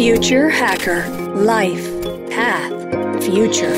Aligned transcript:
Future 0.00 0.48
Hacker 0.48 1.04
Life 1.36 1.90
Path 2.34 3.22
Future. 3.22 3.76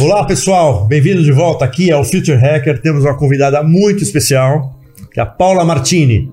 Olá 0.00 0.26
pessoal, 0.26 0.88
bem-vindo 0.88 1.22
de 1.22 1.30
volta 1.30 1.64
aqui 1.64 1.92
ao 1.92 2.02
Future 2.02 2.36
Hacker. 2.36 2.82
Temos 2.82 3.04
uma 3.04 3.16
convidada 3.16 3.62
muito 3.62 4.02
especial, 4.02 4.76
que 5.14 5.20
é 5.20 5.22
a 5.22 5.26
Paula 5.26 5.64
Martini. 5.64 6.32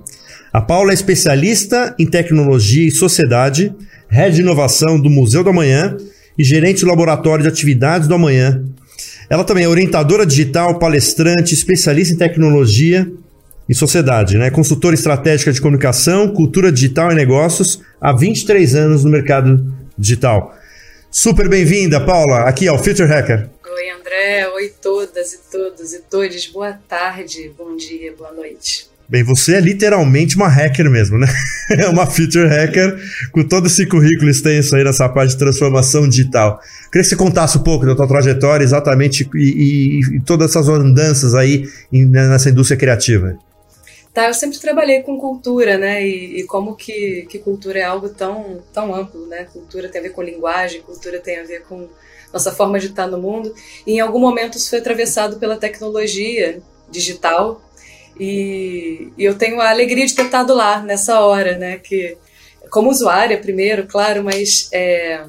A 0.52 0.60
Paula 0.60 0.89
é 0.89 0.96
especialista 0.96 1.94
em 1.99 2.07
tecnologia 2.07 2.87
e 2.87 2.89
sociedade, 2.89 3.71
head 4.09 4.33
de 4.35 4.41
inovação 4.41 4.99
do 4.99 5.07
Museu 5.07 5.43
do 5.43 5.51
Amanhã 5.51 5.95
e 6.35 6.43
gerente 6.43 6.81
do 6.81 6.87
laboratório 6.87 7.43
de 7.43 7.49
atividades 7.49 8.07
do 8.07 8.15
Amanhã. 8.15 8.63
Ela 9.29 9.43
também 9.43 9.65
é 9.65 9.69
orientadora 9.69 10.25
digital, 10.25 10.79
palestrante, 10.79 11.53
especialista 11.53 12.15
em 12.15 12.17
tecnologia 12.17 13.07
e 13.68 13.76
sociedade, 13.76 14.38
né? 14.38 14.49
Consultora 14.49 14.96
estratégica 14.96 15.52
de 15.52 15.62
comunicação, 15.62 16.30
cultura 16.30 16.72
digital 16.72 17.12
e 17.12 17.16
negócios 17.16 17.81
há 17.99 18.13
23 18.13 18.75
anos 18.75 19.03
no 19.03 19.12
mercado 19.12 19.73
digital. 19.98 20.55
Super 21.12 21.49
bem-vinda, 21.49 21.99
Paula, 21.99 22.41
aqui 22.41 22.67
ao 22.67 22.81
Future 22.81 23.09
Hacker. 23.09 23.49
Oi, 23.66 23.89
André. 23.89 24.48
Oi, 24.55 24.72
todas 24.81 25.34
e 25.34 25.39
todos 25.52 25.94
e 25.94 25.99
todos. 26.09 26.48
Boa 26.48 26.73
tarde, 26.88 27.52
bom 27.58 27.75
dia, 27.75 28.13
boa 28.17 28.31
noite. 28.31 28.88
Bem, 29.09 29.23
você 29.23 29.55
é 29.55 29.61
literalmente 29.61 30.36
uma 30.36 30.49
hacker 30.49 30.89
mesmo, 30.89 31.17
né? 31.17 31.27
É 31.70 31.88
uma 31.88 32.05
future 32.05 32.47
hacker 32.47 32.97
com 33.31 33.44
todo 33.44 33.67
esse 33.67 33.86
currículo 33.86 34.30
extenso 34.30 34.75
aí 34.75 34.84
nessa 34.84 35.08
parte 35.09 35.31
de 35.31 35.38
transformação 35.38 36.08
digital. 36.08 36.59
Queria 36.91 37.03
que 37.03 37.09
você 37.09 37.16
contasse 37.16 37.58
um 37.58 37.63
pouco 37.63 37.86
da 37.86 37.94
tua 37.95 38.08
trajetória 38.08 38.63
exatamente 38.63 39.30
e, 39.36 39.39
e, 39.39 40.16
e 40.16 40.20
todas 40.22 40.52
essas 40.52 40.70
andanças 40.70 41.36
aí 41.36 41.70
nessa 41.91 42.49
indústria 42.49 42.77
criativa. 42.77 43.38
Tá, 44.13 44.27
eu 44.27 44.34
sempre 44.34 44.57
trabalhei 44.59 45.03
com 45.03 45.17
cultura, 45.17 45.77
né? 45.77 46.05
E, 46.05 46.39
e, 46.39 46.43
como 46.45 46.75
que, 46.75 47.27
que 47.29 47.39
cultura 47.39 47.79
é 47.79 47.84
algo 47.84 48.09
tão, 48.09 48.63
tão 48.73 48.93
amplo, 48.93 49.27
né? 49.27 49.45
Cultura 49.45 49.89
tem 49.89 49.99
a 49.99 50.03
ver 50.03 50.09
com 50.11 50.23
linguagem, 50.23 50.81
cultura 50.81 51.19
tem 51.19 51.39
a 51.39 51.44
ver 51.44 51.63
com 51.63 51.88
nossa 52.33 52.52
forma 52.52 52.80
de 52.80 52.88
estar 52.88 53.08
no 53.08 53.17
mundo. 53.17 53.53
E 53.85 53.94
em 53.94 54.00
algum 54.00 54.19
momento 54.19 54.58
isso 54.58 54.69
foi 54.69 54.80
atravessado 54.80 55.38
pela 55.38 55.58
tecnologia 55.58 56.61
digital. 56.89 57.61
E, 58.19 59.11
e 59.17 59.23
eu 59.23 59.38
tenho 59.38 59.61
a 59.61 59.69
alegria 59.69 60.05
de 60.05 60.16
ter 60.16 60.25
estado 60.25 60.53
lá 60.53 60.81
nessa 60.81 61.19
hora, 61.22 61.58
né? 61.58 61.78
Que 61.78 62.17
como 62.69 62.89
usuária 62.89 63.38
primeiro, 63.38 63.85
claro, 63.88 64.23
mas 64.23 64.69
é, 64.73 65.23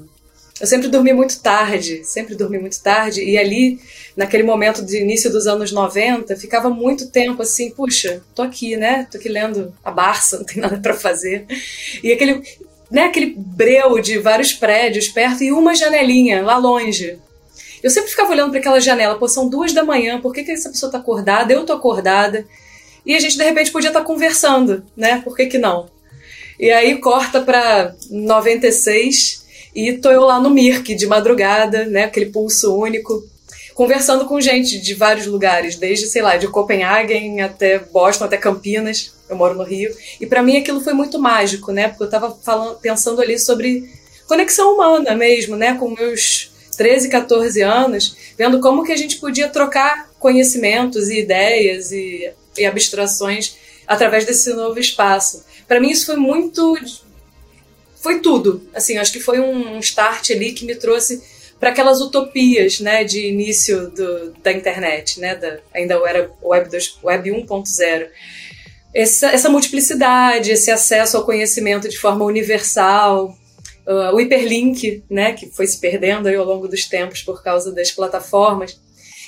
eu 0.61 0.67
sempre 0.67 0.89
dormi 0.89 1.12
muito 1.12 1.41
tarde, 1.41 2.03
sempre 2.05 2.34
dormi 2.34 2.59
muito 2.59 2.83
tarde, 2.83 3.23
e 3.23 3.39
ali, 3.39 3.78
naquele 4.17 4.42
momento 4.42 4.84
de 4.84 4.98
início 4.98 5.31
dos 5.31 5.47
anos 5.47 5.70
90, 5.70 6.34
ficava 6.37 6.69
muito 6.69 7.11
tempo 7.11 7.42
assim, 7.42 7.70
puxa, 7.70 8.23
tô 8.34 8.42
aqui, 8.42 8.77
né? 8.77 9.06
Tô 9.11 9.19
aqui 9.19 9.28
lendo 9.28 9.73
a 9.84 9.91
Barça, 9.91 10.39
não 10.39 10.45
tem 10.45 10.61
nada 10.61 10.78
para 10.78 10.95
fazer. 10.95 11.47
E 12.03 12.12
aquele, 12.12 12.42
né, 12.91 13.05
aquele 13.05 13.34
breu 13.37 14.00
de 14.00 14.19
vários 14.19 14.53
prédios 14.53 15.09
perto 15.09 15.45
e 15.45 15.53
uma 15.53 15.75
janelinha 15.75 16.42
lá 16.42 16.59
longe. 16.59 17.19
Eu 17.81 17.91
sempre 17.91 18.11
ficava 18.11 18.33
olhando 18.33 18.50
para 18.50 18.59
aquela 18.59 18.81
janela, 18.81 19.17
pô, 19.17 19.28
são 19.28 19.48
duas 19.48 19.72
da 19.72 19.84
manhã, 19.84 20.20
por 20.20 20.34
que, 20.34 20.43
que 20.43 20.50
essa 20.50 20.70
pessoa 20.70 20.91
tá 20.91 20.98
acordada? 20.98 21.53
Eu 21.53 21.65
tô 21.65 21.72
acordada. 21.72 22.45
E 23.06 23.15
a 23.15 23.20
gente, 23.20 23.39
de 23.39 23.45
repente, 23.45 23.70
podia 23.70 23.91
estar 23.91 24.00
tá 24.00 24.06
conversando, 24.06 24.84
né? 24.97 25.20
Por 25.22 25.37
que, 25.37 25.47
que 25.47 25.59
não? 25.59 25.89
E 26.59 26.72
aí 26.72 26.98
corta 26.98 27.41
para 27.41 27.95
96 28.11 29.47
e 29.79 29.97
tô 29.97 30.11
eu 30.11 30.23
lá 30.23 30.41
no 30.41 30.51
Mirk 30.51 30.93
de 30.93 31.07
madrugada, 31.07 31.84
né? 31.84 32.03
Aquele 32.03 32.27
pulso 32.27 32.77
único, 32.77 33.25
conversando 33.77 34.25
com 34.25 34.41
gente 34.41 34.81
de 34.81 34.93
vários 34.93 35.29
lugares, 35.29 35.77
desde, 35.77 36.07
sei 36.09 36.21
lá, 36.21 36.37
de 36.37 36.48
Copenhagen 36.48 37.41
até 37.43 37.79
Boston, 37.79 38.25
até 38.25 38.37
Campinas. 38.37 39.15
Eu 39.31 39.37
moro 39.37 39.55
no 39.55 39.62
Rio. 39.62 39.95
E 40.21 40.27
para 40.27 40.43
mim 40.43 40.56
aquilo 40.56 40.81
foi 40.81 40.93
muito 40.93 41.17
mágico, 41.17 41.71
né? 41.71 41.87
Porque 41.87 42.03
eu 42.03 42.11
tava 42.11 42.34
falando, 42.43 42.77
pensando 42.81 43.23
ali 43.23 43.39
sobre 43.39 43.89
conexão 44.27 44.75
humana 44.75 45.15
mesmo, 45.15 45.55
né? 45.55 45.75
Com 45.75 45.95
meus 45.95 46.51
13, 46.77 47.09
14 47.09 47.62
anos, 47.62 48.17
vendo 48.37 48.59
como 48.59 48.83
que 48.83 48.91
a 48.91 48.97
gente 48.97 49.19
podia 49.19 49.49
trocar 49.49 50.10
conhecimentos 50.19 51.09
e 51.09 51.21
ideias 51.21 51.93
e, 51.93 52.28
e 52.59 52.66
abstrações 52.66 53.56
através 53.87 54.25
desse 54.25 54.53
novo 54.55 54.81
espaço. 54.81 55.45
Para 55.69 55.78
mim 55.78 55.91
isso 55.91 56.06
foi 56.06 56.16
muito 56.16 56.77
foi 58.00 58.20
tudo. 58.20 58.69
Assim, 58.75 58.97
acho 58.97 59.12
que 59.12 59.20
foi 59.20 59.41
um 59.41 59.78
start 59.81 60.31
ali 60.31 60.53
que 60.53 60.64
me 60.64 60.75
trouxe 60.75 61.22
para 61.59 61.70
aquelas 61.70 62.00
utopias, 62.00 62.78
né, 62.81 63.03
de 63.03 63.26
início 63.26 63.91
do, 63.91 64.32
da 64.42 64.53
internet, 64.53 65.19
né, 65.19 65.34
da, 65.34 65.59
ainda 65.75 65.94
era 66.06 66.31
Web, 66.42 66.70
2, 66.70 66.98
Web 67.03 67.31
1.0. 67.31 68.09
Essa, 68.94 69.28
essa 69.31 69.48
multiplicidade, 69.48 70.53
esse 70.53 70.70
acesso 70.70 71.16
ao 71.16 71.25
conhecimento 71.25 71.88
de 71.88 71.98
forma 71.98 72.25
universal, 72.25 73.36
uh, 73.86 74.15
o 74.15 74.20
hiperlink, 74.20 75.03
né, 75.10 75.32
que 75.32 75.50
foi 75.50 75.66
se 75.66 75.78
perdendo 75.80 76.28
aí 76.28 76.36
ao 76.36 76.44
longo 76.44 76.69
dos 76.69 76.84
tempos 76.84 77.22
por 77.22 77.42
causa 77.42 77.72
das 77.72 77.91
plataformas. 77.91 78.80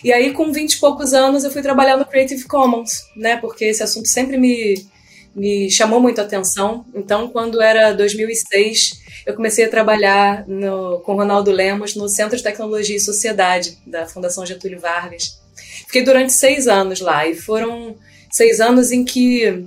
E 0.02 0.12
aí, 0.12 0.32
com 0.32 0.52
20 0.52 0.72
e 0.72 0.78
poucos 0.78 1.12
anos, 1.12 1.44
eu 1.44 1.50
fui 1.50 1.60
trabalhar 1.60 1.97
no 1.97 2.06
Creative 2.06 2.44
Commons, 2.44 2.91
né, 3.16 3.37
porque 3.37 3.64
esse 3.64 3.82
assunto 3.82 4.08
sempre 4.08 4.38
me, 4.38 4.87
me 5.35 5.71
chamou 5.71 6.01
muito 6.01 6.21
a 6.21 6.25
atenção. 6.25 6.85
Então, 6.95 7.29
quando 7.29 7.61
era 7.61 7.93
2006, 7.93 9.01
eu 9.27 9.35
comecei 9.35 9.65
a 9.65 9.71
trabalhar 9.71 10.47
no, 10.49 11.01
com 11.01 11.15
Ronaldo 11.15 11.51
Lemos 11.51 11.95
no 11.95 12.09
Centro 12.09 12.37
de 12.37 12.43
Tecnologia 12.43 12.97
e 12.97 13.01
Sociedade 13.01 13.79
da 13.87 14.07
Fundação 14.07 14.45
Getúlio 14.45 14.81
Vargas. 14.81 15.41
Fiquei 15.87 16.03
durante 16.03 16.33
seis 16.33 16.67
anos 16.67 17.01
lá 17.01 17.27
e 17.27 17.35
foram 17.35 17.97
seis 18.31 18.61
anos 18.61 18.93
em 18.93 19.05
que 19.05 19.67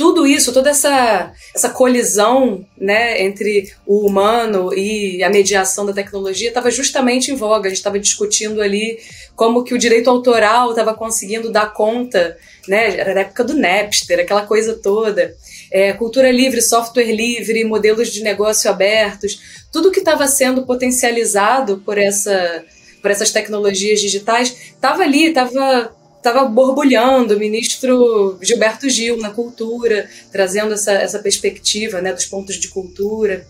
tudo 0.00 0.26
isso, 0.26 0.50
toda 0.50 0.70
essa, 0.70 1.30
essa 1.54 1.68
colisão 1.68 2.64
né, 2.74 3.20
entre 3.20 3.70
o 3.86 4.06
humano 4.06 4.72
e 4.72 5.22
a 5.22 5.28
mediação 5.28 5.84
da 5.84 5.92
tecnologia 5.92 6.48
estava 6.48 6.70
justamente 6.70 7.30
em 7.30 7.34
voga. 7.34 7.66
A 7.66 7.68
gente 7.68 7.80
estava 7.80 7.98
discutindo 7.98 8.62
ali 8.62 8.98
como 9.36 9.62
que 9.62 9.74
o 9.74 9.78
direito 9.78 10.08
autoral 10.08 10.70
estava 10.70 10.94
conseguindo 10.94 11.52
dar 11.52 11.74
conta, 11.74 12.34
né, 12.66 12.98
era 12.98 13.12
a 13.12 13.20
época 13.24 13.44
do 13.44 13.52
Napster, 13.52 14.20
aquela 14.20 14.46
coisa 14.46 14.72
toda. 14.72 15.34
É, 15.70 15.92
cultura 15.92 16.30
livre, 16.30 16.62
software 16.62 17.12
livre, 17.12 17.62
modelos 17.62 18.10
de 18.10 18.22
negócio 18.22 18.70
abertos, 18.70 19.38
tudo 19.70 19.90
que 19.90 19.98
estava 19.98 20.26
sendo 20.26 20.64
potencializado 20.64 21.82
por, 21.84 21.98
essa, 21.98 22.64
por 23.02 23.10
essas 23.10 23.30
tecnologias 23.30 24.00
digitais 24.00 24.72
estava 24.74 25.02
ali, 25.02 25.26
estava 25.26 25.94
estava 26.20 26.44
borbulhando, 26.44 27.34
o 27.34 27.38
ministro 27.38 28.38
Gilberto 28.42 28.88
Gil 28.88 29.16
na 29.16 29.30
cultura, 29.30 30.08
trazendo 30.30 30.74
essa, 30.74 30.92
essa 30.92 31.18
perspectiva 31.18 32.00
né, 32.00 32.12
dos 32.12 32.26
pontos 32.26 32.56
de 32.56 32.68
cultura. 32.68 33.46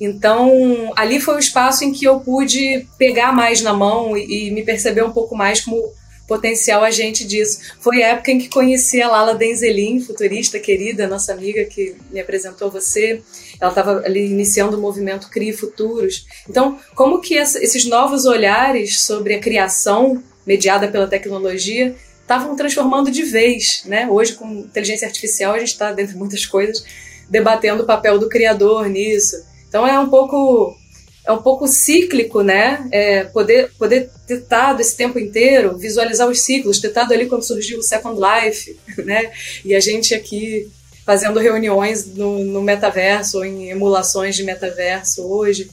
Então, 0.00 0.92
ali 0.96 1.20
foi 1.20 1.36
o 1.36 1.38
espaço 1.38 1.84
em 1.84 1.92
que 1.92 2.04
eu 2.04 2.20
pude 2.20 2.86
pegar 2.98 3.32
mais 3.32 3.62
na 3.62 3.72
mão 3.72 4.16
e, 4.16 4.48
e 4.48 4.50
me 4.50 4.62
perceber 4.62 5.02
um 5.02 5.12
pouco 5.12 5.36
mais 5.36 5.60
como 5.60 5.92
potencial 6.26 6.84
agente 6.84 7.24
disso. 7.24 7.60
Foi 7.80 8.02
a 8.02 8.08
época 8.08 8.30
em 8.30 8.38
que 8.38 8.48
conheci 8.48 9.00
a 9.00 9.08
Lala 9.08 9.34
Denzelin, 9.34 10.00
futurista 10.00 10.58
querida, 10.58 11.08
nossa 11.08 11.32
amiga 11.32 11.64
que 11.64 11.96
me 12.12 12.20
apresentou 12.20 12.70
você. 12.70 13.22
Ela 13.58 13.70
estava 13.70 14.02
ali 14.04 14.26
iniciando 14.26 14.76
o 14.76 14.80
movimento 14.80 15.30
Crie 15.30 15.54
Futuros. 15.54 16.26
Então, 16.48 16.78
como 16.94 17.20
que 17.20 17.34
esses 17.34 17.86
novos 17.86 18.26
olhares 18.26 19.00
sobre 19.00 19.34
a 19.34 19.40
criação 19.40 20.22
mediada 20.46 20.88
pela 20.88 21.06
tecnologia 21.06 21.96
estavam 22.28 22.54
transformando 22.54 23.10
de 23.10 23.22
vez, 23.22 23.82
né? 23.86 24.06
Hoje, 24.06 24.34
com 24.34 24.46
inteligência 24.46 25.08
artificial, 25.08 25.54
a 25.54 25.58
gente 25.58 25.72
está, 25.72 25.92
dentre 25.92 26.14
muitas 26.14 26.44
coisas, 26.44 26.84
debatendo 27.30 27.82
o 27.82 27.86
papel 27.86 28.18
do 28.18 28.28
criador 28.28 28.86
nisso. 28.86 29.42
Então 29.66 29.86
é 29.86 29.98
um 29.98 30.10
pouco 30.10 30.76
é 31.24 31.32
um 31.32 31.40
pouco 31.42 31.66
cíclico, 31.66 32.42
né? 32.42 32.86
É, 32.92 33.24
poder 33.24 33.72
poder 33.78 34.10
ter 34.26 34.40
estado 34.40 34.80
esse 34.80 34.94
tempo 34.94 35.18
inteiro, 35.18 35.78
visualizar 35.78 36.28
os 36.28 36.40
ciclos, 36.40 36.78
ter 36.78 36.88
estado 36.88 37.14
ali 37.14 37.26
quando 37.26 37.42
surgiu 37.46 37.78
o 37.78 37.82
Second 37.82 38.20
Life, 38.20 38.78
né? 39.04 39.32
E 39.64 39.74
a 39.74 39.80
gente 39.80 40.14
aqui 40.14 40.70
fazendo 41.06 41.38
reuniões 41.38 42.06
no, 42.14 42.44
no 42.44 42.60
metaverso 42.60 43.38
ou 43.38 43.44
em 43.44 43.70
emulações 43.70 44.36
de 44.36 44.44
metaverso 44.44 45.22
hoje. 45.22 45.70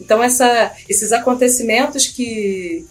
Então 0.00 0.22
essa, 0.22 0.72
esses 0.88 1.10
acontecimentos 1.10 2.06
que, 2.06 2.86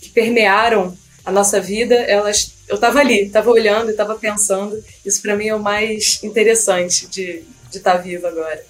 que 0.00 0.10
permearam 0.10 0.96
a 1.30 1.32
nossa 1.32 1.60
vida, 1.60 1.94
elas 1.94 2.52
eu 2.68 2.74
estava 2.74 2.98
ali, 2.98 3.22
estava 3.22 3.50
olhando 3.50 3.90
estava 3.90 4.14
pensando. 4.16 4.76
Isso 5.06 5.22
para 5.22 5.36
mim 5.36 5.46
é 5.46 5.54
o 5.54 5.62
mais 5.62 6.22
interessante 6.22 7.08
de 7.08 7.42
estar 7.72 7.92
tá 7.92 7.98
vivo 7.98 8.26
agora. 8.26 8.60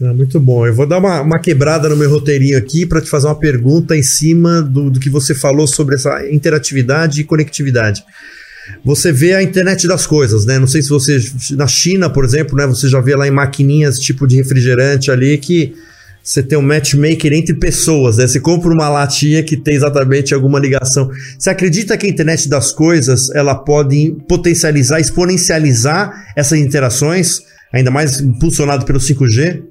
Ah, 0.00 0.14
muito 0.14 0.40
bom. 0.40 0.66
Eu 0.66 0.74
vou 0.74 0.86
dar 0.86 0.98
uma, 0.98 1.20
uma 1.20 1.38
quebrada 1.38 1.88
no 1.88 1.96
meu 1.96 2.10
roteirinho 2.10 2.56
aqui 2.56 2.86
para 2.86 3.00
te 3.00 3.10
fazer 3.10 3.26
uma 3.26 3.38
pergunta 3.38 3.96
em 3.96 4.02
cima 4.02 4.62
do, 4.62 4.90
do 4.90 5.00
que 5.00 5.10
você 5.10 5.34
falou 5.34 5.66
sobre 5.66 5.94
essa 5.96 6.26
interatividade 6.30 7.20
e 7.20 7.24
conectividade. 7.24 8.02
Você 8.84 9.10
vê 9.12 9.34
a 9.34 9.42
internet 9.42 9.86
das 9.86 10.06
coisas, 10.06 10.46
né? 10.46 10.58
Não 10.58 10.66
sei 10.66 10.80
se 10.80 10.88
você. 10.88 11.18
Na 11.52 11.66
China, 11.66 12.08
por 12.08 12.24
exemplo, 12.24 12.56
né? 12.56 12.66
Você 12.66 12.88
já 12.88 13.00
vê 13.00 13.16
lá 13.16 13.26
em 13.26 13.30
maquininhas 13.32 13.98
tipo 13.98 14.26
de 14.26 14.36
refrigerante 14.36 15.10
ali 15.10 15.36
que 15.38 15.74
você 16.22 16.42
tem 16.42 16.58
um 16.58 16.62
matchmaker 16.62 17.32
entre 17.32 17.54
pessoas, 17.54 18.18
né? 18.18 18.26
Você 18.26 18.40
compra 18.40 18.72
uma 18.72 18.88
latinha 18.88 19.42
que 19.42 19.56
tem 19.56 19.74
exatamente 19.74 20.34
alguma 20.34 20.58
ligação. 20.58 21.10
Você 21.38 21.50
acredita 21.50 21.96
que 21.96 22.06
a 22.06 22.08
internet 22.08 22.48
das 22.48 22.72
coisas 22.72 23.30
ela 23.30 23.54
pode 23.54 24.16
potencializar, 24.28 25.00
exponencializar 25.00 26.32
essas 26.36 26.58
interações? 26.58 27.40
ainda 27.72 27.90
mais 27.90 28.20
impulsionado 28.20 28.84
pelo 28.84 28.98
5G? 28.98 29.62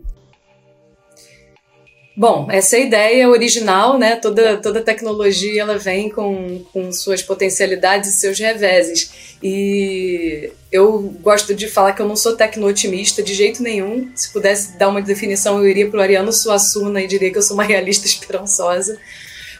Bom, 2.19 2.49
essa 2.51 2.75
é 2.75 2.81
a 2.81 2.83
ideia 2.83 3.29
original, 3.29 3.97
né? 3.97 4.17
Toda, 4.17 4.57
toda 4.57 4.81
tecnologia 4.81 5.61
ela 5.61 5.77
vem 5.77 6.09
com, 6.09 6.65
com 6.73 6.91
suas 6.91 7.23
potencialidades 7.23 8.09
e 8.09 8.19
seus 8.19 8.37
reveses. 8.37 9.37
E 9.41 10.51
eu 10.69 10.99
gosto 11.21 11.55
de 11.55 11.69
falar 11.69 11.93
que 11.93 12.01
eu 12.01 12.05
não 12.05 12.17
sou 12.17 12.35
tecno-otimista 12.35 13.23
de 13.23 13.33
jeito 13.33 13.63
nenhum. 13.63 14.11
Se 14.13 14.33
pudesse 14.33 14.77
dar 14.77 14.89
uma 14.89 15.01
definição, 15.01 15.59
eu 15.59 15.69
iria 15.69 15.89
para 15.89 15.97
o 15.97 16.01
Ariano 16.01 16.33
Suassuna 16.33 17.01
e 17.01 17.07
diria 17.07 17.31
que 17.31 17.37
eu 17.37 17.41
sou 17.41 17.53
uma 17.53 17.63
realista 17.63 18.03
esperançosa. 18.05 18.99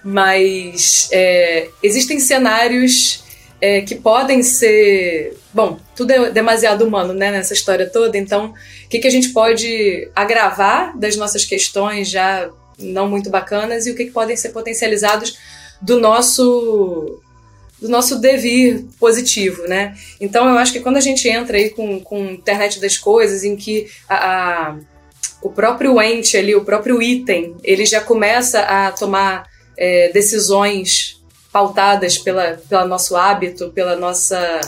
Mas 0.03 1.07
é, 1.13 1.69
existem 1.81 2.19
cenários 2.19 3.23
é, 3.61 3.81
que 3.81 3.95
podem 3.95 4.41
ser. 4.43 5.37
Bom, 5.53 5.79
tudo 5.95 6.11
é 6.11 6.31
demasiado 6.31 6.85
humano 6.85 7.13
né, 7.13 7.31
nessa 7.31 7.53
história 7.53 7.89
toda, 7.89 8.17
então 8.17 8.53
o 8.85 8.89
que, 8.89 8.99
que 8.99 9.07
a 9.07 9.11
gente 9.11 9.29
pode 9.29 10.09
agravar 10.15 10.97
das 10.97 11.15
nossas 11.15 11.43
questões 11.43 12.09
já 12.09 12.49
não 12.77 13.09
muito 13.09 13.29
bacanas 13.29 13.85
e 13.85 13.91
o 13.91 13.95
que, 13.95 14.05
que 14.05 14.11
podem 14.11 14.37
ser 14.37 14.49
potencializados 14.49 15.37
do 15.81 15.99
nosso 15.99 17.21
do 17.81 17.87
nosso 17.87 18.19
devir 18.19 18.85
positivo, 18.99 19.63
né? 19.63 19.95
Então 20.19 20.47
eu 20.49 20.57
acho 20.57 20.73
que 20.73 20.81
quando 20.81 20.97
a 20.97 21.01
gente 21.01 21.27
entra 21.29 21.57
aí 21.57 21.69
com, 21.69 21.99
com 22.01 22.31
internet 22.31 22.79
das 22.79 22.97
coisas, 22.97 23.43
em 23.45 23.55
que 23.55 23.87
a, 24.07 24.15
a, 24.15 24.75
o 25.41 25.49
próprio 25.49 26.01
ente 26.01 26.35
ali, 26.35 26.53
o 26.53 26.65
próprio 26.65 27.01
item, 27.01 27.55
ele 27.63 27.85
já 27.85 28.01
começa 28.01 28.59
a 28.59 28.91
tomar 28.91 29.47
é, 29.77 30.11
decisões 30.11 31.18
pautadas 31.51 32.17
pela, 32.17 32.59
nosso 32.85 33.15
hábito, 33.15 33.69
pela 33.69 33.95
nossa 33.95 34.61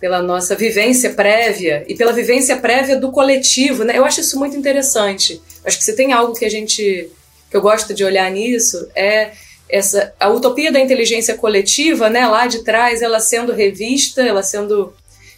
pela 0.00 0.22
nossa 0.22 0.56
vivência 0.56 1.12
prévia 1.12 1.84
e 1.86 1.94
pela 1.94 2.10
vivência 2.10 2.56
prévia 2.56 2.96
do 2.96 3.12
coletivo, 3.12 3.84
né? 3.84 3.98
Eu 3.98 4.04
acho 4.06 4.22
isso 4.22 4.38
muito 4.38 4.56
interessante. 4.56 5.42
Acho 5.62 5.76
que 5.76 5.84
se 5.84 5.94
tem 5.94 6.10
algo 6.10 6.32
que 6.32 6.46
a 6.46 6.48
gente 6.48 7.10
que 7.50 7.56
eu 7.56 7.60
gosto 7.60 7.92
de 7.92 8.02
olhar 8.02 8.30
nisso 8.30 8.88
é 8.96 9.32
essa 9.68 10.14
a 10.18 10.30
utopia 10.30 10.72
da 10.72 10.80
inteligência 10.80 11.34
coletiva, 11.34 12.08
né? 12.08 12.26
Lá 12.26 12.46
de 12.46 12.64
trás, 12.64 13.02
ela 13.02 13.20
sendo 13.20 13.52
revista, 13.52 14.22
ela 14.22 14.42
sendo 14.42 14.94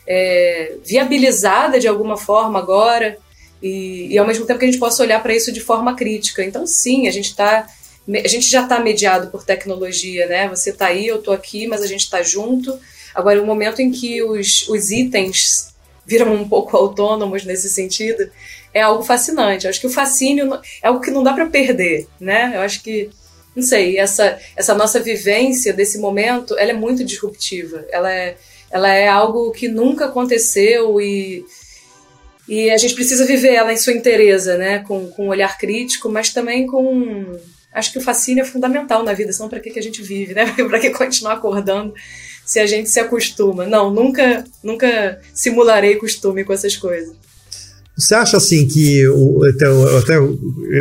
é, 0.07 0.77
viabilizada 0.85 1.81
de 1.81 1.89
alguma 1.89 2.17
forma 2.17 2.59
agora 2.59 3.19
e, 3.63 4.09
e, 4.11 4.19
ao 4.19 4.27
mesmo 4.27 4.45
tempo 4.45 4.59
que 4.59 4.65
a 4.65 4.71
gente 4.71 4.81
possa 4.81 5.03
olhar 5.03 5.23
para 5.23 5.35
isso 5.35 5.53
de 5.53 5.61
forma 5.61 5.95
crítica. 5.95 6.43
Então, 6.43 6.67
sim, 6.67 7.07
a 7.07 7.11
gente 7.11 7.31
está 7.31 7.67
a 8.09 8.29
gente 8.29 8.49
já 8.49 8.63
está 8.63 8.81
mediado 8.81 9.29
por 9.29 9.45
tecnologia, 9.45 10.27
né? 10.27 10.49
Você 10.49 10.71
está 10.71 10.87
aí, 10.87 11.07
eu 11.07 11.19
estou 11.19 11.33
aqui, 11.33 11.67
mas 11.67 11.83
a 11.83 11.87
gente 11.87 12.01
está 12.01 12.23
junto. 12.23 12.79
Agora, 13.15 13.41
o 13.41 13.47
momento 13.47 13.81
em 13.81 13.91
que 13.91 14.23
os, 14.23 14.69
os 14.69 14.91
itens 14.91 15.73
viram 16.05 16.35
um 16.35 16.49
pouco 16.49 16.77
autônomos 16.77 17.45
nesse 17.45 17.69
sentido 17.69 18.29
é 18.75 18.81
algo 18.81 19.03
fascinante. 19.03 19.67
Eu 19.67 19.71
acho 19.71 19.81
que 19.81 19.87
o 19.87 19.91
fascínio 19.91 20.59
é 20.83 20.89
algo 20.89 21.01
que 21.01 21.11
não 21.11 21.23
dá 21.23 21.33
para 21.33 21.47
perder, 21.47 22.09
né? 22.19 22.53
Eu 22.55 22.63
acho 22.63 22.83
que, 22.83 23.11
não 23.55 23.63
sei, 23.63 23.99
essa, 23.99 24.39
essa 24.57 24.75
nossa 24.75 24.99
vivência 24.99 25.73
desse 25.73 25.99
momento, 25.99 26.59
ela 26.59 26.71
é 26.71 26.75
muito 26.75 27.05
disruptiva. 27.05 27.85
Ela 27.91 28.13
é, 28.13 28.37
ela 28.71 28.89
é 28.89 29.07
algo 29.07 29.53
que 29.53 29.69
nunca 29.69 30.07
aconteceu 30.07 31.01
e 31.01 31.45
e 32.49 32.71
a 32.71 32.77
gente 32.77 32.95
precisa 32.95 33.25
viver 33.25 33.55
ela 33.55 33.73
em 33.73 33.77
sua 33.77 33.93
inteireza, 33.93 34.59
né? 34.59 34.81
Com, 34.81 35.09
com 35.11 35.27
um 35.27 35.29
olhar 35.29 35.57
crítico, 35.57 36.09
mas 36.09 36.33
também 36.33 36.67
com 36.67 37.39
acho 37.75 37.93
que 37.93 37.99
o 37.99 38.03
fascínio 38.03 38.43
é 38.43 38.45
fundamental 38.45 39.03
na 39.03 39.13
vida, 39.13 39.33
senão 39.33 39.49
para 39.49 39.61
que, 39.61 39.71
que 39.71 39.79
a 39.79 39.83
gente 39.83 40.03
vive, 40.03 40.35
né? 40.35 40.53
para 40.69 40.79
que 40.79 40.91
continuar 40.91 41.35
acordando 41.35 41.95
se 42.45 42.59
a 42.59 42.67
gente 42.67 42.91
se 42.91 43.01
acostuma? 43.01 43.67
Não, 43.67 43.93
nunca, 43.93 44.45
nunca 44.63 45.21
simularei 45.35 45.97
costume 45.97 46.45
com 46.45 46.53
essas 46.53 46.77
coisas. 46.77 47.15
Você 47.97 48.15
acha 48.15 48.37
assim 48.37 48.67
que 48.67 49.05
até, 49.55 49.67
até 49.99 50.19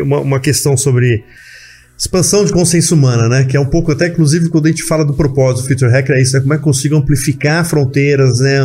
uma, 0.01 0.19
uma 0.19 0.39
questão 0.39 0.77
sobre 0.77 1.23
expansão 2.01 2.43
de 2.43 2.51
consciência 2.51 2.95
humana, 2.95 3.29
né? 3.29 3.43
Que 3.43 3.55
é 3.55 3.59
um 3.59 3.65
pouco, 3.65 3.91
até 3.91 4.07
inclusive, 4.07 4.49
quando 4.49 4.65
a 4.65 4.69
gente 4.69 4.83
fala 4.83 5.05
do 5.05 5.13
propósito 5.13 5.61
do 5.61 5.67
Future 5.67 5.91
Hacker, 5.91 6.15
é 6.15 6.21
isso, 6.21 6.33
né? 6.33 6.39
Como 6.39 6.53
é 6.53 6.57
que 6.57 6.63
consigo 6.63 6.95
amplificar 6.95 7.63
fronteiras, 7.63 8.39
né? 8.39 8.57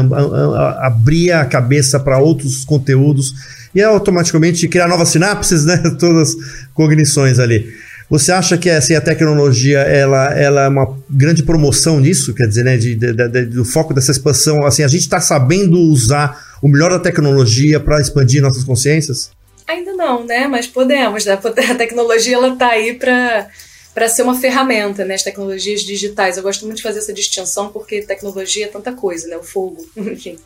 abrir 0.79 1.33
a 1.33 1.45
cabeça 1.45 2.01
para 2.01 2.19
outros 2.19 2.65
conteúdos 2.65 3.35
e 3.75 3.83
automaticamente 3.83 4.67
criar 4.69 4.89
novas 4.89 5.11
sinapses, 5.11 5.67
né? 5.67 5.77
Todas 6.01 6.31
as 6.31 6.37
cognições 6.73 7.39
ali. 7.39 7.67
Você 8.09 8.31
acha 8.31 8.57
que 8.57 8.71
assim, 8.71 8.95
a 8.95 9.01
tecnologia 9.01 9.81
ela, 9.81 10.33
ela 10.33 10.65
é 10.65 10.69
uma 10.69 10.97
grande 11.11 11.43
promoção 11.43 11.99
nisso? 11.99 12.35
Quer 12.35 12.47
dizer, 12.47 12.65
né, 12.65 12.77
de, 12.77 12.95
de, 12.95 13.13
de, 13.13 13.47
do 13.47 13.65
foco 13.65 13.93
dessa 13.93 14.13
expansão? 14.13 14.65
Assim, 14.65 14.85
a 14.85 14.89
gente 14.89 15.03
está 15.03 15.21
sabendo 15.21 15.79
usar 15.79 16.41
o 16.63 16.69
melhor 16.69 16.91
da 16.91 17.01
tecnologia 17.01 17.81
para 17.81 18.01
expandir 18.01 18.41
nossas 18.41 18.65
consciências? 18.65 19.31
Ainda 19.67 19.93
não, 19.93 20.25
né? 20.25 20.47
Mas 20.47 20.67
podemos. 20.67 21.25
Né? 21.25 21.33
A 21.33 21.75
tecnologia 21.75 22.37
ela 22.37 22.53
está 22.53 22.69
aí 22.69 22.95
para 22.95 23.49
para 23.93 24.11
ser 24.11 24.25
uma 24.25 24.39
ferramenta, 24.39 25.07
né? 25.07 25.15
As 25.15 25.23
tecnologias 25.23 25.81
digitais. 25.81 26.37
Eu 26.37 26.43
gosto 26.43 26.67
muito 26.67 26.77
de 26.77 26.83
fazer 26.83 26.99
essa 26.99 27.15
distinção 27.15 27.71
porque 27.71 28.03
tecnologia 28.03 28.67
é 28.67 28.69
tanta 28.69 28.93
coisa, 28.93 29.27
né? 29.27 29.39
O 29.39 29.43
fogo, 29.43 29.89
enfim, 29.97 30.39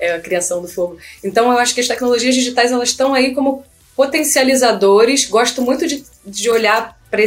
é 0.00 0.14
a 0.14 0.20
criação 0.20 0.60
do 0.60 0.66
fogo. 0.66 0.98
Então 1.22 1.50
eu 1.52 1.58
acho 1.58 1.72
que 1.76 1.80
as 1.80 1.86
tecnologias 1.86 2.34
digitais 2.34 2.72
elas 2.72 2.88
estão 2.88 3.14
aí 3.14 3.36
como 3.36 3.62
potencializadores. 3.94 5.26
Gosto 5.26 5.62
muito 5.62 5.86
de, 5.86 6.02
de 6.26 6.50
olhar 6.50 6.97
para 7.10 7.22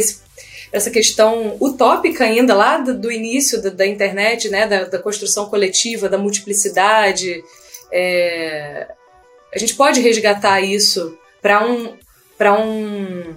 essa 0.72 0.90
questão 0.90 1.56
utópica 1.60 2.24
ainda 2.24 2.54
lá 2.54 2.78
do, 2.78 2.98
do 2.98 3.12
início 3.12 3.60
da, 3.62 3.70
da, 3.70 3.86
internet, 3.86 4.48
né, 4.48 4.66
da, 4.66 4.84
da, 4.84 4.98
construção 4.98 5.46
coletiva, 5.46 6.08
da 6.08 6.16
multiplicidade. 6.16 7.44
É, 7.92 8.88
a 9.54 9.58
gente 9.58 9.74
pode 9.74 10.00
resgatar 10.00 10.60
isso 10.62 11.16
para 11.40 11.66
um 11.66 11.94
para 12.38 12.58
um 12.58 13.34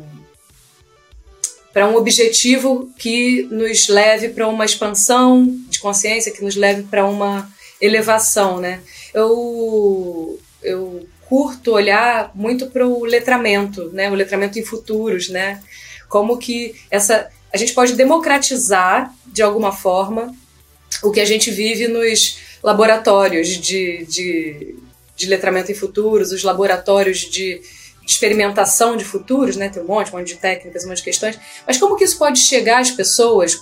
para 1.74 1.90
um 1.90 1.96
objetivo 1.98 2.90
que 2.98 3.44
nos 3.52 3.90
leve 3.90 4.30
para 4.30 4.48
uma 4.48 4.64
expansão 4.64 5.46
de 5.68 5.78
consciência, 5.80 6.32
que 6.32 6.42
nos 6.42 6.56
leve 6.56 6.84
para 6.84 7.06
uma 7.06 7.52
elevação, 7.82 8.62
né? 8.62 8.80
Eu 9.14 10.40
eu 10.64 11.06
curto 11.28 11.74
olhar 11.74 12.32
muito 12.34 12.68
para 12.68 12.88
o 12.88 13.04
letramento, 13.04 13.90
né? 13.92 14.10
O 14.10 14.16
letramento 14.16 14.58
em 14.58 14.64
futuros, 14.64 15.28
né? 15.28 15.62
Como 16.08 16.38
que 16.38 16.76
essa 16.90 17.30
a 17.54 17.58
gente 17.58 17.74
pode 17.74 17.94
democratizar 17.94 19.14
de 19.28 19.42
alguma 19.42 19.72
forma 19.72 20.36
o 21.02 21.12
que 21.12 21.22
a 21.22 21.26
gente 21.26 21.50
vive 21.52 21.88
nos 21.88 22.38
laboratórios 22.62 23.48
de, 23.48 24.06
de, 24.06 24.76
de 25.16 25.26
letramento 25.28 25.72
em 25.72 25.76
futuros, 25.76 26.32
os 26.32 26.44
laboratórios 26.44 27.20
de, 27.20 27.62
de 27.62 27.62
experimentação 28.06 28.98
de 28.98 29.06
futuros, 29.06 29.56
né? 29.56 29.70
Tem 29.70 29.82
um 29.82 29.86
monte, 29.86 30.14
um 30.14 30.18
monte 30.18 30.28
de 30.28 30.36
técnicas, 30.36 30.84
um 30.84 30.90
monte 30.90 30.98
de 30.98 31.04
questões. 31.04 31.40
Mas 31.66 31.78
como 31.78 31.96
que 31.96 32.04
isso 32.04 32.18
pode 32.18 32.40
chegar 32.40 32.80
às 32.80 32.92
pessoas, 32.92 33.62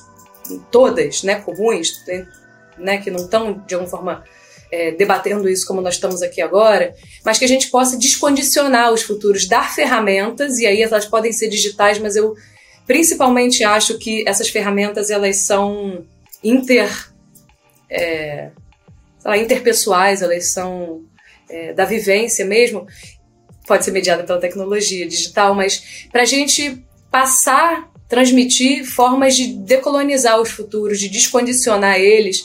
todas, 0.71 1.23
né, 1.23 1.35
comuns, 1.35 2.03
né, 2.77 2.97
que 2.97 3.11
não 3.11 3.25
estão 3.25 3.63
de 3.65 3.75
alguma 3.75 3.89
forma 3.89 4.23
é, 4.73 4.91
debatendo 4.91 5.47
isso 5.47 5.67
como 5.67 5.81
nós 5.81 5.93
estamos 5.93 6.23
aqui 6.23 6.41
agora, 6.41 6.95
mas 7.23 7.37
que 7.37 7.45
a 7.45 7.47
gente 7.47 7.69
possa 7.69 7.95
descondicionar 7.95 8.91
os 8.91 9.03
futuros, 9.03 9.47
dar 9.47 9.71
ferramentas, 9.71 10.57
e 10.57 10.65
aí 10.65 10.81
elas 10.81 11.05
podem 11.05 11.31
ser 11.31 11.47
digitais, 11.47 11.99
mas 11.99 12.15
eu 12.15 12.33
principalmente 12.87 13.63
acho 13.63 13.99
que 13.99 14.27
essas 14.27 14.49
ferramentas 14.49 15.11
elas 15.11 15.37
são 15.41 16.03
inter, 16.43 16.89
é, 17.87 18.49
lá, 19.23 19.37
interpessoais, 19.37 20.23
elas 20.23 20.51
são 20.51 21.03
é, 21.47 21.71
da 21.73 21.85
vivência 21.85 22.43
mesmo, 22.43 22.87
pode 23.67 23.85
ser 23.85 23.91
mediada 23.91 24.23
pela 24.23 24.39
tecnologia 24.39 25.07
digital, 25.07 25.53
mas 25.53 26.07
para 26.11 26.23
a 26.23 26.25
gente 26.25 26.83
passar, 27.11 27.91
transmitir 28.09 28.85
formas 28.85 29.35
de 29.35 29.53
decolonizar 29.53 30.41
os 30.41 30.49
futuros, 30.49 30.99
de 30.99 31.09
descondicionar 31.09 31.99
eles, 31.99 32.43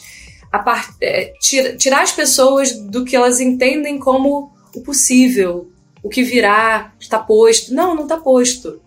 part... 0.56 0.94
é, 1.00 1.32
tira, 1.40 1.76
tirar 1.76 2.02
as 2.02 2.12
pessoas 2.12 2.72
do 2.72 3.04
que 3.04 3.14
elas 3.14 3.40
entendem 3.40 3.98
como 3.98 4.52
o 4.74 4.80
possível, 4.80 5.70
o 6.02 6.08
que 6.08 6.22
virá, 6.22 6.92
está 6.98 7.18
posto. 7.18 7.74
Não, 7.74 7.94
não 7.94 8.04
está 8.04 8.16
posto. 8.16 8.80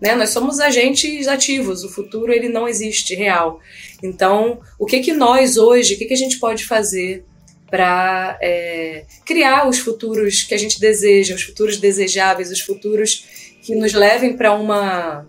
Né? 0.00 0.14
Nós 0.14 0.30
somos 0.30 0.58
agentes 0.58 1.28
ativos, 1.28 1.84
o 1.84 1.88
futuro 1.88 2.32
ele 2.32 2.48
não 2.48 2.66
existe 2.66 3.14
real. 3.14 3.60
Então, 4.02 4.60
o 4.78 4.86
que 4.86 5.00
que 5.00 5.12
nós 5.12 5.56
hoje, 5.56 5.94
o 5.94 5.98
que, 5.98 6.06
que 6.06 6.14
a 6.14 6.16
gente 6.16 6.40
pode 6.40 6.64
fazer 6.64 7.24
para 7.70 8.36
é, 8.42 9.06
criar 9.24 9.68
os 9.68 9.78
futuros 9.78 10.42
que 10.42 10.54
a 10.54 10.58
gente 10.58 10.78
deseja, 10.78 11.34
os 11.34 11.42
futuros 11.42 11.78
desejáveis, 11.78 12.50
os 12.50 12.60
futuros 12.60 13.24
que 13.62 13.74
nos 13.74 13.92
levem 13.92 14.36
para 14.36 14.52
uma 14.52 15.26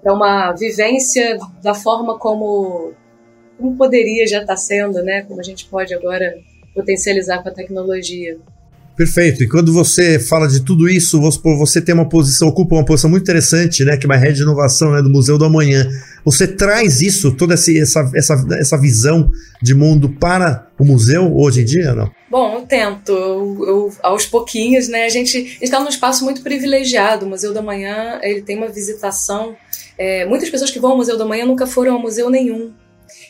para 0.00 0.14
uma 0.14 0.52
vivência 0.52 1.36
da 1.60 1.74
forma 1.74 2.18
como 2.18 2.92
como 3.58 3.76
poderia 3.76 4.26
já 4.26 4.40
estar 4.40 4.54
tá 4.54 4.56
sendo, 4.56 5.02
né? 5.02 5.22
Como 5.22 5.40
a 5.40 5.42
gente 5.42 5.66
pode 5.66 5.92
agora 5.92 6.34
potencializar 6.74 7.42
com 7.42 7.48
a 7.48 7.52
tecnologia. 7.52 8.38
Perfeito. 8.98 9.44
E 9.44 9.48
quando 9.48 9.72
você 9.72 10.18
fala 10.18 10.48
de 10.48 10.64
tudo 10.64 10.88
isso, 10.88 11.20
você 11.20 11.80
tem 11.80 11.94
uma 11.94 12.08
posição, 12.08 12.48
ocupa 12.48 12.74
uma 12.74 12.84
posição 12.84 13.08
muito 13.08 13.22
interessante, 13.22 13.84
né? 13.84 13.96
Que 13.96 14.06
é 14.06 14.08
uma 14.08 14.16
rede 14.16 14.38
de 14.38 14.42
inovação 14.42 14.90
né, 14.90 15.00
do 15.00 15.08
Museu 15.08 15.38
do 15.38 15.44
Amanhã. 15.44 15.88
Você 16.24 16.48
traz 16.48 17.00
isso, 17.00 17.30
toda 17.36 17.54
essa, 17.54 17.70
essa, 18.12 18.46
essa 18.58 18.76
visão 18.76 19.30
de 19.62 19.72
mundo 19.72 20.08
para 20.08 20.66
o 20.76 20.84
museu 20.84 21.32
hoje 21.36 21.60
em 21.60 21.64
dia, 21.64 21.94
não? 21.94 22.10
Bom, 22.28 22.54
eu 22.54 22.62
tento. 22.62 23.12
Eu, 23.12 23.64
eu, 23.68 23.92
aos 24.02 24.26
pouquinhos, 24.26 24.88
né? 24.88 25.04
A 25.04 25.08
gente 25.08 25.56
está 25.62 25.78
num 25.78 25.88
espaço 25.88 26.24
muito 26.24 26.42
privilegiado. 26.42 27.24
O 27.24 27.28
Museu 27.28 27.52
do 27.52 27.60
Amanhã 27.60 28.18
ele 28.20 28.42
tem 28.42 28.56
uma 28.56 28.68
visitação. 28.68 29.54
É, 29.96 30.26
muitas 30.26 30.50
pessoas 30.50 30.72
que 30.72 30.80
vão 30.80 30.90
ao 30.90 30.96
Museu 30.96 31.16
do 31.16 31.22
Amanhã 31.22 31.46
nunca 31.46 31.68
foram 31.68 31.94
a 31.94 31.98
museu 32.00 32.28
nenhum. 32.28 32.72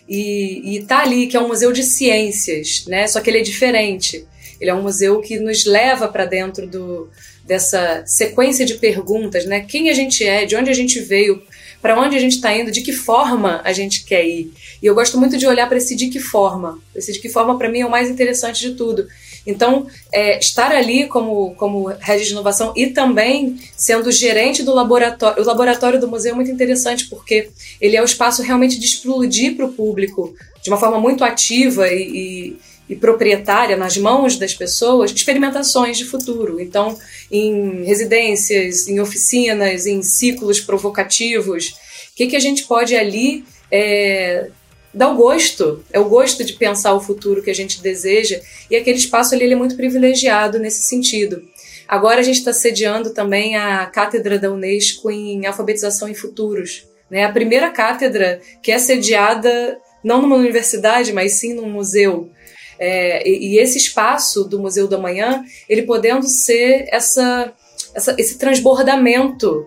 E, 0.09 0.77
e 0.77 0.83
tá 0.85 1.01
ali, 1.01 1.27
que 1.27 1.37
é 1.37 1.41
um 1.41 1.49
museu 1.49 1.71
de 1.73 1.83
ciências, 1.83 2.85
né? 2.87 3.07
Só 3.07 3.21
que 3.21 3.29
ele 3.29 3.39
é 3.39 3.43
diferente. 3.43 4.25
Ele 4.61 4.71
é 4.71 4.75
um 4.75 4.83
museu 4.83 5.21
que 5.21 5.39
nos 5.39 5.65
leva 5.65 6.09
para 6.09 6.25
dentro 6.25 6.67
do, 6.67 7.09
dessa 7.45 8.03
sequência 8.07 8.65
de 8.65 8.75
perguntas, 8.75 9.45
né? 9.45 9.61
Quem 9.61 9.91
a 9.91 9.95
gente 9.95 10.25
é, 10.27 10.45
de 10.45 10.57
onde 10.57 10.71
a 10.71 10.75
gente 10.75 11.01
veio, 11.01 11.43
para 11.81 11.99
onde 11.99 12.17
a 12.17 12.21
gente 12.21 12.37
está 12.37 12.57
indo, 12.57 12.71
de 12.71 12.83
que 12.83 12.93
forma 12.93 13.61
a 13.65 13.73
gente 13.73 14.05
quer 14.05 14.27
ir. 14.27 14.53
E 14.83 14.87
eu 14.87 14.95
gosto 14.95 15.19
muito 15.19 15.37
de 15.37 15.47
olhar 15.47 15.69
para 15.69 15.79
esse 15.79 15.95
de 15.95 16.09
que 16.09 16.19
forma. 16.19 16.79
Esse 16.95 17.13
de 17.13 17.19
que 17.21 17.29
forma, 17.29 17.57
para 17.57 17.69
mim, 17.69 17.81
é 17.81 17.87
o 17.87 17.91
mais 17.91 18.11
interessante 18.11 18.61
de 18.61 18.75
tudo. 18.75 19.07
Então, 19.49 19.87
é, 20.13 20.39
estar 20.39 20.71
ali 20.71 21.07
como, 21.07 21.55
como 21.55 21.87
rede 21.87 22.27
de 22.27 22.33
inovação 22.33 22.73
e 22.77 22.89
também 22.89 23.59
sendo 23.77 24.13
gerente 24.13 24.63
do 24.63 24.75
laboratório. 24.75 25.43
O 25.43 25.47
laboratório 25.47 25.99
do 25.99 26.07
museu 26.07 26.33
é 26.33 26.35
muito 26.35 26.51
interessante 26.51 27.07
porque 27.07 27.49
ele 27.81 27.97
é 27.97 28.03
o 28.03 28.05
espaço 28.05 28.43
realmente 28.43 28.79
de 28.79 28.85
explodir 28.85 29.57
para 29.57 29.65
o 29.65 29.73
público 29.73 30.35
de 30.63 30.69
uma 30.69 30.77
forma 30.77 31.01
muito 31.01 31.25
ativa 31.25 31.89
e, 31.89 32.03
e 32.03 32.69
e 32.89 32.97
proprietária 32.97 33.77
nas 33.77 33.99
mãos 33.99 34.39
das 34.39 34.55
pessoas 34.55 35.11
experimentações 35.11 35.99
de 35.99 36.07
futuro. 36.07 36.59
Então, 36.59 36.99
em 37.31 37.85
residências, 37.85 38.89
em 38.89 38.99
oficinas, 38.99 39.85
em 39.85 40.03
ciclos 40.03 40.59
provocativos, 40.59 41.69
o 41.69 42.17
que, 42.17 42.29
que 42.29 42.37
a 42.37 42.41
gente 42.41 42.65
pode 42.65 42.97
ali 42.97 43.45
é, 43.71 44.49
dar 44.93 45.11
o 45.11 45.17
gosto, 45.17 45.85
é 45.93 45.99
o 45.99 46.09
gosto 46.09 46.45
de 46.45 46.55
pensar 46.55 46.95
o 46.95 47.01
futuro 47.01 47.43
que 47.43 47.51
a 47.51 47.55
gente 47.55 47.83
deseja, 47.83 48.41
e 48.71 48.77
aquele 48.77 48.99
espaço 48.99 49.35
ali 49.35 49.51
é 49.51 49.57
muito 49.57 49.77
privilegiado 49.77 50.59
nesse 50.59 50.83
sentido. 50.85 51.43
Agora 51.87 52.21
a 52.21 52.23
gente 52.23 52.39
está 52.39 52.53
sediando 52.53 53.11
também 53.11 53.57
a 53.57 53.87
cátedra 53.87 54.39
da 54.39 54.53
Unesco 54.53 55.11
em 55.11 55.47
alfabetização 55.47 56.09
em 56.09 56.15
futuros. 56.15 56.87
Né? 57.11 57.25
A 57.25 57.33
primeira 57.33 57.71
cátedra 57.71 58.41
que 58.63 58.71
é 58.71 58.79
sediada 58.79 59.79
não 60.05 60.21
numa 60.21 60.37
universidade, 60.37 61.13
mas 61.13 61.39
sim 61.39 61.55
num 61.55 61.71
museu. 61.71 62.31
É, 62.79 63.27
e, 63.29 63.55
e, 63.55 63.59
esse 63.59 63.79
espaço 63.79 64.45
do 64.45 64.61
Museu 64.61 64.87
do 64.87 64.95
Amanhã, 64.95 65.43
ele 65.69 65.83
podendo 65.83 66.29
ser 66.29 66.87
essa, 66.93 67.53
essa, 67.95 68.15
esse 68.17 68.39
transbordamento 68.39 69.67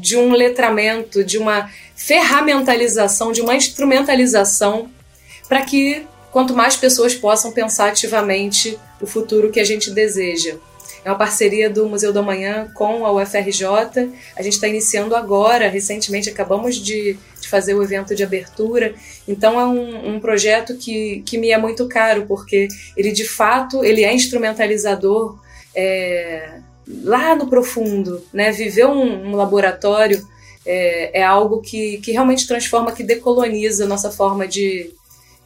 de 0.00 0.16
um 0.16 0.32
letramento, 0.32 1.22
de 1.22 1.38
uma 1.38 1.70
ferramentalização, 1.94 3.32
de 3.32 3.40
uma 3.40 3.54
instrumentalização, 3.54 4.90
para 5.48 5.62
que 5.62 6.06
quanto 6.30 6.54
mais 6.54 6.76
pessoas 6.76 7.14
possam 7.14 7.52
pensar 7.52 7.88
ativamente 7.88 8.78
o 9.00 9.06
futuro 9.06 9.50
que 9.50 9.60
a 9.60 9.64
gente 9.64 9.90
deseja. 9.90 10.56
É 11.04 11.10
uma 11.10 11.16
parceria 11.16 11.70
do 11.70 11.88
Museu 11.88 12.12
do 12.12 12.18
Amanhã 12.18 12.70
com 12.74 13.06
a 13.06 13.12
UFRJ. 13.12 13.66
A 14.36 14.42
gente 14.42 14.54
está 14.54 14.68
iniciando 14.68 15.16
agora, 15.16 15.68
recentemente 15.68 16.28
acabamos 16.28 16.76
de, 16.76 17.16
de, 17.40 17.48
fazer 17.48 17.74
o 17.74 17.82
evento 17.82 18.14
de 18.14 18.22
abertura. 18.22 18.94
Então 19.26 19.58
é 19.58 19.66
um, 19.66 20.14
um, 20.14 20.20
projeto 20.20 20.76
que, 20.76 21.22
que 21.24 21.38
me 21.38 21.50
é 21.50 21.58
muito 21.58 21.88
caro, 21.88 22.26
porque 22.26 22.68
ele 22.96 23.12
de 23.12 23.26
fato 23.26 23.82
ele 23.82 24.04
é 24.04 24.12
instrumentalizador 24.12 25.38
é, 25.74 26.60
lá 27.02 27.34
no 27.34 27.48
profundo. 27.48 28.22
Né? 28.32 28.50
Viver 28.52 28.86
um, 28.86 29.30
um 29.30 29.36
laboratório 29.36 30.26
é, 30.64 31.20
é, 31.20 31.24
algo 31.24 31.60
que, 31.60 31.98
que 31.98 32.12
realmente 32.12 32.46
transforma, 32.46 32.92
que 32.92 33.02
decoloniza 33.02 33.84
a 33.84 33.88
nossa 33.88 34.10
forma 34.10 34.46
de, 34.46 34.90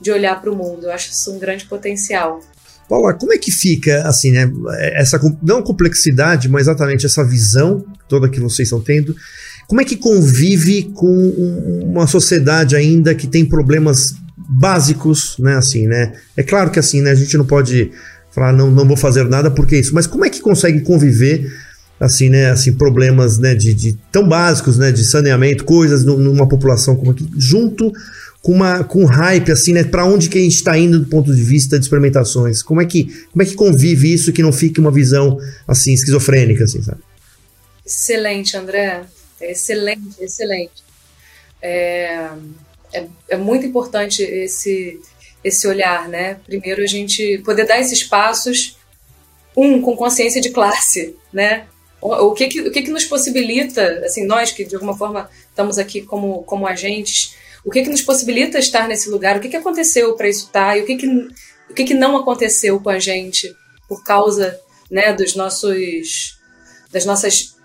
de 0.01 0.11
olhar 0.11 0.41
para 0.41 0.51
o 0.51 0.57
mundo. 0.57 0.87
Eu 0.87 0.93
acho 0.93 1.11
isso 1.11 1.33
um 1.33 1.39
grande 1.39 1.67
potencial. 1.67 2.41
Paula, 2.89 3.15
como 3.15 3.33
é 3.33 3.39
que 3.39 3.51
fica, 3.51 4.07
assim, 4.07 4.31
né? 4.31 4.51
Essa, 4.95 5.19
não 5.43 5.63
complexidade, 5.63 6.49
mas 6.49 6.63
exatamente 6.63 7.07
essa 7.07 7.25
visão 7.25 7.85
toda 8.09 8.29
que 8.29 8.41
vocês 8.41 8.67
estão 8.67 8.81
tendo. 8.81 9.17
Como 9.67 9.81
é 9.81 9.85
que 9.85 9.97
convive 9.97 10.91
com 10.95 11.81
uma 11.83 12.07
sociedade 12.07 12.77
ainda 12.77 13.15
que 13.15 13.27
tem 13.27 13.47
problemas 13.47 14.15
básicos, 14.37 15.37
né? 15.39 15.57
Assim, 15.57 15.87
né? 15.87 16.13
É 16.37 16.43
claro 16.43 16.71
que 16.71 16.79
assim, 16.79 17.01
né? 17.01 17.11
A 17.11 17.15
gente 17.15 17.37
não 17.39 17.47
pode 17.47 17.91
falar, 18.35 18.53
não, 18.53 18.71
não 18.71 18.87
vou 18.87 18.97
fazer 18.97 19.25
nada 19.29 19.51
porque 19.51 19.79
isso, 19.79 19.95
mas 19.95 20.07
como 20.07 20.25
é 20.25 20.31
que 20.31 20.41
consegue 20.41 20.81
conviver 20.81 21.53
assim, 21.99 22.29
né, 22.29 22.51
assim, 22.51 22.73
problemas, 22.73 23.39
né, 23.39 23.55
de, 23.55 23.73
de 23.73 23.93
tão 24.11 24.29
básicos, 24.29 24.77
né, 24.77 24.91
de 24.91 25.05
saneamento, 25.05 25.65
coisas 25.65 26.05
numa 26.05 26.49
população 26.49 26.97
como 26.97 27.13
aqui, 27.13 27.29
junto 27.37 27.93
com 28.45 28.53
uma 28.53 28.85
com 28.85 29.07
hype 29.07 29.51
assim, 29.51 29.73
né? 29.73 29.83
Para 29.83 30.05
onde 30.05 30.29
que 30.29 30.37
a 30.37 30.41
gente 30.41 30.57
está 30.57 30.77
indo 30.77 30.99
do 30.99 31.07
ponto 31.07 31.35
de 31.35 31.43
vista 31.43 31.79
de 31.79 31.87
experimentações? 31.87 32.63
Como 32.63 32.79
é 32.79 32.85
que 32.85 33.05
como 33.33 33.43
é 33.43 33.47
que 33.47 33.55
convive 33.55 34.13
isso 34.13 34.35
que 34.35 34.43
não 34.43 34.53
fique 34.53 34.79
uma 34.79 34.91
visão 34.91 35.39
assim 35.67 35.95
esquizofrênica, 35.95 36.65
assim, 36.65 36.83
sabe? 36.83 37.01
Excelente, 37.87 38.55
André. 38.55 39.03
É 39.41 39.53
excelente, 39.53 40.23
excelente. 40.23 40.85
É, 41.63 42.29
é, 42.93 43.07
é, 43.31 43.37
muito 43.39 43.65
importante 43.65 44.23
esse 44.23 45.01
esse 45.45 45.69
olhar, 45.69 46.09
né? 46.09 46.39
Primeiro 46.47 46.83
a 46.83 46.87
gente 46.87 47.39
poder 47.45 47.67
dar 47.67 47.79
esses 47.79 48.03
passos, 48.03 48.77
um 49.57 49.81
com 49.81 49.97
consciência 49.97 50.41
de 50.41 50.51
classe, 50.51 51.15
né? 51.33 51.67
O, 52.01 52.09
o 52.09 52.35
que 52.35 52.49
que, 52.49 52.61
o 52.63 52.73
que 52.73 52.83
que 52.83 52.91
nos 52.91 53.05
possibilita, 53.05 54.03
assim, 54.05 54.25
nós 54.25 54.51
que 54.51 54.65
de 54.65 54.75
alguma 54.75 54.97
forma 54.97 55.31
estamos 55.51 55.79
aqui 55.79 56.03
como 56.03 56.43
como 56.45 56.67
agentes 56.67 57.37
o 57.65 57.71
que, 57.71 57.83
que 57.83 57.91
nos 57.91 58.03
possibilita 58.03 58.59
estar 58.59 58.87
nesse 58.87 59.09
lugar, 59.09 59.37
o 59.37 59.41
que, 59.41 59.49
que 59.49 59.57
aconteceu 59.57 60.15
para 60.15 60.29
isso 60.29 60.47
estar, 60.47 60.67
tá, 60.67 60.77
e 60.77 60.83
o 60.83 60.87
que, 60.87 60.97
que, 60.97 61.07
o 61.71 61.75
que, 61.75 61.85
que 61.85 61.95
não 61.95 62.17
aconteceu 62.17 62.79
com 62.79 62.91
a 62.91 62.99
gente 62.99 63.55
por 63.89 64.05
causa 64.05 64.61
né, 64.91 65.13
dos 65.15 65.35
nossos, 65.35 66.39
das, 66.93 67.07
nossas, 67.07 67.57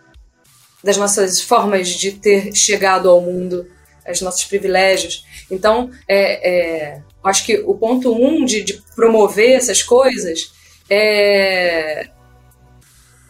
das 0.81 0.95
nossas 0.95 1.41
formas 1.41 1.89
de 1.89 2.13
ter 2.13 2.55
chegado 2.55 3.09
ao 3.09 3.19
mundo, 3.19 3.69
os 4.09 4.21
nossos 4.21 4.45
privilégios. 4.45 5.25
Então, 5.51 5.91
é, 6.07 6.49
é, 6.49 7.01
acho 7.23 7.45
que 7.45 7.57
o 7.65 7.75
ponto 7.75 8.13
um 8.13 8.45
de, 8.45 8.63
de 8.63 8.81
promover 8.95 9.51
essas 9.51 9.83
coisas 9.83 10.51
é, 10.89 12.07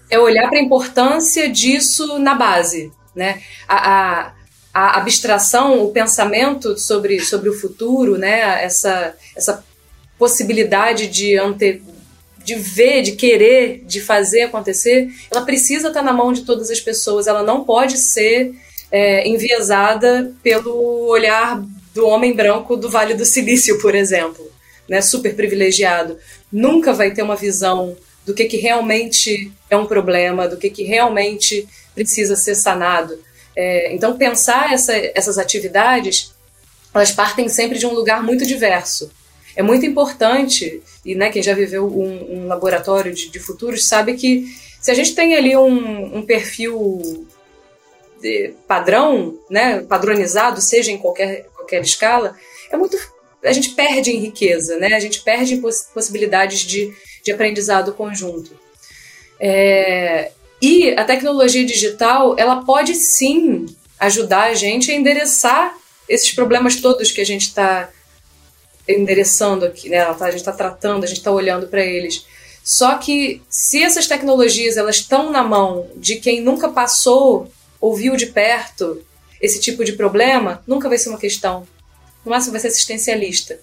é 0.09 0.19
olhar 0.19 0.49
para 0.49 0.59
a 0.59 0.63
importância 0.63 1.49
disso 1.49 2.19
na 2.19 2.35
base. 2.35 2.91
Né? 3.15 3.41
A, 3.67 3.91
a, 3.91 4.33
a 4.73 4.97
abstração, 4.97 5.83
o 5.83 5.91
pensamento 5.91 6.77
sobre, 6.77 7.19
sobre 7.19 7.49
o 7.49 7.53
futuro, 7.53 8.17
né? 8.17 8.63
essa, 8.63 9.15
essa 9.35 9.63
possibilidade 10.17 11.07
de, 11.07 11.37
ante, 11.37 11.81
de 12.43 12.55
ver, 12.55 13.01
de 13.01 13.13
querer, 13.13 13.83
de 13.85 13.99
fazer 13.99 14.43
acontecer, 14.43 15.09
ela 15.31 15.45
precisa 15.45 15.87
estar 15.87 16.01
na 16.01 16.13
mão 16.13 16.31
de 16.31 16.41
todas 16.41 16.69
as 16.69 16.79
pessoas, 16.79 17.27
ela 17.27 17.43
não 17.43 17.63
pode 17.63 17.97
ser 17.97 18.53
é, 18.91 19.27
enviesada 19.27 20.33
pelo 20.41 21.07
olhar 21.07 21.63
do 21.93 22.07
homem 22.07 22.33
branco 22.33 22.75
do 22.75 22.89
Vale 22.89 23.13
do 23.13 23.25
Silício, 23.25 23.79
por 23.81 23.95
exemplo, 23.95 24.49
né? 24.87 25.01
super 25.01 25.35
privilegiado. 25.35 26.17
Nunca 26.51 26.93
vai 26.93 27.11
ter 27.11 27.21
uma 27.21 27.35
visão 27.35 27.95
do 28.25 28.33
que, 28.33 28.45
que 28.45 28.57
realmente 28.57 29.51
é 29.69 29.75
um 29.75 29.85
problema, 29.85 30.47
do 30.47 30.57
que, 30.57 30.69
que 30.69 30.83
realmente 30.83 31.67
precisa 31.95 32.35
ser 32.35 32.55
sanado. 32.55 33.19
É, 33.55 33.93
então, 33.93 34.17
pensar 34.17 34.71
essa, 34.71 34.93
essas 35.15 35.37
atividades, 35.37 36.33
elas 36.93 37.11
partem 37.11 37.49
sempre 37.49 37.77
de 37.77 37.85
um 37.85 37.93
lugar 37.93 38.23
muito 38.23 38.45
diverso. 38.45 39.11
É 39.55 39.63
muito 39.63 39.85
importante, 39.85 40.81
e 41.03 41.15
né, 41.15 41.29
quem 41.29 41.41
já 41.41 41.53
viveu 41.53 41.85
um, 41.87 42.43
um 42.43 42.47
laboratório 42.47 43.13
de, 43.13 43.29
de, 43.29 43.39
futuros 43.39 43.87
sabe 43.87 44.13
que 44.13 44.45
se 44.79 44.91
a 44.91 44.93
gente 44.93 45.13
tem 45.13 45.35
ali 45.35 45.57
um, 45.57 46.17
um 46.17 46.21
perfil 46.21 47.27
padrão, 48.67 49.37
né, 49.49 49.81
padronizado, 49.81 50.61
seja 50.61 50.91
em 50.91 50.97
qualquer, 50.97 51.48
qualquer 51.69 51.81
escala, 51.81 52.35
é 52.71 52.77
muito 52.77 52.97
a 53.41 53.53
gente 53.53 53.69
perde 53.69 54.11
em 54.11 54.19
riqueza, 54.19 54.77
né? 54.77 54.93
A 54.93 54.99
gente 54.99 55.21
perde 55.21 55.53
em 55.53 55.61
poss 55.61 55.87
possibilidades 55.93 56.59
de, 56.59 56.93
de 57.23 57.31
aprendizado 57.31 57.93
conjunto. 57.93 58.51
É, 59.39 60.31
e 60.61 60.91
a 60.91 61.05
tecnologia 61.05 61.63
digital, 61.63 62.35
ela 62.37 62.65
pode 62.65 62.95
sim 62.95 63.65
ajudar 63.97 64.49
a 64.49 64.53
gente 64.53 64.91
a 64.91 64.93
endereçar 64.93 65.73
esses 66.09 66.33
problemas 66.33 66.75
todos 66.77 67.13
que 67.13 67.21
a 67.21 67.25
gente 67.25 67.43
está 67.43 67.89
endereçando 68.85 69.65
aqui, 69.65 69.87
né? 69.87 70.03
Tá, 70.03 70.25
a 70.25 70.31
gente 70.31 70.41
está 70.41 70.51
tratando, 70.51 71.05
a 71.05 71.07
gente 71.07 71.19
está 71.19 71.31
olhando 71.31 71.67
para 71.67 71.85
eles. 71.85 72.25
Só 72.61 72.97
que 72.97 73.41
se 73.49 73.81
essas 73.81 74.05
tecnologias 74.05 74.75
elas 74.75 74.97
estão 74.97 75.31
na 75.31 75.43
mão 75.43 75.87
de 75.95 76.17
quem 76.17 76.41
nunca 76.41 76.67
passou, 76.67 77.49
ouviu 77.79 78.17
de 78.17 78.25
perto 78.25 79.01
esse 79.41 79.59
tipo 79.59 79.83
de 79.83 79.93
problema, 79.93 80.61
nunca 80.67 80.89
vai 80.89 80.97
ser 80.97 81.09
uma 81.09 81.17
questão. 81.17 81.67
No 82.25 82.31
máximo 82.31 82.51
vai 82.51 82.61
ser 82.61 82.67
assistencialista. 82.67 83.59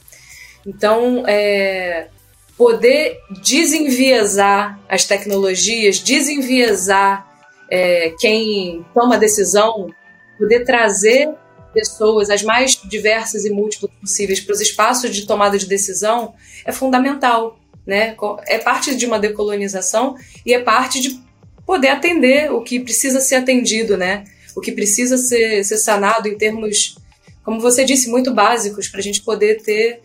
Então, 0.67 1.25
é, 1.27 2.09
poder 2.57 3.19
desenviesar 3.43 4.81
as 4.89 5.05
tecnologias, 5.05 6.01
desenviesar 6.01 7.27
é, 7.71 8.15
quem 8.19 8.85
toma 8.95 9.19
decisão, 9.19 9.91
poder 10.39 10.65
trazer 10.65 11.29
pessoas 11.73 12.31
as 12.31 12.43
mais 12.43 12.81
diversas 12.89 13.45
e 13.45 13.51
múltiplas 13.51 13.93
possíveis 14.01 14.41
para 14.41 14.55
os 14.55 14.61
espaços 14.63 15.15
de 15.15 15.27
tomada 15.27 15.59
de 15.59 15.67
decisão 15.67 16.35
é 16.65 16.73
fundamental. 16.73 17.59
Né? 17.87 18.17
É 18.47 18.59
parte 18.59 18.97
de 18.97 19.05
uma 19.05 19.19
decolonização 19.19 20.17
e 20.45 20.55
é 20.55 20.59
parte 20.59 21.01
de 21.01 21.21
poder 21.67 21.89
atender 21.89 22.51
o 22.51 22.63
que 22.63 22.81
precisa 22.81 23.21
ser 23.21 23.37
atendido, 23.37 23.97
né? 23.97 24.25
O 24.57 24.61
que 24.61 24.73
precisa 24.73 25.19
ser, 25.19 25.63
ser 25.65 25.77
sanado 25.77 26.27
em 26.29 26.37
termos, 26.37 26.97
como 27.45 27.61
você 27.61 27.85
disse, 27.85 28.09
muito 28.09 28.33
básicos, 28.33 28.89
para 28.89 29.01
a 29.01 29.03
gente 29.03 29.23
poder 29.23 29.63
ter 29.63 30.01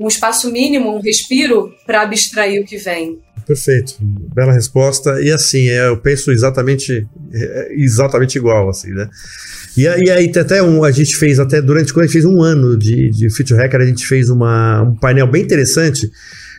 um 0.00 0.08
espaço 0.08 0.50
mínimo, 0.50 0.96
um 0.96 1.00
respiro 1.00 1.70
para 1.86 2.02
abstrair 2.02 2.62
o 2.62 2.64
que 2.64 2.78
vem. 2.78 3.18
Perfeito, 3.46 3.96
bela 4.34 4.52
resposta. 4.52 5.20
E 5.20 5.30
assim, 5.30 5.68
é, 5.68 5.88
eu 5.88 5.96
penso 5.98 6.32
exatamente, 6.32 7.06
é, 7.32 7.74
exatamente 7.74 8.36
igual, 8.36 8.68
assim, 8.68 8.90
né? 8.90 9.08
E, 9.76 9.82
e 9.82 10.10
aí 10.10 10.32
até 10.36 10.62
um, 10.62 10.82
a 10.82 10.90
gente 10.90 11.16
fez 11.16 11.38
até 11.38 11.60
durante 11.62 11.92
quando 11.92 12.04
a 12.04 12.06
gente 12.06 12.14
fez 12.14 12.24
um 12.24 12.42
ano 12.42 12.76
de, 12.76 13.10
de 13.10 13.30
Future 13.30 13.60
Hacker, 13.60 13.80
a 13.80 13.86
gente 13.86 14.06
fez 14.06 14.30
uma, 14.30 14.82
um 14.82 14.96
painel 14.96 15.30
bem 15.30 15.42
interessante, 15.42 16.10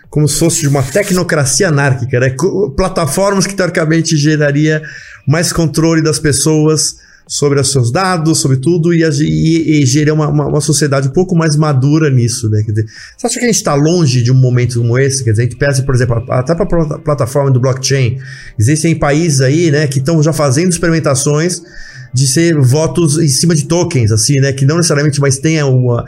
como 0.09 0.27
se 0.27 0.39
fosse 0.39 0.62
de 0.62 0.67
uma 0.67 0.83
tecnocracia 0.83 1.67
anárquica, 1.67 2.19
né? 2.19 2.36
Plataformas 2.75 3.45
que 3.45 3.55
teoricamente 3.55 4.15
geraria 4.15 4.81
mais 5.27 5.51
controle 5.51 6.01
das 6.01 6.19
pessoas 6.19 6.95
sobre 7.27 7.60
os 7.60 7.72
seus 7.72 7.91
dados, 7.91 8.39
sobre 8.39 8.57
tudo, 8.57 8.93
e, 8.93 9.03
e, 9.03 9.81
e 9.81 9.86
gerar 9.86 10.13
uma, 10.13 10.29
uma, 10.29 10.48
uma, 10.48 10.62
sociedade 10.62 11.10
um 11.10 11.12
pouco 11.12 11.36
mais 11.36 11.55
madura 11.55 12.10
nisso, 12.10 12.50
né? 12.50 12.63
Quer 12.63 12.72
dizer, 12.72 12.86
você 13.17 13.27
acha 13.27 13.39
que 13.39 13.46
a 13.46 13.48
gente 13.48 13.57
está 13.57 13.75
longe 13.75 14.24
de 14.24 14.31
um 14.31 14.36
momento 14.36 14.79
como 14.79 14.98
esse? 14.98 15.24
Quer 15.24 15.31
dizer, 15.31 15.41
a 15.43 15.46
gente 15.46 15.57
pensa, 15.57 15.84
por 15.84 15.93
exemplo, 15.93 16.24
até 16.29 16.55
para 16.55 16.63
a 16.63 17.00
plataforma 17.00 17.51
do 17.51 17.60
blockchain, 17.60 18.17
existem 18.57 18.96
países 18.96 19.41
aí, 19.41 19.69
né, 19.69 19.88
que 19.88 20.00
estão 20.00 20.24
já 20.24 20.31
fazendo 20.31 20.72
experimentações 20.72 21.62
de 22.13 22.25
ser 22.25 22.57
votos 22.60 23.17
em 23.17 23.27
cima 23.27 23.53
de 23.53 23.65
tokens, 23.65 24.12
assim, 24.12 24.39
né? 24.39 24.53
Que 24.53 24.65
não 24.65 24.77
necessariamente, 24.77 25.19
mas 25.19 25.38
tenha 25.38 25.65
uma, 25.65 26.05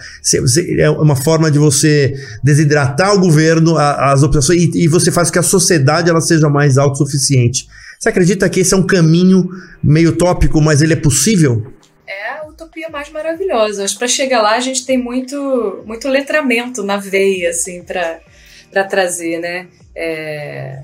é 0.78 0.90
uma 0.90 1.16
forma 1.16 1.52
de 1.52 1.60
você 1.60 2.16
desidratar 2.44 3.14
o 3.14 3.20
governo, 3.20 3.78
as 3.78 4.24
opções, 4.24 4.64
e, 4.64 4.84
e 4.84 4.88
você 4.88 5.12
faz 5.12 5.30
que 5.30 5.38
a 5.38 5.44
sociedade 5.44 6.10
ela 6.10 6.22
seja 6.22 6.50
mais 6.50 6.78
autossuficiente. 6.78 7.68
Você 8.00 8.08
acredita 8.08 8.50
que 8.50 8.62
esse 8.62 8.74
é 8.74 8.78
um 8.78 8.88
caminho 8.88 9.50
meio 9.84 10.16
tópico, 10.16 10.62
mas 10.62 10.82
ele 10.82 10.94
é 10.94 10.96
possível? 10.96 11.74
É 12.08 12.30
a 12.30 12.48
utopia 12.48 12.88
mais 12.88 13.10
maravilhosa. 13.10 13.84
Acho 13.84 13.96
que 13.96 14.00
para 14.00 14.08
chegar 14.08 14.42
lá 14.42 14.56
a 14.56 14.60
gente 14.62 14.86
tem 14.86 14.98
muito, 14.98 15.84
muito 15.86 16.08
letramento 16.08 16.82
na 16.82 16.96
veia, 16.96 17.50
assim, 17.50 17.84
para 17.84 18.86
trazer, 18.86 19.40
né? 19.40 19.68
É... 19.94 20.82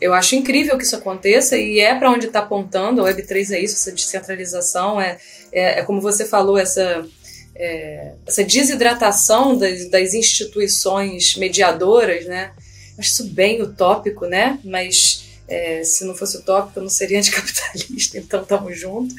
Eu 0.00 0.14
acho 0.14 0.36
incrível 0.36 0.78
que 0.78 0.84
isso 0.84 0.94
aconteça 0.94 1.56
e 1.56 1.80
é 1.80 1.96
para 1.96 2.08
onde 2.08 2.26
está 2.26 2.38
apontando. 2.38 3.04
A 3.04 3.12
Web3 3.12 3.50
é 3.50 3.58
isso, 3.58 3.74
essa 3.74 3.90
descentralização, 3.90 5.00
é, 5.00 5.18
é, 5.52 5.80
é 5.80 5.82
como 5.82 6.00
você 6.00 6.24
falou, 6.24 6.56
essa, 6.56 7.04
é, 7.56 8.12
essa 8.24 8.44
desidratação 8.44 9.58
das, 9.58 9.90
das 9.90 10.14
instituições 10.14 11.34
mediadoras, 11.36 12.24
né? 12.26 12.52
Acho 12.96 13.10
isso 13.10 13.24
bem 13.34 13.60
utópico, 13.60 14.26
né? 14.26 14.60
Mas 14.62 15.28
é, 15.50 15.82
se 15.82 16.04
não 16.04 16.14
fosse 16.14 16.36
utópico, 16.36 16.78
eu 16.78 16.84
não 16.84 16.88
seria 16.88 17.18
anticapitalista, 17.18 18.16
então 18.18 18.42
estamos 18.42 18.78
juntos. 18.78 19.14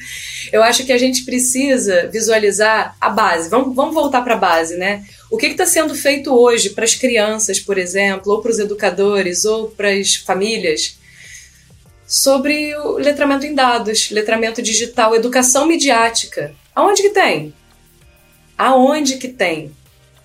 Eu 0.50 0.62
acho 0.62 0.84
que 0.86 0.92
a 0.92 0.96
gente 0.96 1.24
precisa 1.24 2.08
visualizar 2.08 2.96
a 2.98 3.10
base. 3.10 3.50
Vamos, 3.50 3.76
vamos 3.76 3.94
voltar 3.94 4.22
para 4.22 4.32
a 4.32 4.38
base, 4.38 4.76
né? 4.78 5.04
O 5.30 5.36
que 5.36 5.46
está 5.46 5.66
sendo 5.66 5.94
feito 5.94 6.34
hoje 6.34 6.70
para 6.70 6.84
as 6.84 6.94
crianças, 6.94 7.60
por 7.60 7.76
exemplo, 7.76 8.32
ou 8.32 8.40
para 8.40 8.50
os 8.50 8.58
educadores, 8.58 9.44
ou 9.44 9.68
para 9.68 9.90
as 9.90 10.14
famílias, 10.14 10.96
sobre 12.06 12.74
o 12.76 12.92
letramento 12.94 13.44
em 13.44 13.54
dados, 13.54 14.10
letramento 14.10 14.62
digital, 14.62 15.14
educação 15.14 15.66
midiática. 15.66 16.54
Aonde 16.74 17.02
que 17.02 17.10
tem? 17.10 17.54
Aonde 18.56 19.18
que 19.18 19.28
tem? 19.28 19.70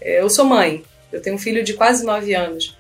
Eu 0.01 0.29
sou 0.29 0.45
mãe, 0.45 0.83
eu 1.11 1.21
tenho 1.21 1.35
um 1.35 1.39
filho 1.39 1.63
de 1.63 1.73
quase 1.73 2.05
nove 2.05 2.33
anos. 2.33 2.77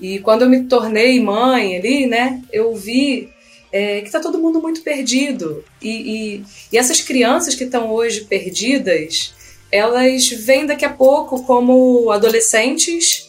E 0.00 0.18
quando 0.18 0.42
eu 0.42 0.48
me 0.48 0.64
tornei 0.64 1.20
mãe 1.20 1.76
ali, 1.76 2.06
né, 2.06 2.42
eu 2.52 2.74
vi 2.74 3.28
é, 3.72 4.00
que 4.00 4.06
está 4.06 4.20
todo 4.20 4.38
mundo 4.38 4.60
muito 4.60 4.82
perdido. 4.82 5.64
E, 5.82 5.88
e, 5.88 6.44
e 6.72 6.78
essas 6.78 7.00
crianças 7.00 7.54
que 7.54 7.64
estão 7.64 7.90
hoje 7.92 8.22
perdidas, 8.22 9.34
elas 9.70 10.28
vêm 10.28 10.66
daqui 10.66 10.84
a 10.84 10.92
pouco 10.92 11.42
como 11.44 12.10
adolescentes 12.10 13.28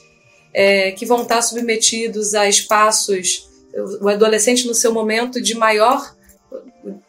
é, 0.54 0.92
que 0.92 1.06
vão 1.06 1.24
estar 1.24 1.42
submetidos 1.42 2.36
a 2.36 2.48
espaços. 2.48 3.50
O 4.02 4.08
adolescente 4.08 4.68
no 4.68 4.74
seu 4.74 4.94
momento 4.94 5.42
de 5.42 5.56
maior 5.56 6.16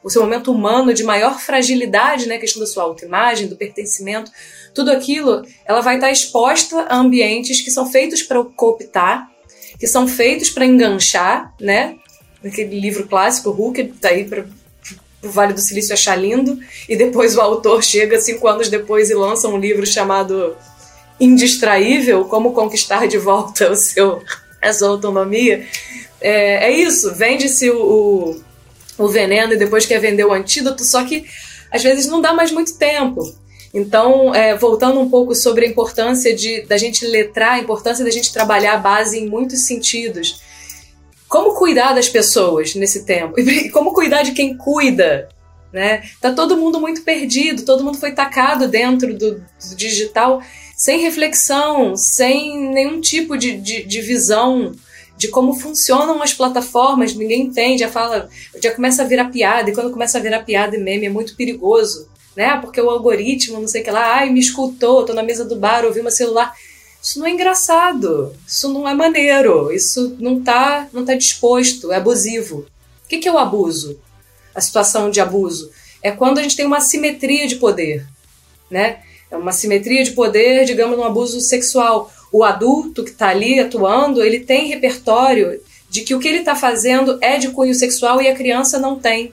o 0.03 0.09
seu 0.09 0.23
momento 0.23 0.51
humano 0.51 0.95
de 0.95 1.05
maior 1.05 1.39
fragilidade, 1.39 2.27
né, 2.27 2.37
a 2.37 2.41
questão 2.41 2.61
da 2.61 2.67
sua 2.67 2.85
autoimagem, 2.85 3.47
do 3.47 3.57
pertencimento, 3.57 4.31
tudo 4.75 4.91
aquilo, 4.91 5.45
ela 5.67 5.83
vai 5.83 5.97
estar 5.97 6.11
exposta 6.11 6.83
a 6.89 6.97
ambientes 6.97 7.61
que 7.61 7.71
são 7.71 7.91
feitos 7.91 8.23
para 8.23 8.43
cooptar 8.43 9.31
que 9.79 9.87
são 9.87 10.07
feitos 10.07 10.51
para 10.51 10.67
enganchar, 10.67 11.55
né? 11.61 11.97
Aquele 12.45 12.79
livro 12.79 13.07
clássico, 13.07 13.51
Hooker, 13.51 13.91
tá 14.01 14.09
aí 14.09 14.25
para 14.25 14.47
o 15.23 15.29
Vale 15.29 15.53
do 15.53 15.61
Silício 15.61 15.93
achar 15.93 16.17
lindo, 16.17 16.59
e 16.89 16.97
depois 16.97 17.37
o 17.37 17.41
autor 17.41 17.83
chega 17.83 18.21
cinco 18.21 18.47
anos 18.47 18.69
depois 18.69 19.11
e 19.11 19.15
lança 19.15 19.49
um 19.49 19.59
livro 19.59 19.85
chamado 19.87 20.57
Indistraível, 21.19 22.25
Como 22.27 22.53
Conquistar 22.53 23.07
de 23.07 23.19
Volta 23.19 23.71
o 23.71 23.77
seu, 23.77 24.23
a 24.63 24.73
sua 24.73 24.89
autonomia. 24.91 25.67
É, 26.21 26.69
é 26.69 26.71
isso, 26.71 27.15
vende-se 27.15 27.71
o, 27.71 27.81
o, 28.99 29.05
o 29.05 29.09
veneno 29.09 29.55
e 29.55 29.59
depois 29.59 29.87
quer 29.87 29.99
vender 29.99 30.25
o 30.25 30.33
antídoto, 30.33 30.85
só 30.85 31.05
que 31.05 31.25
às 31.71 31.83
vezes 31.83 32.07
não 32.07 32.21
dá 32.21 32.33
mais 32.33 32.53
muito 32.53 32.77
tempo. 32.79 33.21
Então, 33.73 34.35
é, 34.35 34.57
voltando 34.57 35.01
um 35.01 35.09
pouco 35.09 35.35
sobre 35.35 35.67
a 35.67 35.69
importância 35.69 36.35
de, 36.35 36.63
da 36.63 36.77
gente 36.77 37.07
letrar, 37.07 37.55
a 37.55 37.59
importância 37.59 38.05
da 38.05 38.11
gente 38.11 38.33
trabalhar 38.33 38.75
a 38.75 38.79
base 38.79 39.19
em 39.19 39.29
muitos 39.29 39.67
sentidos. 39.67 40.41
Como 41.29 41.55
cuidar 41.55 41.93
das 41.93 42.09
pessoas 42.09 42.75
nesse 42.75 43.05
tempo? 43.05 43.39
E 43.41 43.69
como 43.71 43.93
cuidar 43.93 44.23
de 44.23 44.33
quem 44.33 44.57
cuida? 44.57 45.29
Né? 45.73 46.03
Tá 46.21 46.33
todo 46.33 46.57
mundo 46.57 46.81
muito 46.81 47.03
perdido, 47.03 47.65
todo 47.65 47.85
mundo 47.85 47.99
foi 47.99 48.13
tacado 48.13 48.69
dentro 48.69 49.13
do, 49.13 49.35
do 49.35 49.77
digital 49.77 50.41
sem 50.77 51.01
reflexão, 51.01 51.97
sem 51.97 52.71
nenhum 52.71 53.01
tipo 53.01 53.37
de, 53.37 53.59
de, 53.59 53.83
de 53.83 54.01
visão 54.01 54.75
de 55.17 55.29
como 55.29 55.55
funcionam 55.55 56.23
as 56.23 56.35
plataformas, 56.35 57.15
ninguém 57.15 57.43
entende, 57.43 57.81
já 57.81 57.89
fala, 57.89 58.29
já 58.63 58.75
começa 58.75 59.03
a 59.03 59.07
virar 59.07 59.27
piada, 59.27 59.71
e 59.71 59.75
quando 59.75 59.91
começa 59.91 60.19
a 60.19 60.21
virar 60.21 60.45
piada 60.45 60.77
e 60.77 60.79
meme 60.79 61.07
é 61.07 61.11
muito 61.11 61.35
perigoso 61.35 62.09
né? 62.37 62.59
Porque 62.61 62.81
o 62.81 62.91
algoritmo, 62.91 63.61
não 63.61 63.67
sei 63.67 63.81
o 63.81 63.85
que 63.85 63.91
lá, 63.91 64.17
ai, 64.17 64.31
me 64.31 64.41
escutou, 64.41 65.05
tô 65.05 65.15
na 65.15 65.23
mesa 65.23 65.45
do 65.45 65.57
bar, 65.57 65.85
ouvi 65.85 66.03
meu 66.03 66.11
celular. 66.11 66.55
Isso 67.03 67.19
não 67.19 67.27
é 67.27 67.31
engraçado, 67.31 68.35
isso 68.47 68.69
não 68.73 68.89
é 68.89 68.93
maneiro, 68.93 69.73
isso 69.73 70.17
não 70.19 70.43
tá, 70.43 70.89
não 70.93 71.05
tá 71.05 71.15
disposto, 71.15 71.93
é 71.93 71.97
abusivo. 71.97 72.67
O 73.05 73.09
que, 73.09 73.19
que 73.19 73.29
é 73.29 73.33
o 73.33 73.39
abuso? 73.39 73.99
A 74.55 74.61
situação 74.61 75.11
de 75.11 75.21
abuso 75.21 75.71
é 76.03 76.11
quando 76.11 76.39
a 76.39 76.43
gente 76.43 76.57
tem 76.57 76.67
uma 76.67 76.81
simetria 76.81 77.47
de 77.47 77.57
poder, 77.57 78.07
né? 78.71 79.01
É 79.31 79.37
uma 79.37 79.53
simetria 79.53 80.05
de 80.05 80.13
poder, 80.13 80.65
digamos, 80.65 80.97
no 80.97 81.05
abuso 81.05 81.41
sexual. 81.41 82.13
O 82.33 82.45
adulto 82.45 83.05
que 83.05 83.11
está 83.11 83.29
ali 83.29 83.59
atuando, 83.59 84.23
ele 84.23 84.41
tem 84.41 84.69
repertório 84.69 85.61
de 85.89 86.03
que 86.03 86.15
o 86.15 86.19
que 86.19 86.29
ele 86.29 86.39
está 86.39 86.55
fazendo 86.55 87.19
é 87.21 87.39
de 87.39 87.51
cunho 87.51 87.75
sexual 87.75 88.21
e 88.21 88.29
a 88.29 88.35
criança 88.35 88.79
não 88.79 88.99
tem. 88.99 89.33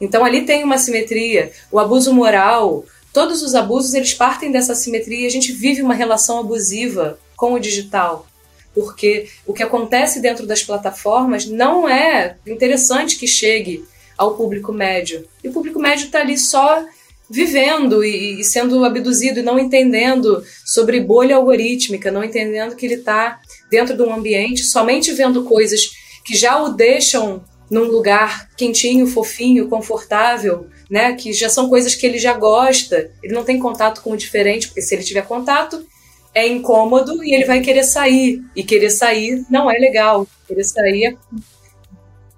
Então 0.00 0.24
ali 0.24 0.42
tem 0.42 0.64
uma 0.64 0.78
simetria, 0.78 1.52
o 1.70 1.78
abuso 1.78 2.12
moral, 2.14 2.84
todos 3.12 3.42
os 3.42 3.54
abusos 3.54 3.94
eles 3.94 4.14
partem 4.14 4.50
dessa 4.50 4.74
simetria 4.74 5.26
a 5.26 5.30
gente 5.30 5.52
vive 5.52 5.82
uma 5.82 5.94
relação 5.94 6.38
abusiva 6.38 7.18
com 7.36 7.54
o 7.54 7.60
digital. 7.60 8.26
Porque 8.74 9.28
o 9.46 9.52
que 9.52 9.62
acontece 9.62 10.20
dentro 10.20 10.46
das 10.46 10.62
plataformas 10.62 11.44
não 11.44 11.88
é 11.88 12.36
interessante 12.46 13.18
que 13.18 13.26
chegue 13.26 13.84
ao 14.16 14.36
público 14.36 14.72
médio. 14.72 15.26
E 15.42 15.48
o 15.48 15.52
público 15.52 15.80
médio 15.80 16.06
está 16.06 16.20
ali 16.20 16.38
só 16.38 16.84
vivendo 17.28 18.04
e, 18.04 18.40
e, 18.40 18.44
sendo 18.44 18.84
abduzido 18.84 19.38
e 19.38 19.42
não 19.42 19.58
entendendo 19.58 20.44
sobre 20.64 21.00
bolha 21.00 21.36
algorítmica, 21.36 22.10
não 22.10 22.24
entendendo 22.24 22.74
que 22.74 22.84
ele 22.84 22.96
está 22.96 23.40
dentro 23.70 23.96
de 23.96 24.02
um 24.02 24.12
ambiente 24.12 24.64
somente 24.64 25.12
vendo 25.12 25.44
coisas 25.44 25.80
que 26.24 26.36
já 26.36 26.60
o 26.60 26.70
deixam 26.70 27.42
num 27.70 27.84
lugar 27.84 28.50
quentinho, 28.56 29.06
fofinho, 29.06 29.68
confortável, 29.68 30.66
né? 30.90 31.14
Que 31.14 31.32
já 31.32 31.48
são 31.48 31.68
coisas 31.68 31.94
que 31.94 32.04
ele 32.04 32.18
já 32.18 32.32
gosta. 32.32 33.10
Ele 33.22 33.32
não 33.32 33.44
tem 33.44 33.58
contato 33.58 34.02
com 34.02 34.12
o 34.12 34.16
diferente, 34.16 34.66
porque 34.66 34.82
se 34.82 34.94
ele 34.94 35.04
tiver 35.04 35.26
contato, 35.26 35.86
é 36.34 36.46
incômodo 36.46 37.22
e 37.22 37.34
ele 37.34 37.44
vai 37.44 37.60
querer 37.60 37.84
sair. 37.84 38.42
E 38.56 38.64
querer 38.64 38.90
sair 38.90 39.44
não 39.48 39.70
é 39.70 39.78
legal. 39.78 40.26
Querer 40.48 40.64
sair 40.64 41.04
é... 41.04 41.16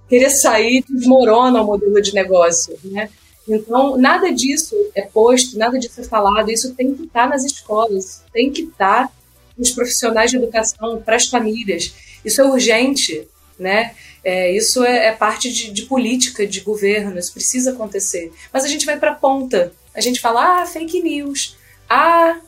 Querer 0.08 0.30
sair 0.30 0.84
desmorona 0.88 1.62
o 1.62 1.66
modelo 1.66 2.00
de 2.02 2.12
negócio, 2.14 2.78
né? 2.84 3.08
Então, 3.48 3.96
nada 3.96 4.30
disso 4.30 4.76
é 4.94 5.02
posto, 5.02 5.58
nada 5.58 5.78
disso 5.78 6.00
é 6.00 6.04
falado. 6.04 6.50
Isso 6.50 6.74
tem 6.74 6.94
que 6.94 7.04
estar 7.04 7.28
nas 7.28 7.44
escolas, 7.44 8.22
tem 8.32 8.50
que 8.50 8.62
estar 8.62 9.10
os 9.58 9.70
profissionais 9.70 10.30
de 10.30 10.36
educação, 10.36 11.00
para 11.02 11.16
as 11.16 11.26
famílias. 11.26 11.94
Isso 12.24 12.40
é 12.40 12.44
urgente, 12.44 13.26
né? 13.58 13.94
É, 14.24 14.52
isso 14.52 14.84
é, 14.84 15.06
é 15.06 15.12
parte 15.12 15.52
de, 15.52 15.70
de, 15.70 15.82
política, 15.82 16.46
de 16.46 16.60
governo, 16.60 17.18
isso 17.18 17.32
precisa 17.32 17.72
acontecer. 17.72 18.32
Mas 18.52 18.64
a 18.64 18.68
gente 18.68 18.86
vai 18.86 18.98
para 18.98 19.12
a 19.12 19.14
ponta. 19.14 19.72
A 19.94 20.00
gente 20.00 20.20
fala, 20.20 20.62
ah, 20.62 20.66
fake 20.66 21.02
news. 21.02 21.56
Ah, 21.88 22.38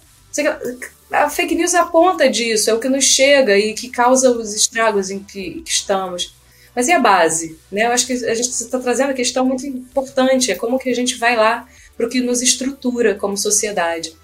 a 1.11 1.29
fake 1.29 1.55
news 1.55 1.75
é 1.75 1.79
a 1.79 1.87
ponta 1.87 2.29
disso, 2.29 2.71
é 2.71 2.75
o 2.75 2.81
que 2.81 2.89
nos 2.89 3.05
chega 3.05 3.59
e 3.59 3.75
que 3.75 3.89
causa 3.89 4.31
os 4.31 4.55
estragos 4.55 5.11
em 5.11 5.19
que, 5.19 5.63
que 5.63 5.71
estamos. 5.71 6.35
Mas 6.75 6.89
e 6.89 6.93
a 6.93 6.99
base? 6.99 7.57
Né? 7.71 7.87
Eu 7.87 7.93
acho 7.93 8.07
que 8.07 8.13
a 8.13 8.35
gente 8.35 8.49
está 8.49 8.79
trazendo 8.79 9.11
a 9.11 9.15
questão 9.15 9.45
muito 9.45 9.67
importante, 9.67 10.51
é 10.51 10.57
como 10.57 10.79
que 10.79 10.89
a 10.89 10.95
gente 10.95 11.17
vai 11.17 11.37
lá 11.37 11.69
para 11.97 12.07
o 12.07 12.09
que 12.09 12.21
nos 12.21 12.43
estrutura 12.43 13.15
como 13.15 13.37
sociedade. 13.37 14.17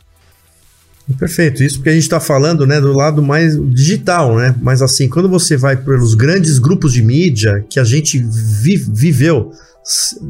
Perfeito, 1.19 1.63
isso 1.63 1.77
porque 1.77 1.91
a 1.91 1.93
gente 1.93 2.03
está 2.03 2.21
falando 2.21 2.67
né, 2.67 2.81
do 2.81 2.93
lado 2.93 3.23
mais 3.23 3.57
digital, 3.73 4.37
né? 4.37 4.55
Mas 4.61 4.83
assim, 4.83 5.09
quando 5.09 5.29
você 5.29 5.57
vai 5.57 5.77
pelos 5.77 6.15
grandes 6.15 6.59
grupos 6.59 6.93
de 6.93 7.03
mídia 7.03 7.65
que 7.69 7.79
a 7.81 7.85
gente 7.85 8.19
vi 8.19 8.77
viveu 8.77 9.53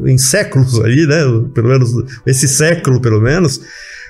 em 0.07 0.19
séculos 0.19 0.81
aí, 0.81 1.07
né? 1.07 1.23
Pelo 1.55 1.69
menos 1.69 1.91
esse 2.27 2.49
século, 2.49 3.01
pelo 3.01 3.21
menos. 3.21 3.61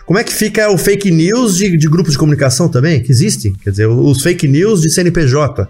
Como 0.06 0.18
é 0.18 0.24
que 0.24 0.34
fica 0.34 0.68
o 0.70 0.76
fake 0.76 1.10
news 1.10 1.56
de, 1.56 1.76
de 1.76 1.88
grupos 1.88 2.12
de 2.12 2.18
comunicação 2.18 2.68
também, 2.68 3.00
que 3.00 3.12
existem? 3.12 3.52
Quer 3.52 3.70
dizer, 3.70 3.86
os 3.86 4.22
fake 4.22 4.48
news 4.48 4.82
de 4.82 4.90
CNPJ. 4.90 5.68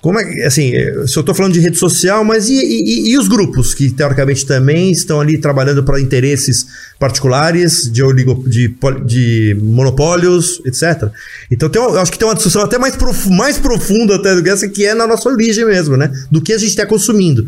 Como 0.00 0.18
é 0.20 0.46
assim, 0.46 0.70
se 1.06 1.16
eu 1.16 1.20
estou 1.20 1.34
falando 1.34 1.54
de 1.54 1.60
rede 1.60 1.76
social, 1.76 2.24
mas 2.24 2.48
e, 2.48 2.54
e, 2.54 3.10
e, 3.10 3.18
os 3.18 3.26
grupos 3.26 3.74
que 3.74 3.90
teoricamente 3.90 4.46
também 4.46 4.92
estão 4.92 5.20
ali 5.20 5.38
trabalhando 5.38 5.82
para 5.82 6.00
interesses 6.00 6.66
particulares, 7.00 7.90
de, 7.90 8.00
oligo, 8.02 8.48
de, 8.48 8.72
de 9.04 9.56
monopólios, 9.60 10.62
etc. 10.64 11.10
Então 11.50 11.68
tem, 11.68 11.82
eu 11.82 11.98
acho 11.98 12.12
que 12.12 12.18
tem 12.18 12.28
uma 12.28 12.34
discussão 12.34 12.62
até 12.62 12.78
mais, 12.78 12.94
prof, 12.94 13.28
mais 13.28 13.58
profunda 13.58 14.14
até 14.14 14.36
do 14.36 14.42
que 14.42 14.48
essa, 14.48 14.68
que 14.68 14.86
é 14.86 14.94
na 14.94 15.06
nossa 15.06 15.28
origem 15.28 15.64
mesmo, 15.64 15.96
né? 15.96 16.10
Do 16.30 16.40
que 16.40 16.52
a 16.52 16.58
gente 16.58 16.70
está 16.70 16.86
consumindo. 16.86 17.44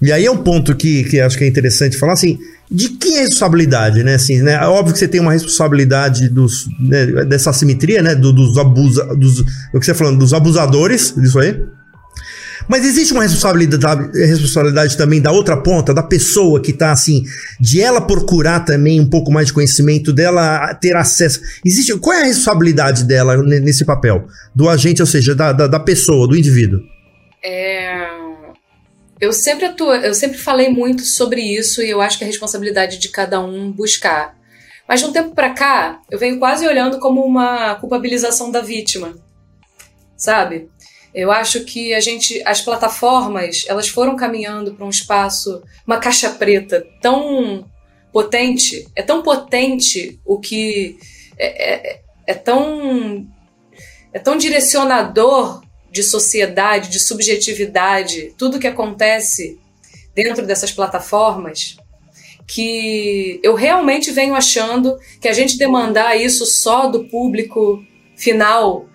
E 0.00 0.10
aí 0.10 0.24
é 0.24 0.30
um 0.30 0.38
ponto 0.38 0.74
que, 0.74 1.04
que 1.04 1.20
acho 1.20 1.36
que 1.36 1.44
é 1.44 1.46
interessante 1.46 1.96
falar 1.98 2.14
assim, 2.14 2.38
de 2.70 2.88
quem 2.88 3.16
é 3.16 3.18
a 3.18 3.22
responsabilidade, 3.22 4.02
né? 4.02 4.14
Assim, 4.14 4.40
né? 4.40 4.54
É 4.54 4.66
óbvio 4.66 4.94
que 4.94 4.98
você 4.98 5.06
tem 5.06 5.20
uma 5.20 5.32
responsabilidade 5.32 6.28
dos, 6.30 6.66
né, 6.80 7.06
dessa 7.26 7.50
assimetria, 7.50 8.02
né? 8.02 8.14
Do, 8.14 8.32
dos 8.32 8.56
abusa, 8.56 9.14
dos, 9.14 9.40
o 9.72 9.78
que 9.78 9.84
você 9.84 9.92
tá 9.92 9.98
falando, 9.98 10.18
dos 10.18 10.32
abusadores, 10.32 11.14
disso 11.14 11.38
aí. 11.38 11.54
Mas 12.68 12.84
existe 12.84 13.12
uma 13.12 13.22
responsabilidade, 13.22 14.18
responsabilidade 14.18 14.96
também 14.96 15.20
da 15.20 15.32
outra 15.32 15.56
ponta, 15.56 15.92
da 15.92 16.02
pessoa 16.02 16.60
que 16.60 16.70
está 16.70 16.92
assim, 16.92 17.24
de 17.60 17.80
ela 17.80 18.00
procurar 18.00 18.60
também 18.60 19.00
um 19.00 19.08
pouco 19.08 19.30
mais 19.30 19.48
de 19.48 19.52
conhecimento, 19.52 20.12
dela 20.12 20.74
ter 20.74 20.96
acesso. 20.96 21.40
Existe, 21.64 21.96
qual 21.98 22.16
é 22.16 22.22
a 22.22 22.26
responsabilidade 22.26 23.04
dela 23.04 23.36
nesse 23.36 23.84
papel? 23.84 24.26
Do 24.54 24.68
agente, 24.68 25.00
ou 25.00 25.06
seja, 25.06 25.34
da, 25.34 25.52
da, 25.52 25.66
da 25.66 25.80
pessoa, 25.80 26.28
do 26.28 26.36
indivíduo? 26.36 26.80
É, 27.44 28.06
eu 29.20 29.32
sempre 29.32 29.72
eu 30.02 30.14
sempre 30.14 30.38
falei 30.38 30.68
muito 30.68 31.02
sobre 31.02 31.40
isso 31.40 31.82
e 31.82 31.90
eu 31.90 32.00
acho 32.00 32.18
que 32.18 32.24
é 32.24 32.26
responsabilidade 32.26 32.98
de 32.98 33.08
cada 33.08 33.40
um 33.40 33.70
buscar. 33.70 34.36
Mas 34.88 35.00
de 35.00 35.06
um 35.06 35.12
tempo 35.12 35.34
para 35.34 35.50
cá, 35.50 36.00
eu 36.10 36.18
venho 36.18 36.38
quase 36.38 36.66
olhando 36.66 36.98
como 36.98 37.24
uma 37.24 37.76
culpabilização 37.76 38.50
da 38.50 38.60
vítima. 38.60 39.14
Sabe? 40.16 40.68
Eu 41.14 41.30
acho 41.30 41.64
que 41.64 41.92
a 41.92 42.00
gente, 42.00 42.42
as 42.44 42.60
plataformas, 42.62 43.64
elas 43.68 43.88
foram 43.88 44.16
caminhando 44.16 44.74
para 44.74 44.86
um 44.86 44.90
espaço, 44.90 45.62
uma 45.86 45.98
caixa 45.98 46.30
preta 46.30 46.86
tão 47.00 47.66
potente, 48.12 48.86
é 48.96 49.02
tão 49.02 49.22
potente 49.22 50.18
o 50.24 50.38
que 50.38 50.98
é, 51.38 51.74
é, 51.74 52.00
é 52.26 52.34
tão 52.34 53.26
é 54.12 54.18
tão 54.18 54.36
direcionador 54.36 55.62
de 55.90 56.02
sociedade, 56.02 56.90
de 56.90 57.00
subjetividade, 57.00 58.34
tudo 58.36 58.58
que 58.58 58.66
acontece 58.66 59.58
dentro 60.14 60.46
dessas 60.46 60.70
plataformas, 60.70 61.76
que 62.46 63.40
eu 63.42 63.54
realmente 63.54 64.10
venho 64.10 64.34
achando 64.34 64.98
que 65.20 65.28
a 65.28 65.32
gente 65.32 65.56
demandar 65.56 66.16
isso 66.16 66.44
só 66.44 66.86
do 66.86 67.04
público 67.04 67.82
final 68.16 68.86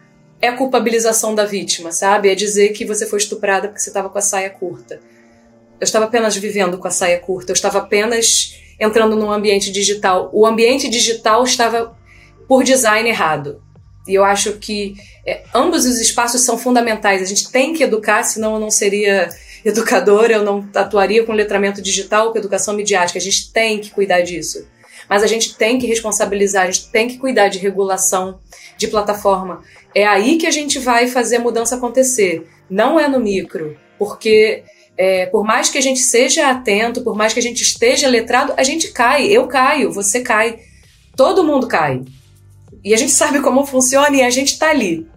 é 0.42 0.48
a 0.48 0.56
culpabilização 0.56 1.34
da 1.34 1.46
vítima, 1.46 1.92
sabe? 1.92 2.30
É 2.30 2.36
dizer 2.36 2.70
que 2.70 2.86
você 2.86 3.06
foi 3.06 3.20
estuprada 3.20 3.68
porque 3.68 3.82
você 3.82 3.90
estava 3.90 4.10
com 4.10 4.18
a 4.18 4.22
saia 4.22 4.50
curta. 4.50 5.00
Eu 5.80 5.84
estava 5.84 6.06
apenas 6.06 6.36
vivendo 6.36 6.78
com 6.78 6.88
a 6.88 6.92
saia 6.92 7.20
curta, 7.20 7.52
eu 7.52 7.56
estava 7.56 7.80
apenas 7.80 8.56
entrando 8.80 9.16
num 9.16 9.32
ambiente 9.32 9.72
digital. 9.72 10.30
O 10.34 10.46
ambiente 10.46 10.90
digital 10.90 11.44
estava 11.44 11.96
por 12.48 12.64
design 12.64 13.08
errado. 13.10 13.62
E 14.08 14.16
eu 14.16 14.24
acho 14.24 14.54
que 14.54 14.96
é, 15.26 15.44
ambos 15.54 15.86
os 15.86 16.00
espaços 16.00 16.42
são 16.42 16.58
fundamentais. 16.58 17.22
A 17.22 17.26
gente 17.26 17.52
tem 17.52 17.74
que 17.74 17.84
educar, 17.84 18.24
senão 18.24 18.54
eu 18.54 18.60
não 18.60 18.72
seria 18.72 19.30
educadora, 19.66 20.34
eu 20.34 20.44
não 20.44 20.68
atuaria 20.74 21.26
com 21.26 21.34
letramento 21.34 21.82
digital, 21.82 22.32
com 22.32 22.38
educação 22.38 22.74
midiática. 22.74 23.20
A 23.20 23.22
gente 23.22 23.52
tem 23.52 23.80
que 23.80 23.92
cuidar 23.92 24.22
disso. 24.22 24.66
Mas 25.10 25.24
a 25.24 25.28
gente 25.28 25.56
tem 25.56 25.78
que 25.78 25.88
responsabilizar, 25.88 26.64
a 26.64 26.72
gente 26.72 26.90
tem 26.90 27.08
que 27.08 27.18
cuidar 27.18 27.48
de 27.48 27.60
regulação 27.60 28.40
de 28.78 28.88
plataforma. 28.88 29.62
É 29.98 30.06
aí 30.06 30.38
que 30.38 30.46
a 30.46 30.52
gente 30.52 30.78
vai 30.78 31.08
fazer 31.08 31.38
a 31.38 31.40
mudança 31.40 31.76
acontecer. 31.76 32.48
Não 32.70 33.00
é 33.00 33.08
no 33.08 33.20
micro, 33.20 33.76
porque 33.98 34.64
é, 34.96 35.26
por 35.26 35.44
mais 35.44 35.72
que 35.72 35.78
a 35.80 35.82
gente 35.82 36.02
seja 36.02 36.52
atento, 36.52 37.02
por 37.02 37.16
mais 37.16 37.34
que 37.34 37.40
a 37.40 37.42
gente 37.42 37.64
esteja 37.64 38.08
letrado, 38.08 38.54
a 38.58 38.62
gente 38.62 38.90
cai. 38.92 39.26
Eu 39.26 39.48
caio, 39.48 39.92
você 39.92 40.22
cai, 40.22 40.60
todo 41.16 41.44
mundo 41.44 41.68
cai. 41.68 42.04
E 42.84 42.94
a 42.94 42.98
gente 42.98 43.10
sabe 43.18 43.42
como 43.42 43.66
funciona 43.66 44.16
e 44.16 44.22
a 44.22 44.30
gente 44.30 44.54
está 44.54 44.70
ali. 44.70 45.08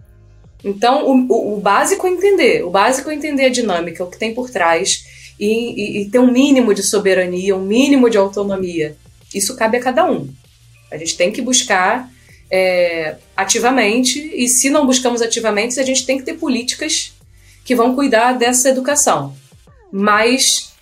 Então, 0.63 1.05
o, 1.05 1.27
o, 1.31 1.57
o, 1.57 1.61
básico 1.61 2.07
é 2.07 2.09
entender, 2.09 2.65
o 2.65 2.71
básico 2.71 3.11
é 3.11 3.13
entender 3.13 3.45
a 3.45 3.49
dinâmica, 3.49 4.03
o 4.03 4.09
que 4.09 4.17
tem 4.17 4.33
por 4.33 4.49
trás 4.49 5.05
e, 5.39 5.45
e, 5.45 6.01
e 6.01 6.09
ter 6.09 6.17
um 6.17 6.31
mínimo 6.31 6.73
de 6.73 6.81
soberania, 6.81 7.55
um 7.55 7.65
mínimo 7.65 8.09
de 8.09 8.17
autonomia. 8.17 8.97
Isso 9.31 9.55
cabe 9.55 9.77
a 9.77 9.79
cada 9.79 10.09
um. 10.09 10.27
A 10.91 10.97
gente 10.97 11.15
tem 11.15 11.31
que 11.31 11.39
buscar 11.39 12.09
é, 12.51 13.15
ativamente, 13.35 14.29
e 14.35 14.49
se 14.49 14.69
não 14.69 14.85
buscamos 14.85 15.21
ativamente, 15.21 15.79
a 15.79 15.83
gente 15.83 16.05
tem 16.05 16.17
que 16.17 16.25
ter 16.25 16.33
políticas 16.33 17.13
que 17.63 17.73
vão 17.73 17.95
cuidar 17.95 18.33
dessa 18.33 18.69
educação. 18.69 19.33
Mas, 19.89 20.73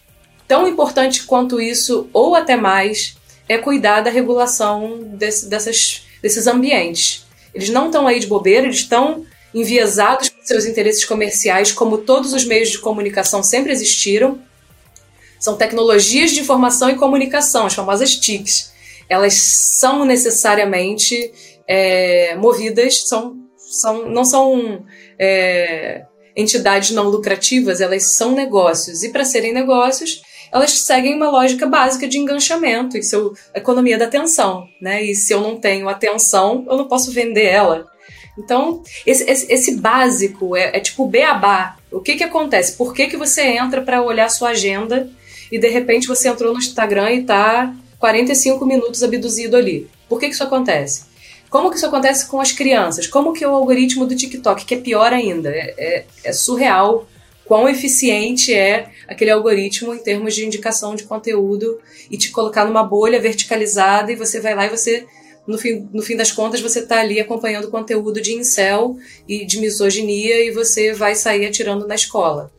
tão 0.47 0.67
importante 0.67 1.23
quanto 1.23 1.61
isso, 1.61 2.09
ou 2.11 2.35
até 2.35 2.55
mais, 2.55 3.15
é 3.47 3.57
cuidar 3.57 4.01
da 4.01 4.09
regulação 4.09 4.99
desse, 5.13 5.47
dessas, 5.47 6.03
desses 6.21 6.47
ambientes. 6.47 7.25
Eles 7.53 7.69
não 7.69 7.87
estão 7.87 8.07
aí 8.07 8.19
de 8.19 8.27
bobeira, 8.27 8.65
eles 8.65 8.77
estão 8.77 9.25
enviesados 9.53 10.29
por 10.29 10.43
seus 10.43 10.65
interesses 10.65 11.05
comerciais, 11.05 11.71
como 11.71 11.99
todos 11.99 12.33
os 12.33 12.45
meios 12.45 12.69
de 12.69 12.79
comunicação 12.79 13.43
sempre 13.43 13.71
existiram. 13.71 14.39
São 15.39 15.55
tecnologias 15.55 16.31
de 16.31 16.41
informação 16.41 16.89
e 16.89 16.95
comunicação, 16.95 17.65
as 17.65 17.73
famosas 17.73 18.15
TICs. 18.15 18.71
Elas 19.07 19.33
são 19.33 20.05
necessariamente 20.05 21.31
é, 21.69 22.35
movidas 22.35 23.07
são, 23.07 23.37
são, 23.55 24.09
não 24.09 24.25
são 24.25 24.83
é, 25.19 26.03
entidades 26.35 26.89
não 26.89 27.07
lucrativas, 27.09 27.79
elas 27.79 28.15
são 28.15 28.31
negócios. 28.31 29.03
E 29.03 29.09
para 29.09 29.23
serem 29.23 29.53
negócios, 29.53 30.23
elas 30.51 30.71
seguem 30.71 31.13
uma 31.13 31.29
lógica 31.29 31.67
básica 31.67 32.07
de 32.07 32.17
enganchamento 32.17 32.97
e 32.97 33.03
seu 33.03 33.33
economia 33.53 33.99
da 33.99 34.05
atenção, 34.05 34.67
né? 34.81 35.03
E 35.03 35.13
se 35.13 35.31
eu 35.31 35.41
não 35.41 35.57
tenho 35.57 35.87
atenção, 35.87 36.65
eu 36.67 36.75
não 36.75 36.87
posso 36.87 37.11
vender 37.11 37.45
ela. 37.45 37.85
Então, 38.35 38.81
esse, 39.05 39.29
esse, 39.29 39.53
esse 39.53 39.75
básico 39.75 40.55
é, 40.55 40.77
é, 40.77 40.79
tipo 40.79 41.05
beabá. 41.05 41.77
O 41.91 41.99
que 41.99 42.15
que 42.15 42.23
acontece? 42.23 42.77
Por 42.77 42.95
que, 42.95 43.05
que 43.05 43.17
você 43.17 43.43
entra 43.43 43.81
para 43.81 44.01
olhar 44.01 44.29
sua 44.29 44.49
agenda 44.49 45.07
e 45.51 45.59
de 45.59 45.67
repente 45.67 46.07
você 46.07 46.29
entrou 46.29 46.51
no 46.51 46.59
Instagram 46.59 47.11
e 47.11 47.23
tá 47.23 47.75
45 47.99 48.65
minutos 48.65 49.03
abduzido 49.03 49.55
ali? 49.55 49.87
Por 50.07 50.19
que, 50.19 50.27
que 50.27 50.33
isso 50.33 50.43
acontece? 50.43 51.08
Como 51.49 51.69
que 51.69 51.77
isso 51.77 51.85
acontece 51.85 52.27
com 52.27 52.39
as 52.39 52.51
crianças? 52.51 53.07
Como 53.07 53.33
que 53.33 53.45
o 53.45 53.55
algoritmo 53.55 54.05
do 54.05 54.15
TikTok, 54.15 54.65
que 54.65 54.75
é 54.75 54.79
pior 54.79 55.11
ainda, 55.11 55.49
é, 55.49 55.73
é, 55.77 56.05
é 56.23 56.33
surreal 56.33 57.07
quão 57.45 57.67
eficiente 57.67 58.53
é 58.53 58.89
aquele 59.07 59.31
algoritmo 59.31 59.93
em 59.95 59.97
termos 59.97 60.35
de 60.35 60.45
indicação 60.45 60.95
de 60.95 61.03
conteúdo 61.03 61.79
e 62.11 62.15
te 62.15 62.29
colocar 62.29 62.63
numa 62.65 62.83
bolha 62.83 63.19
verticalizada 63.19 64.11
e 64.11 64.15
você 64.15 64.39
vai 64.39 64.53
lá 64.53 64.67
e 64.67 64.69
você 64.69 65.07
no 65.47 65.57
fim, 65.57 65.89
no 65.91 66.03
fim 66.03 66.15
das 66.15 66.31
contas, 66.31 66.61
você 66.61 66.81
está 66.81 66.99
ali 66.99 67.19
acompanhando 67.19 67.71
conteúdo 67.71 68.21
de 68.21 68.33
incel 68.33 68.97
e 69.27 69.43
de 69.47 69.59
misoginia 69.59 70.45
e 70.45 70.51
você 70.51 70.93
vai 70.93 71.15
sair 71.15 71.47
atirando 71.47 71.87
na 71.87 71.95
escola 71.95 72.51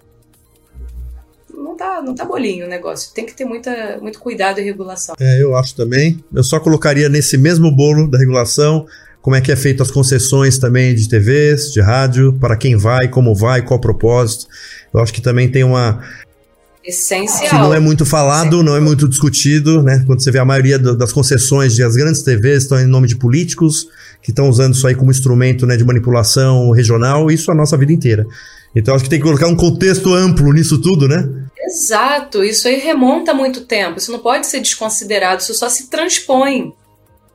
não 1.55 1.77
tá, 1.77 2.03
não 2.03 2.15
tá 2.15 2.25
bolinho 2.25 2.67
o 2.67 2.69
negócio. 2.69 3.13
Tem 3.15 3.27
que 3.27 3.35
ter 3.35 3.45
muita, 3.45 3.99
muito 4.01 4.19
cuidado 4.19 4.61
e 4.61 4.63
regulação. 4.63 5.15
É, 5.19 5.43
eu 5.43 5.57
acho 5.57 5.75
também. 5.75 6.23
Eu 6.35 6.43
só 6.43 6.59
colocaria 6.61 7.09
nesse 7.09 7.37
mesmo 7.37 7.71
bolo 7.71 8.09
da 8.09 8.19
regulação 8.19 8.87
como 9.23 9.37
é 9.37 9.41
que 9.41 9.53
é 9.53 9.57
feito 9.57 9.83
as 9.83 9.91
concessões 9.91 10.59
também 10.59 10.95
de 10.95 11.09
TVs, 11.09 11.73
de 11.73 11.81
rádio, 11.81 12.33
para 12.41 12.57
quem 12.57 12.77
vai, 12.77 13.09
como 13.09 13.35
vai, 13.35 13.63
qual 13.63 13.79
o 13.79 13.81
propósito. 13.81 14.47
Eu 14.93 15.01
acho 15.01 15.13
que 15.13 15.21
também 15.21 15.49
tem 15.49 15.63
uma 15.63 16.01
essencial. 16.85 17.51
Que 17.51 17.55
não 17.55 17.75
é 17.75 17.79
muito 17.79 18.07
falado, 18.07 18.59
Sim. 18.59 18.65
não 18.65 18.77
é 18.77 18.81
muito 18.81 19.09
discutido, 19.09 19.83
né? 19.83 20.03
Quando 20.07 20.23
você 20.23 20.31
vê 20.31 20.39
a 20.39 20.45
maioria 20.45 20.79
das 20.79 21.13
concessões 21.13 21.77
das 21.77 21.95
grandes 21.95 22.23
TVs 22.23 22.63
estão 22.63 22.81
em 22.81 22.87
nome 22.87 23.07
de 23.07 23.17
políticos 23.17 23.87
que 24.23 24.31
estão 24.31 24.49
usando 24.49 24.75
isso 24.75 24.87
aí 24.87 24.95
como 24.95 25.11
instrumento 25.11 25.67
né, 25.67 25.77
de 25.77 25.85
manipulação 25.85 26.71
regional, 26.71 27.31
isso 27.31 27.51
a 27.51 27.55
nossa 27.55 27.77
vida 27.77 27.93
inteira. 27.93 28.27
Então 28.75 28.95
acho 28.95 29.05
que 29.05 29.11
tem 29.11 29.19
que 29.19 29.25
colocar 29.25 29.49
um 29.49 29.57
contexto 29.57 30.15
amplo 30.15 30.53
nisso 30.53 30.79
tudo, 30.79 31.09
né? 31.09 31.29
Exato, 31.71 32.43
isso 32.43 32.67
aí 32.67 32.81
remonta 32.81 33.33
muito 33.33 33.65
tempo, 33.65 33.99
isso 33.99 34.11
não 34.11 34.19
pode 34.19 34.49
ser 34.49 34.59
desconsiderado, 34.59 35.41
isso 35.41 35.55
só 35.55 35.69
se 35.69 35.89
transpõe. 35.89 36.75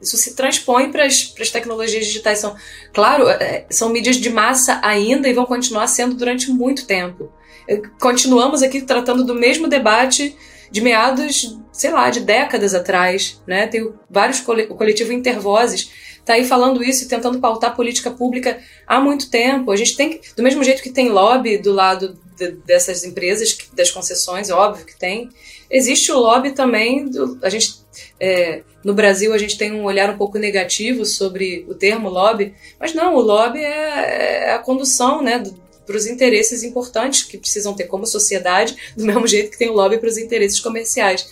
Isso 0.01 0.17
se 0.17 0.35
transpõe 0.35 0.91
para 0.91 1.05
as 1.05 1.49
tecnologias 1.51 2.05
digitais. 2.05 2.39
São, 2.39 2.53
claro, 2.93 3.29
é, 3.29 3.65
são 3.69 3.89
mídias 3.89 4.17
de 4.17 4.29
massa 4.29 4.79
ainda 4.83 5.29
e 5.29 5.33
vão 5.33 5.45
continuar 5.45 5.87
sendo 5.87 6.15
durante 6.15 6.51
muito 6.51 6.85
tempo. 6.85 7.31
É, 7.65 7.77
continuamos 7.99 8.61
aqui 8.61 8.81
tratando 8.81 9.23
do 9.23 9.33
mesmo 9.33 9.69
debate 9.69 10.35
de 10.69 10.81
meados, 10.81 11.57
sei 11.71 11.91
lá, 11.91 12.09
de 12.09 12.19
décadas 12.19 12.75
atrás, 12.75 13.41
né? 13.47 13.67
Tem 13.67 13.89
vários 14.09 14.41
o 14.41 14.75
coletivo 14.75 15.13
Intervozes 15.13 15.89
tá 16.25 16.33
aí 16.33 16.43
falando 16.43 16.83
isso 16.83 17.05
e 17.05 17.07
tentando 17.07 17.39
pautar 17.39 17.75
política 17.75 18.09
pública 18.09 18.59
há 18.87 18.99
muito 18.99 19.29
tempo. 19.29 19.71
A 19.71 19.75
gente 19.75 19.95
tem 19.95 20.09
que, 20.09 20.35
do 20.35 20.41
mesmo 20.41 20.63
jeito 20.63 20.81
que 20.81 20.89
tem 20.89 21.09
lobby 21.09 21.57
do 21.57 21.71
lado 21.71 22.19
de, 22.37 22.51
dessas 22.51 23.03
empresas, 23.03 23.57
das 23.73 23.91
concessões, 23.91 24.49
óbvio 24.49 24.85
que 24.85 24.97
tem, 24.97 25.29
existe 25.69 26.11
o 26.11 26.19
lobby 26.19 26.51
também. 26.51 27.09
Do, 27.09 27.39
a 27.41 27.49
gente, 27.49 27.75
é, 28.19 28.63
no 28.83 28.93
Brasil, 28.93 29.33
a 29.33 29.37
gente 29.37 29.57
tem 29.57 29.71
um 29.71 29.83
olhar 29.83 30.09
um 30.09 30.17
pouco 30.17 30.37
negativo 30.37 31.05
sobre 31.05 31.65
o 31.69 31.75
termo 31.75 32.09
lobby, 32.09 32.53
mas 32.79 32.93
não, 32.93 33.15
o 33.15 33.21
lobby 33.21 33.59
é, 33.59 34.47
é 34.47 34.53
a 34.53 34.59
condução, 34.59 35.21
né? 35.21 35.43
para 35.85 35.97
os 35.97 36.07
interesses 36.07 36.63
importantes 36.63 37.23
que 37.23 37.37
precisam 37.37 37.73
ter 37.73 37.85
como 37.85 38.07
sociedade, 38.07 38.75
do 38.97 39.05
mesmo 39.05 39.27
jeito 39.27 39.51
que 39.51 39.57
tem 39.57 39.69
o 39.69 39.73
lobby 39.73 39.99
para 39.99 40.09
os 40.09 40.17
interesses 40.17 40.59
comerciais. 40.59 41.27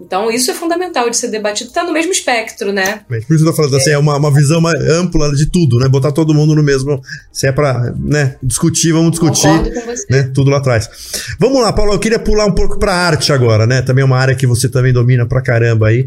Então, 0.00 0.30
isso 0.30 0.50
é 0.50 0.54
fundamental 0.54 1.08
de 1.08 1.16
ser 1.16 1.28
debatido, 1.28 1.68
está 1.68 1.84
no 1.84 1.92
mesmo 1.92 2.12
espectro, 2.12 2.72
né? 2.72 3.00
Por 3.06 3.16
isso 3.16 3.26
que 3.26 3.34
eu 3.34 3.46
tô 3.46 3.52
falando, 3.52 3.76
assim, 3.76 3.90
é. 3.90 3.94
assim, 3.94 3.94
é 3.94 3.98
uma, 3.98 4.16
uma 4.16 4.32
visão 4.32 4.60
mais 4.60 4.80
ampla 4.88 5.32
de 5.34 5.46
tudo, 5.46 5.78
né? 5.78 5.88
Botar 5.88 6.12
todo 6.12 6.34
mundo 6.34 6.54
no 6.54 6.62
mesmo. 6.62 7.00
Se 7.32 7.46
é 7.46 7.52
para 7.52 7.94
né, 7.98 8.36
discutir, 8.42 8.92
vamos 8.92 9.12
discutir. 9.12 9.48
Né, 10.10 10.30
tudo 10.34 10.50
lá 10.50 10.58
atrás. 10.58 10.88
Vamos 11.38 11.60
lá, 11.60 11.72
Paulo, 11.72 11.92
eu 11.92 11.98
queria 11.98 12.18
pular 12.18 12.46
um 12.46 12.54
pouco 12.54 12.78
para 12.78 12.94
arte 12.94 13.32
agora, 13.32 13.66
né? 13.66 13.82
Também 13.82 14.02
é 14.02 14.04
uma 14.04 14.18
área 14.18 14.34
que 14.34 14.46
você 14.46 14.68
também 14.68 14.92
domina 14.92 15.26
pra 15.26 15.42
caramba 15.42 15.88
aí. 15.88 16.04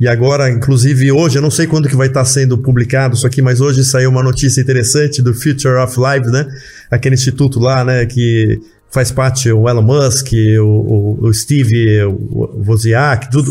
E 0.00 0.08
agora, 0.08 0.50
inclusive 0.50 1.12
hoje, 1.12 1.38
eu 1.38 1.42
não 1.42 1.50
sei 1.50 1.66
quando 1.66 1.88
que 1.88 1.94
vai 1.94 2.08
estar 2.08 2.24
sendo 2.24 2.58
publicado 2.58 3.14
isso 3.14 3.26
aqui, 3.26 3.40
mas 3.40 3.60
hoje 3.60 3.84
saiu 3.84 4.10
uma 4.10 4.22
notícia 4.22 4.60
interessante 4.60 5.22
do 5.22 5.32
Future 5.32 5.76
of 5.76 5.96
Life, 5.96 6.28
né? 6.30 6.46
Aquele 6.90 7.14
instituto 7.14 7.60
lá, 7.60 7.84
né, 7.84 8.04
que 8.06 8.60
faz 8.92 9.10
parte 9.10 9.50
o 9.50 9.68
Elon 9.68 9.82
Musk, 9.82 10.32
o, 10.60 10.64
o, 10.64 11.26
o 11.26 11.34
Steve 11.34 12.04
o 12.04 12.62
Wozniak, 12.66 13.30
tudo. 13.30 13.50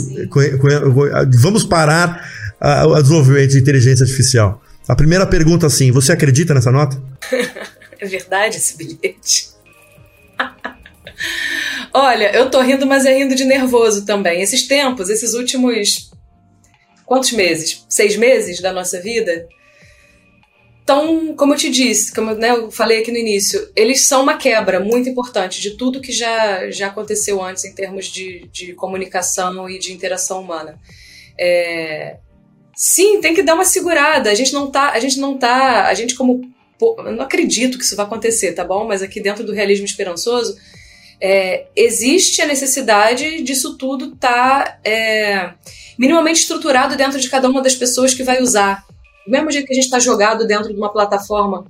Vamos 1.39 1.63
parar 1.63 2.23
o 2.88 3.01
desenvolvimento 3.01 3.51
de 3.51 3.58
inteligência 3.58 4.04
artificial. 4.04 4.62
A 4.88 4.95
primeira 4.95 5.25
pergunta, 5.25 5.65
assim, 5.65 5.91
você 5.91 6.12
acredita 6.12 6.54
nessa 6.54 6.71
nota? 6.71 7.01
é 7.99 8.06
verdade 8.06 8.58
esse 8.58 8.77
bilhete. 8.77 9.49
Olha, 11.93 12.32
eu 12.36 12.49
tô 12.49 12.62
rindo, 12.62 12.86
mas 12.86 13.06
é 13.06 13.17
rindo 13.17 13.36
de 13.36 13.43
nervoso 13.43 14.06
também. 14.06 14.41
Esses 14.41 14.67
tempos, 14.67 15.10
esses 15.10 15.34
últimos. 15.34 16.12
Quantos 17.06 17.32
meses? 17.32 17.86
Seis 17.89 18.15
meses 18.15 18.62
da 18.62 18.71
nossa 18.71 19.01
vida? 19.01 19.47
Então, 20.84 21.36
como 21.36 21.54
eu 21.54 21.58
te 21.58 21.70
disse, 21.70 22.13
como 22.13 22.34
né, 22.34 22.50
eu 22.50 22.72
falei 22.72 23.00
aqui 23.00 23.12
no 23.12 23.17
início, 23.17 23.70
eles 23.76 24.06
são 24.06 24.24
uma 24.24 24.38
quebra 24.38 24.80
muito 24.80 25.08
importante 25.08 25.62
de 25.62 25.72
tudo 25.72 26.02
que 26.02 26.12
já, 26.12 26.70
já 26.72 26.88
aconteceu 26.88 27.41
antes 27.41 27.63
em 27.63 27.74
termos 27.74 28.08
de, 28.08 28.50
de 28.52 28.74
comunicação 28.74 29.70
e 29.70 29.78
de 29.78 29.94
interação 29.94 30.41
humana. 30.41 30.80
É, 31.39 32.17
sim, 32.76 33.22
tem 33.22 33.34
que 33.34 33.44
dar 33.44 33.54
uma 33.54 33.63
segurada. 33.63 34.32
A 34.32 34.34
gente 34.34 34.54
não 34.54 34.70
tá, 34.70 34.91
a 34.91 35.00
gente 35.00 35.20
não 35.20 35.38
tá, 35.38 35.86
a 35.86 35.94
gente 35.94 36.15
como 36.15 36.41
eu 36.82 37.12
não 37.12 37.24
acredito 37.24 37.78
que 37.78 37.84
isso 37.84 37.96
vai 37.96 38.06
acontecer, 38.06 38.54
tá 38.54 38.63
bom? 38.63 38.88
Mas 38.88 39.04
aqui 39.04 39.22
dentro 39.22 39.44
do 39.44 39.54
realismo 39.54 39.86
esperançoso, 39.86 40.58
é, 41.20 41.67
existe 41.76 42.41
a 42.41 42.48
necessidade 42.48 43.44
disso 43.44 43.78
tudo 43.78 44.13
estar 44.13 44.65
tá, 44.65 44.80
é, 44.84 45.54
minimamente 45.98 46.41
estruturado 46.41 46.96
dentro 46.96 47.20
de 47.20 47.30
cada 47.30 47.48
uma 47.48 47.62
das 47.62 47.76
pessoas 47.76 48.13
que 48.13 48.24
vai 48.24 48.41
usar. 48.41 48.84
Do 49.25 49.31
mesmo 49.31 49.51
jeito 49.51 49.67
que 49.67 49.73
a 49.73 49.75
gente 49.75 49.86
está 49.86 49.99
jogado 49.99 50.45
dentro 50.45 50.73
de 50.73 50.77
uma 50.77 50.91
plataforma 50.91 51.65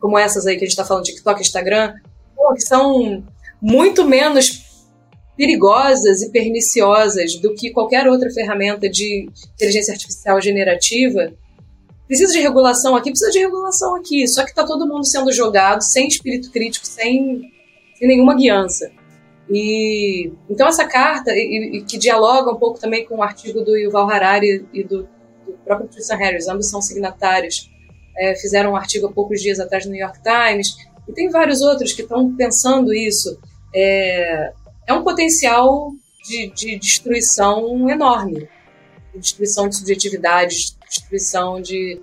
como 0.00 0.18
essas 0.18 0.46
aí 0.46 0.56
que 0.56 0.64
a 0.64 0.66
gente 0.66 0.70
está 0.70 0.84
falando, 0.84 1.04
TikTok, 1.04 1.40
Instagram, 1.40 1.94
que 2.54 2.62
são 2.62 3.24
muito 3.60 4.04
menos 4.04 4.68
perigosas 5.36 6.22
e 6.22 6.30
perniciosas 6.30 7.36
do 7.36 7.54
que 7.54 7.70
qualquer 7.70 8.08
outra 8.08 8.30
ferramenta 8.30 8.88
de 8.88 9.28
inteligência 9.54 9.92
artificial 9.92 10.40
generativa. 10.40 11.32
Precisa 12.06 12.32
de 12.32 12.40
regulação 12.40 12.96
aqui, 12.96 13.10
precisa 13.10 13.30
de 13.30 13.38
regulação 13.38 13.94
aqui. 13.96 14.26
Só 14.26 14.42
que 14.42 14.50
está 14.50 14.64
todo 14.64 14.86
mundo 14.86 15.04
sendo 15.04 15.32
jogado 15.32 15.82
sem 15.82 16.08
espírito 16.08 16.50
crítico, 16.50 16.86
sem, 16.86 17.52
sem 17.96 18.08
nenhuma 18.08 18.34
guiança. 18.34 18.90
E 19.50 20.32
então 20.50 20.66
essa 20.66 20.84
carta, 20.84 21.30
e, 21.32 21.78
e, 21.78 21.84
que 21.84 21.96
dialoga 21.96 22.50
um 22.50 22.56
pouco 22.56 22.78
também 22.78 23.04
com 23.06 23.16
o 23.16 23.22
artigo 23.22 23.62
do 23.62 23.76
Yuval 23.76 24.10
Harari 24.10 24.66
e 24.72 24.82
do 24.82 25.08
próprio 25.68 25.88
Tristan 25.88 26.16
Harris, 26.16 26.48
ambos 26.48 26.68
são 26.68 26.80
signatários, 26.80 27.70
é, 28.16 28.34
fizeram 28.34 28.72
um 28.72 28.76
artigo 28.76 29.06
há 29.06 29.12
poucos 29.12 29.40
dias 29.40 29.60
atrás 29.60 29.84
no 29.84 29.92
New 29.92 30.00
York 30.00 30.18
Times, 30.22 30.76
e 31.06 31.12
tem 31.12 31.28
vários 31.30 31.60
outros 31.60 31.92
que 31.92 32.02
estão 32.02 32.34
pensando 32.34 32.92
isso. 32.92 33.38
É, 33.74 34.52
é 34.86 34.92
um 34.92 35.04
potencial 35.04 35.92
de, 36.26 36.50
de 36.54 36.78
destruição 36.78 37.88
enorme 37.88 38.48
destruição 39.18 39.68
de 39.68 39.76
subjetividade, 39.76 40.54
destruição 40.88 41.60
de 41.60 42.00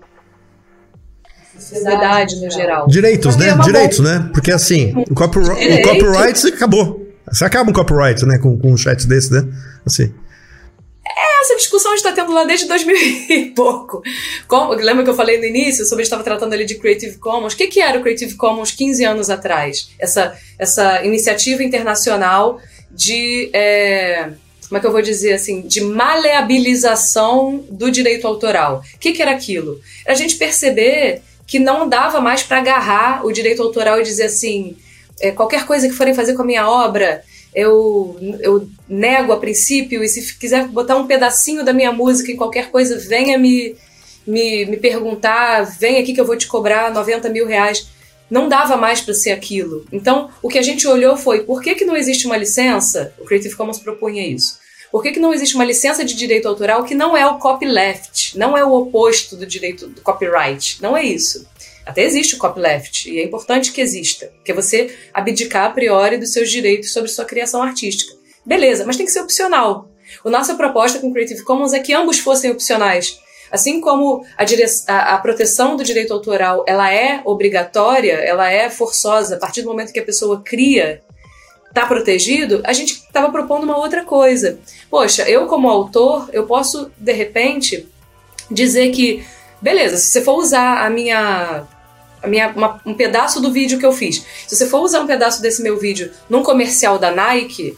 sociedade 1.57 2.35
no 2.43 2.51
geral. 2.51 2.87
Direitos, 2.87 3.37
né? 3.37 3.49
É 3.49 3.57
Direitos, 3.59 3.99
boa... 3.99 4.19
né? 4.19 4.29
Porque 4.33 4.51
assim, 4.51 4.93
o, 5.09 5.15
copyright, 5.15 5.79
o 5.79 5.81
copyright 5.81 6.47
acabou. 6.47 7.05
Você 7.31 7.45
acaba 7.45 7.69
um 7.69 7.73
copyright, 7.73 8.25
né? 8.25 8.37
Com, 8.37 8.57
com 8.59 8.73
um 8.73 8.77
chat 8.77 9.07
desse, 9.07 9.31
né? 9.31 9.47
Assim 9.85 10.13
essa 11.45 11.55
discussão 11.55 11.91
a 11.91 11.95
gente 11.95 12.05
está 12.05 12.21
tendo 12.21 12.33
lá 12.33 12.43
desde 12.43 12.67
2000 12.67 12.95
e 13.29 13.45
pouco. 13.55 14.01
Como, 14.47 14.73
lembra 14.73 15.03
que 15.03 15.09
eu 15.09 15.15
falei 15.15 15.37
no 15.37 15.45
início 15.45 15.85
sobre 15.85 16.01
a 16.01 16.03
gente 16.03 16.11
estava 16.11 16.23
tratando 16.23 16.53
ali 16.53 16.65
de 16.65 16.75
Creative 16.75 17.17
Commons? 17.17 17.53
O 17.53 17.57
que, 17.57 17.67
que 17.67 17.79
era 17.79 17.97
o 17.97 18.01
Creative 18.01 18.35
Commons 18.35 18.71
15 18.71 19.03
anos 19.05 19.29
atrás? 19.29 19.89
Essa, 19.99 20.37
essa 20.57 21.03
iniciativa 21.05 21.63
internacional 21.63 22.59
de. 22.91 23.49
É, 23.53 24.29
como 24.67 24.77
é 24.77 24.81
que 24.81 24.87
eu 24.87 24.91
vou 24.91 25.01
dizer 25.01 25.33
assim? 25.33 25.61
De 25.61 25.81
maleabilização 25.81 27.63
do 27.69 27.91
direito 27.91 28.27
autoral. 28.27 28.83
O 28.95 28.99
que, 28.99 29.13
que 29.13 29.21
era 29.21 29.31
aquilo? 29.31 29.79
Era 30.03 30.13
a 30.13 30.17
gente 30.17 30.35
perceber 30.35 31.21
que 31.45 31.59
não 31.59 31.87
dava 31.87 32.19
mais 32.19 32.41
para 32.41 32.57
agarrar 32.57 33.23
o 33.25 33.31
direito 33.31 33.61
autoral 33.61 33.99
e 33.99 34.03
dizer 34.03 34.23
assim: 34.23 34.75
é, 35.21 35.31
qualquer 35.31 35.65
coisa 35.65 35.87
que 35.87 35.93
forem 35.93 36.15
fazer 36.15 36.33
com 36.33 36.41
a 36.41 36.45
minha 36.45 36.67
obra 36.67 37.23
eu, 37.55 38.17
eu 38.41 38.67
nego 38.87 39.33
a 39.33 39.37
princípio, 39.37 40.03
e 40.03 40.07
se 40.07 40.37
quiser 40.37 40.67
botar 40.67 40.95
um 40.95 41.07
pedacinho 41.07 41.63
da 41.63 41.73
minha 41.73 41.91
música 41.91 42.31
em 42.31 42.35
qualquer 42.35 42.69
coisa, 42.69 42.97
venha 42.97 43.37
me, 43.37 43.75
me, 44.25 44.65
me 44.65 44.77
perguntar, 44.77 45.63
vem 45.79 45.97
aqui 45.97 46.13
que 46.13 46.21
eu 46.21 46.25
vou 46.25 46.37
te 46.37 46.47
cobrar 46.47 46.93
90 46.93 47.29
mil 47.29 47.47
reais. 47.47 47.87
Não 48.29 48.49
dava 48.49 48.75
mais 48.75 49.01
para 49.01 49.13
ser 49.13 49.31
aquilo. 49.31 49.85
Então, 49.91 50.29
o 50.41 50.49
que 50.49 50.57
a 50.57 50.63
gente 50.63 50.87
olhou 50.87 51.15
foi 51.15 51.43
por 51.43 51.61
que, 51.61 51.75
que 51.75 51.85
não 51.85 51.95
existe 51.95 52.25
uma 52.25 52.37
licença? 52.37 53.13
O 53.19 53.25
Creative 53.25 53.55
Commons 53.55 53.79
propunha 53.79 54.27
isso. 54.27 54.59
Por 54.91 55.03
que, 55.03 55.11
que 55.11 55.19
não 55.19 55.33
existe 55.33 55.55
uma 55.55 55.65
licença 55.65 56.05
de 56.05 56.15
direito 56.15 56.47
autoral 56.47 56.83
que 56.83 56.95
não 56.95 57.17
é 57.17 57.25
o 57.27 57.37
copyleft, 57.37 58.37
não 58.37 58.57
é 58.57 58.63
o 58.63 58.73
oposto 58.73 59.35
do 59.35 59.45
direito 59.45 59.87
do 59.87 60.01
copyright? 60.01 60.81
Não 60.81 60.95
é 60.95 61.03
isso. 61.03 61.45
Até 61.85 62.03
existe 62.03 62.35
o 62.35 62.37
copyleft, 62.37 63.09
e 63.09 63.19
é 63.19 63.23
importante 63.23 63.71
que 63.71 63.79
exista, 63.79 64.31
que 64.43 64.51
é 64.51 64.55
você 64.55 64.95
abdicar 65.13 65.65
a 65.65 65.69
priori 65.69 66.17
dos 66.17 66.33
seus 66.33 66.49
direitos 66.49 66.91
sobre 66.91 67.11
sua 67.11 67.25
criação 67.25 67.61
artística. 67.61 68.15
Beleza, 68.45 68.85
mas 68.85 68.97
tem 68.97 69.05
que 69.05 69.11
ser 69.11 69.21
opcional. 69.21 69.89
A 70.23 70.29
nossa 70.29 70.55
proposta 70.55 70.99
com 70.99 71.11
Creative 71.11 71.43
Commons 71.43 71.73
é 71.73 71.79
que 71.79 71.93
ambos 71.93 72.19
fossem 72.19 72.51
opcionais. 72.51 73.19
Assim 73.51 73.79
como 73.79 74.25
a, 74.37 74.43
a, 74.93 75.15
a, 75.15 75.17
proteção 75.17 75.75
do 75.75 75.83
direito 75.83 76.13
autoral 76.13 76.63
ela 76.67 76.91
é 76.91 77.21
obrigatória, 77.23 78.13
ela 78.13 78.51
é 78.51 78.69
forçosa, 78.69 79.35
a 79.35 79.39
partir 79.39 79.61
do 79.61 79.69
momento 79.69 79.93
que 79.93 79.99
a 79.99 80.05
pessoa 80.05 80.41
cria, 80.43 81.01
está 81.69 81.85
protegido, 81.85 82.61
a 82.63 82.73
gente 82.73 82.93
estava 82.93 83.31
propondo 83.31 83.63
uma 83.63 83.77
outra 83.77 84.03
coisa. 84.03 84.59
Poxa, 84.89 85.23
eu 85.29 85.45
como 85.47 85.69
autor, 85.69 86.29
eu 86.31 86.45
posso, 86.45 86.91
de 86.97 87.11
repente, 87.11 87.87
dizer 88.49 88.91
que, 88.91 89.25
beleza, 89.61 89.97
se 89.97 90.07
você 90.07 90.21
for 90.21 90.37
usar 90.37 90.85
a 90.85 90.89
minha 90.89 91.67
minha, 92.25 92.49
uma, 92.55 92.81
um 92.85 92.93
pedaço 92.93 93.39
do 93.39 93.51
vídeo 93.51 93.77
que 93.77 93.85
eu 93.85 93.91
fiz. 93.91 94.25
Se 94.47 94.55
você 94.55 94.65
for 94.65 94.79
usar 94.79 95.01
um 95.01 95.07
pedaço 95.07 95.41
desse 95.41 95.61
meu 95.61 95.77
vídeo 95.77 96.11
num 96.27 96.41
comercial 96.41 96.97
da 96.97 97.11
Nike, 97.11 97.77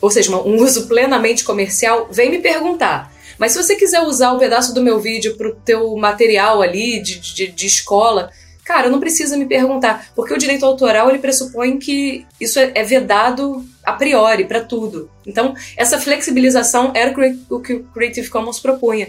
ou 0.00 0.10
seja, 0.10 0.36
um 0.36 0.56
uso 0.56 0.86
plenamente 0.86 1.44
comercial, 1.44 2.08
vem 2.10 2.30
me 2.30 2.38
perguntar. 2.38 3.12
Mas 3.38 3.52
se 3.52 3.62
você 3.62 3.74
quiser 3.74 4.00
usar 4.02 4.32
um 4.32 4.38
pedaço 4.38 4.74
do 4.74 4.82
meu 4.82 5.00
vídeo 5.00 5.36
para 5.36 5.48
o 5.48 5.54
teu 5.54 5.96
material 5.96 6.62
ali 6.62 7.02
de, 7.02 7.18
de, 7.18 7.46
de, 7.48 7.66
escola, 7.66 8.30
cara, 8.64 8.88
não 8.88 9.00
precisa 9.00 9.36
me 9.36 9.46
perguntar, 9.46 10.10
porque 10.14 10.32
o 10.32 10.38
direito 10.38 10.64
autoral 10.64 11.10
ele 11.10 11.18
pressupõe 11.18 11.78
que 11.78 12.24
isso 12.40 12.58
é, 12.58 12.70
é 12.74 12.84
vedado 12.84 13.64
a 13.82 13.92
priori 13.92 14.44
para 14.44 14.60
tudo. 14.60 15.10
Então, 15.26 15.54
essa 15.76 15.98
flexibilização 15.98 16.92
era 16.94 17.12
o 17.50 17.60
que 17.60 17.74
o 17.74 17.84
Creative 17.84 18.30
Commons 18.30 18.60
propunha. 18.60 19.08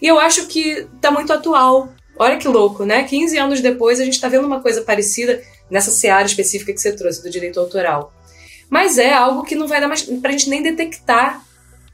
E 0.00 0.06
eu 0.06 0.18
acho 0.18 0.46
que 0.46 0.86
está 0.96 1.10
muito 1.10 1.32
atual 1.32 1.88
Olha 2.16 2.38
que 2.38 2.46
louco, 2.46 2.84
né? 2.84 3.02
15 3.02 3.36
anos 3.38 3.60
depois 3.60 4.00
a 4.00 4.04
gente 4.04 4.14
está 4.14 4.28
vendo 4.28 4.46
uma 4.46 4.60
coisa 4.60 4.82
parecida 4.82 5.42
nessa 5.70 5.90
seara 5.90 6.26
específica 6.26 6.72
que 6.72 6.80
você 6.80 6.92
trouxe 6.92 7.22
do 7.22 7.30
direito 7.30 7.58
autoral. 7.58 8.12
Mas 8.68 8.98
é 8.98 9.12
algo 9.12 9.44
que 9.44 9.54
não 9.54 9.68
vai 9.68 9.80
dar 9.80 9.88
mais 9.88 10.02
para 10.02 10.30
a 10.30 10.32
gente 10.32 10.48
nem 10.48 10.62
detectar, 10.62 11.44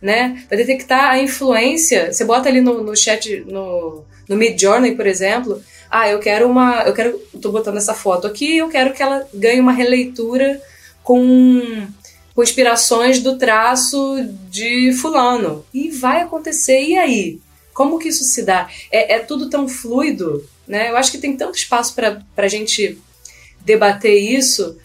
né? 0.01 0.45
Para 0.49 0.57
detectar 0.57 1.11
a 1.11 1.23
influência. 1.23 2.13
Você 2.13 2.25
bota 2.25 2.49
ali 2.49 2.61
no, 2.61 2.83
no 2.83 2.97
chat, 2.97 3.45
no, 3.47 4.05
no 4.29 4.37
Mid 4.37 4.61
Journey, 4.61 4.95
por 4.95 5.07
exemplo. 5.07 5.63
Ah, 5.91 6.09
eu 6.09 6.21
quero 6.21 6.49
uma. 6.49 6.83
Eu 6.85 6.95
quero. 6.95 7.19
Tô 7.43 7.51
botando 7.51 7.77
essa 7.77 7.95
foto 7.95 8.27
aqui, 8.27 8.59
eu 8.59 8.69
quero 8.69 8.93
que 8.93 9.03
ela 9.03 9.27
ganhe 9.35 9.61
uma 9.61 9.73
releitura 9.73 10.61
com, 11.03 11.89
com 12.35 12.43
inspirações 12.43 13.21
do 13.21 13.37
traço 13.37 14.17
de 14.49 14.93
fulano. 14.93 15.65
E 15.75 15.91
vai 15.91 16.23
acontecer, 16.23 16.81
e 16.81 16.97
aí? 16.97 17.41
Como 17.75 17.99
que 17.99 18.09
isso 18.09 18.25
se 18.25 18.43
dá? 18.43 18.69
É, 18.91 19.15
é 19.15 19.19
tudo 19.19 19.51
tão 19.51 19.67
fluido, 19.67 20.47
né? 20.67 20.91
Eu 20.91 20.97
acho 20.97 21.11
que 21.11 21.19
tem 21.19 21.37
tanto 21.37 21.57
espaço 21.57 21.95
para 21.95 22.23
a 22.37 22.49
gente 22.49 22.99
debater 23.65 24.17
isso. 24.17 24.79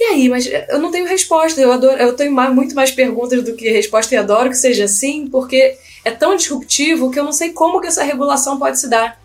E 0.00 0.04
aí, 0.04 0.28
mas 0.30 0.46
eu 0.46 0.78
não 0.78 0.90
tenho 0.90 1.06
resposta. 1.06 1.60
Eu 1.60 1.70
adoro, 1.70 2.00
eu 2.00 2.16
tenho 2.16 2.32
mais, 2.32 2.54
muito 2.54 2.74
mais 2.74 2.90
perguntas 2.90 3.44
do 3.44 3.54
que 3.54 3.68
resposta 3.68 4.14
e 4.14 4.18
adoro 4.18 4.48
que 4.48 4.56
seja 4.56 4.84
assim, 4.84 5.26
porque 5.26 5.76
é 6.02 6.10
tão 6.10 6.34
disruptivo 6.34 7.10
que 7.10 7.20
eu 7.20 7.24
não 7.24 7.32
sei 7.32 7.52
como 7.52 7.82
que 7.82 7.86
essa 7.86 8.02
regulação 8.02 8.58
pode 8.58 8.80
se 8.80 8.88
dar. 8.88 9.19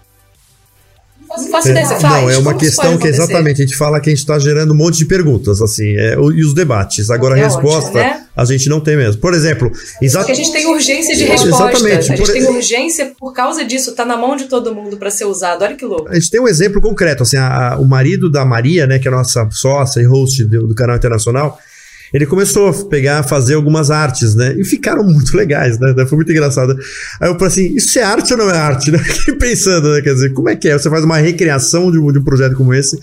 Não 1.37 1.47
faço 1.49 1.69
ideia, 1.69 1.85
você 1.85 1.99
faz. 1.99 2.13
Não, 2.13 2.29
é 2.29 2.37
uma 2.37 2.53
Como 2.53 2.59
questão 2.59 2.97
que 2.97 3.07
exatamente 3.07 3.61
a 3.61 3.65
gente 3.65 3.77
fala 3.77 3.99
que 3.99 4.09
a 4.09 4.11
gente 4.11 4.19
está 4.19 4.37
gerando 4.39 4.73
um 4.73 4.77
monte 4.77 4.97
de 4.97 5.05
perguntas, 5.05 5.61
assim, 5.61 5.95
é, 5.95 6.13
e 6.15 6.43
os 6.43 6.53
debates. 6.53 7.09
Agora 7.09 7.37
é 7.37 7.41
a 7.41 7.45
resposta 7.45 7.89
ótimo, 7.89 7.93
né? 7.95 8.23
a 8.35 8.45
gente 8.45 8.69
não 8.69 8.79
tem 8.79 8.97
mesmo. 8.97 9.21
Por 9.21 9.33
exemplo, 9.33 9.71
exatamente. 10.01 10.11
Porque 10.11 10.31
a 10.31 10.35
gente 10.35 10.51
tem 10.51 10.65
urgência 10.67 11.15
de 11.15 11.23
resposta. 11.23 11.71
Exatamente. 11.71 11.97
A 11.97 12.01
gente 12.01 12.17
por... 12.17 12.31
tem 12.31 12.45
urgência 12.45 13.11
por 13.17 13.33
causa 13.33 13.63
disso, 13.63 13.91
está 13.91 14.05
na 14.05 14.17
mão 14.17 14.35
de 14.35 14.45
todo 14.45 14.73
mundo 14.73 14.97
para 14.97 15.09
ser 15.09 15.25
usado. 15.25 15.63
Olha 15.63 15.75
que 15.75 15.85
louco. 15.85 16.09
A 16.09 16.15
gente 16.15 16.29
tem 16.29 16.39
um 16.39 16.47
exemplo 16.47 16.81
concreto, 16.81 17.23
assim, 17.23 17.37
a, 17.37 17.73
a, 17.73 17.79
o 17.79 17.85
marido 17.85 18.29
da 18.29 18.45
Maria, 18.45 18.85
né, 18.87 18.99
que 18.99 19.07
é 19.07 19.11
a 19.11 19.15
nossa 19.15 19.47
sócia 19.51 20.01
e 20.01 20.05
host 20.05 20.43
do, 20.45 20.67
do 20.67 20.75
canal 20.75 20.95
internacional, 20.95 21.59
ele 22.15 22.25
começou 22.25 22.69
a 22.69 22.73
pegar, 22.85 23.23
fazer 23.23 23.55
algumas 23.55 23.91
artes, 23.91 24.35
né? 24.35 24.55
E 24.57 24.63
ficaram 24.63 25.03
muito 25.03 25.35
legais, 25.35 25.77
né? 25.77 25.93
Foi 26.05 26.15
muito 26.15 26.31
engraçado. 26.31 26.73
Aí 27.19 27.27
eu 27.29 27.33
falei 27.33 27.47
assim, 27.47 27.75
isso 27.75 27.99
é 27.99 28.03
arte 28.03 28.31
ou 28.31 28.39
não 28.39 28.49
é 28.49 28.57
arte? 28.57 28.89
Fiquei 28.97 29.35
pensando, 29.35 29.91
né? 29.91 30.01
Quer 30.01 30.13
dizer, 30.13 30.33
como 30.33 30.47
é 30.47 30.55
que 30.55 30.69
é? 30.69 30.79
Você 30.79 30.89
faz 30.89 31.03
uma 31.03 31.17
recriação 31.17 31.91
de 31.91 31.99
um, 31.99 32.09
de 32.13 32.19
um 32.19 32.23
projeto 32.23 32.55
como 32.55 32.73
esse. 32.73 32.97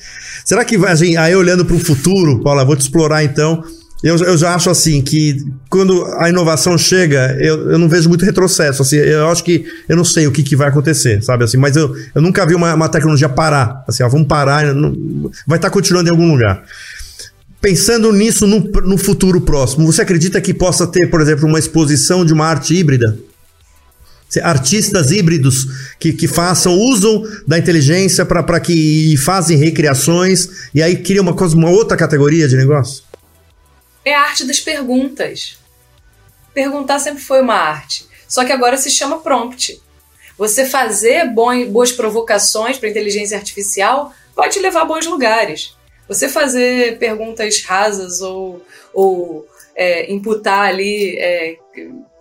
Será 0.46 0.64
que 0.64 0.78
vai, 0.78 0.92
assim, 0.92 1.14
aí 1.18 1.36
olhando 1.36 1.62
para 1.62 1.76
o 1.76 1.78
futuro, 1.78 2.42
Paula, 2.42 2.64
vou 2.64 2.74
te 2.74 2.80
explorar 2.80 3.22
então. 3.22 3.62
Eu, 4.02 4.16
eu 4.16 4.36
já 4.36 4.54
acho 4.54 4.70
assim 4.70 5.02
que 5.02 5.44
quando 5.68 6.06
a 6.18 6.30
inovação 6.30 6.78
chega, 6.78 7.36
eu, 7.38 7.72
eu 7.72 7.78
não 7.78 7.90
vejo 7.90 8.08
muito 8.08 8.24
retrocesso. 8.24 8.80
Assim, 8.80 8.96
eu 8.96 9.28
acho 9.28 9.44
que 9.44 9.66
eu 9.86 9.94
não 9.94 10.04
sei 10.04 10.26
o 10.26 10.32
que, 10.32 10.42
que 10.42 10.56
vai 10.56 10.68
acontecer, 10.68 11.22
sabe? 11.22 11.44
Assim, 11.44 11.58
mas 11.58 11.76
eu, 11.76 11.94
eu 12.14 12.22
nunca 12.22 12.46
vi 12.46 12.54
uma, 12.54 12.72
uma 12.72 12.88
tecnologia 12.88 13.28
parar. 13.28 13.84
Assim, 13.86 14.02
ó, 14.02 14.08
vamos 14.08 14.26
parar, 14.26 14.74
não, 14.74 14.90
vai 15.46 15.58
estar 15.58 15.68
tá 15.68 15.70
continuando 15.70 16.08
em 16.08 16.12
algum 16.12 16.32
lugar. 16.32 16.64
Pensando 17.62 18.12
nisso 18.12 18.44
no, 18.44 18.58
no 18.58 18.98
futuro 18.98 19.40
próximo, 19.40 19.86
você 19.86 20.02
acredita 20.02 20.40
que 20.40 20.52
possa 20.52 20.84
ter, 20.84 21.08
por 21.08 21.20
exemplo, 21.20 21.46
uma 21.46 21.60
exposição 21.60 22.24
de 22.24 22.32
uma 22.32 22.44
arte 22.44 22.74
híbrida? 22.74 23.16
Artistas 24.42 25.12
híbridos 25.12 25.94
que, 26.00 26.12
que 26.12 26.26
façam, 26.26 26.74
usam 26.74 27.22
da 27.46 27.56
inteligência 27.56 28.26
para 28.26 28.58
que 28.58 29.16
fazem 29.18 29.56
recriações 29.56 30.70
e 30.74 30.82
aí 30.82 30.96
cria 30.96 31.22
uma, 31.22 31.34
coisa, 31.34 31.54
uma 31.54 31.70
outra 31.70 31.96
categoria 31.96 32.48
de 32.48 32.56
negócio? 32.56 33.04
É 34.04 34.12
a 34.12 34.22
arte 34.22 34.44
das 34.44 34.58
perguntas. 34.58 35.56
Perguntar 36.52 36.98
sempre 36.98 37.22
foi 37.22 37.42
uma 37.42 37.54
arte. 37.54 38.06
Só 38.26 38.44
que 38.44 38.50
agora 38.50 38.76
se 38.76 38.90
chama 38.90 39.20
prompt. 39.20 39.80
Você 40.36 40.64
fazer 40.64 41.30
boas 41.70 41.92
provocações 41.92 42.76
para 42.76 42.88
inteligência 42.88 43.38
artificial 43.38 44.12
pode 44.34 44.58
levar 44.58 44.80
a 44.80 44.86
bons 44.86 45.06
lugares. 45.06 45.76
Você 46.12 46.28
fazer 46.28 46.98
perguntas 46.98 47.62
rasas 47.62 48.20
ou, 48.20 48.64
ou 48.92 49.46
é, 49.74 50.12
imputar 50.12 50.66
ali 50.68 51.16
é, 51.18 51.56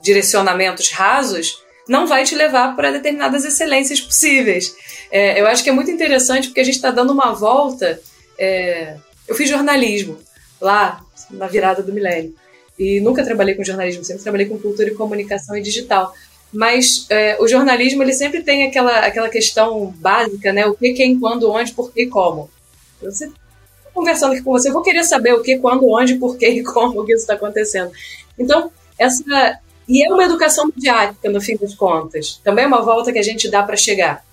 direcionamentos 0.02 0.90
rasos 0.92 1.64
não 1.88 2.08
vai 2.08 2.24
te 2.24 2.36
levar 2.36 2.76
para 2.76 2.92
determinadas 2.92 3.44
excelências 3.44 4.00
possíveis. 4.00 4.74
É, 5.12 5.40
eu 5.40 5.48
acho 5.48 5.64
que 5.64 5.70
é 5.70 5.74
muito 5.74 5.92
interessante 5.92 6.48
porque 6.48 6.62
a 6.62 6.64
gente 6.64 6.76
está 6.76 6.92
dando 6.92 7.12
uma 7.12 7.34
volta. 7.34 8.00
É, 8.38 8.96
eu 9.28 9.36
fiz 9.36 9.50
jornalismo 9.50 10.18
lá 10.60 11.04
na 11.30 11.48
virada 11.48 11.84
do 11.84 11.94
milênio 11.94 12.34
e 12.78 13.00
nunca 13.00 13.24
trabalhei 13.24 13.56
com 13.56 13.64
jornalismo, 13.64 14.04
sempre 14.04 14.24
trabalhei 14.24 14.48
com 14.48 14.58
cultura 14.58 14.90
e 14.90 14.96
comunicação 14.96 15.56
e 15.58 15.62
digital. 15.62 16.14
Mas 16.54 17.06
é, 17.10 17.38
o 17.40 17.48
jornalismo 17.48 18.04
ele 18.04 18.14
sempre 18.14 18.44
tem 18.44 18.68
aquela, 18.68 19.00
aquela 19.00 19.30
questão 19.30 19.94
básica, 19.98 20.52
né? 20.52 20.66
O 20.66 20.74
que, 20.74 20.94
quem, 20.94 21.20
quando, 21.20 21.50
onde, 21.50 21.72
por 21.74 21.94
que, 21.94 22.08
como. 22.08 22.50
Você 23.02 23.32
conversando 23.94 24.34
aqui 24.34 24.42
com 24.42 24.52
você, 24.52 24.70
eu 24.70 24.74
vou 24.74 24.82
querer 24.82 25.04
saber 25.04 25.34
o 25.34 25.42
que, 25.42 25.58
quando, 25.58 25.88
onde, 25.90 26.16
por 26.16 26.38
que 26.38 26.48
e 26.48 26.64
como 26.64 27.06
que 27.06 27.14
isso 27.14 27.24
está 27.24 27.34
acontecendo. 27.34 27.92
Então, 28.38 28.72
essa. 28.98 29.60
E 29.88 30.06
é 30.06 30.14
uma 30.14 30.24
educação 30.24 30.68
midiática, 30.68 31.30
no 31.30 31.42
fim 31.42 31.58
das 31.58 31.74
contas. 31.74 32.40
Também 32.44 32.64
é 32.64 32.68
uma 32.68 32.82
volta 32.82 33.12
que 33.12 33.20
a 33.20 33.24
gente 33.24 33.50
dá 33.50 33.64
para 33.64 33.76
chegar. 33.76 34.24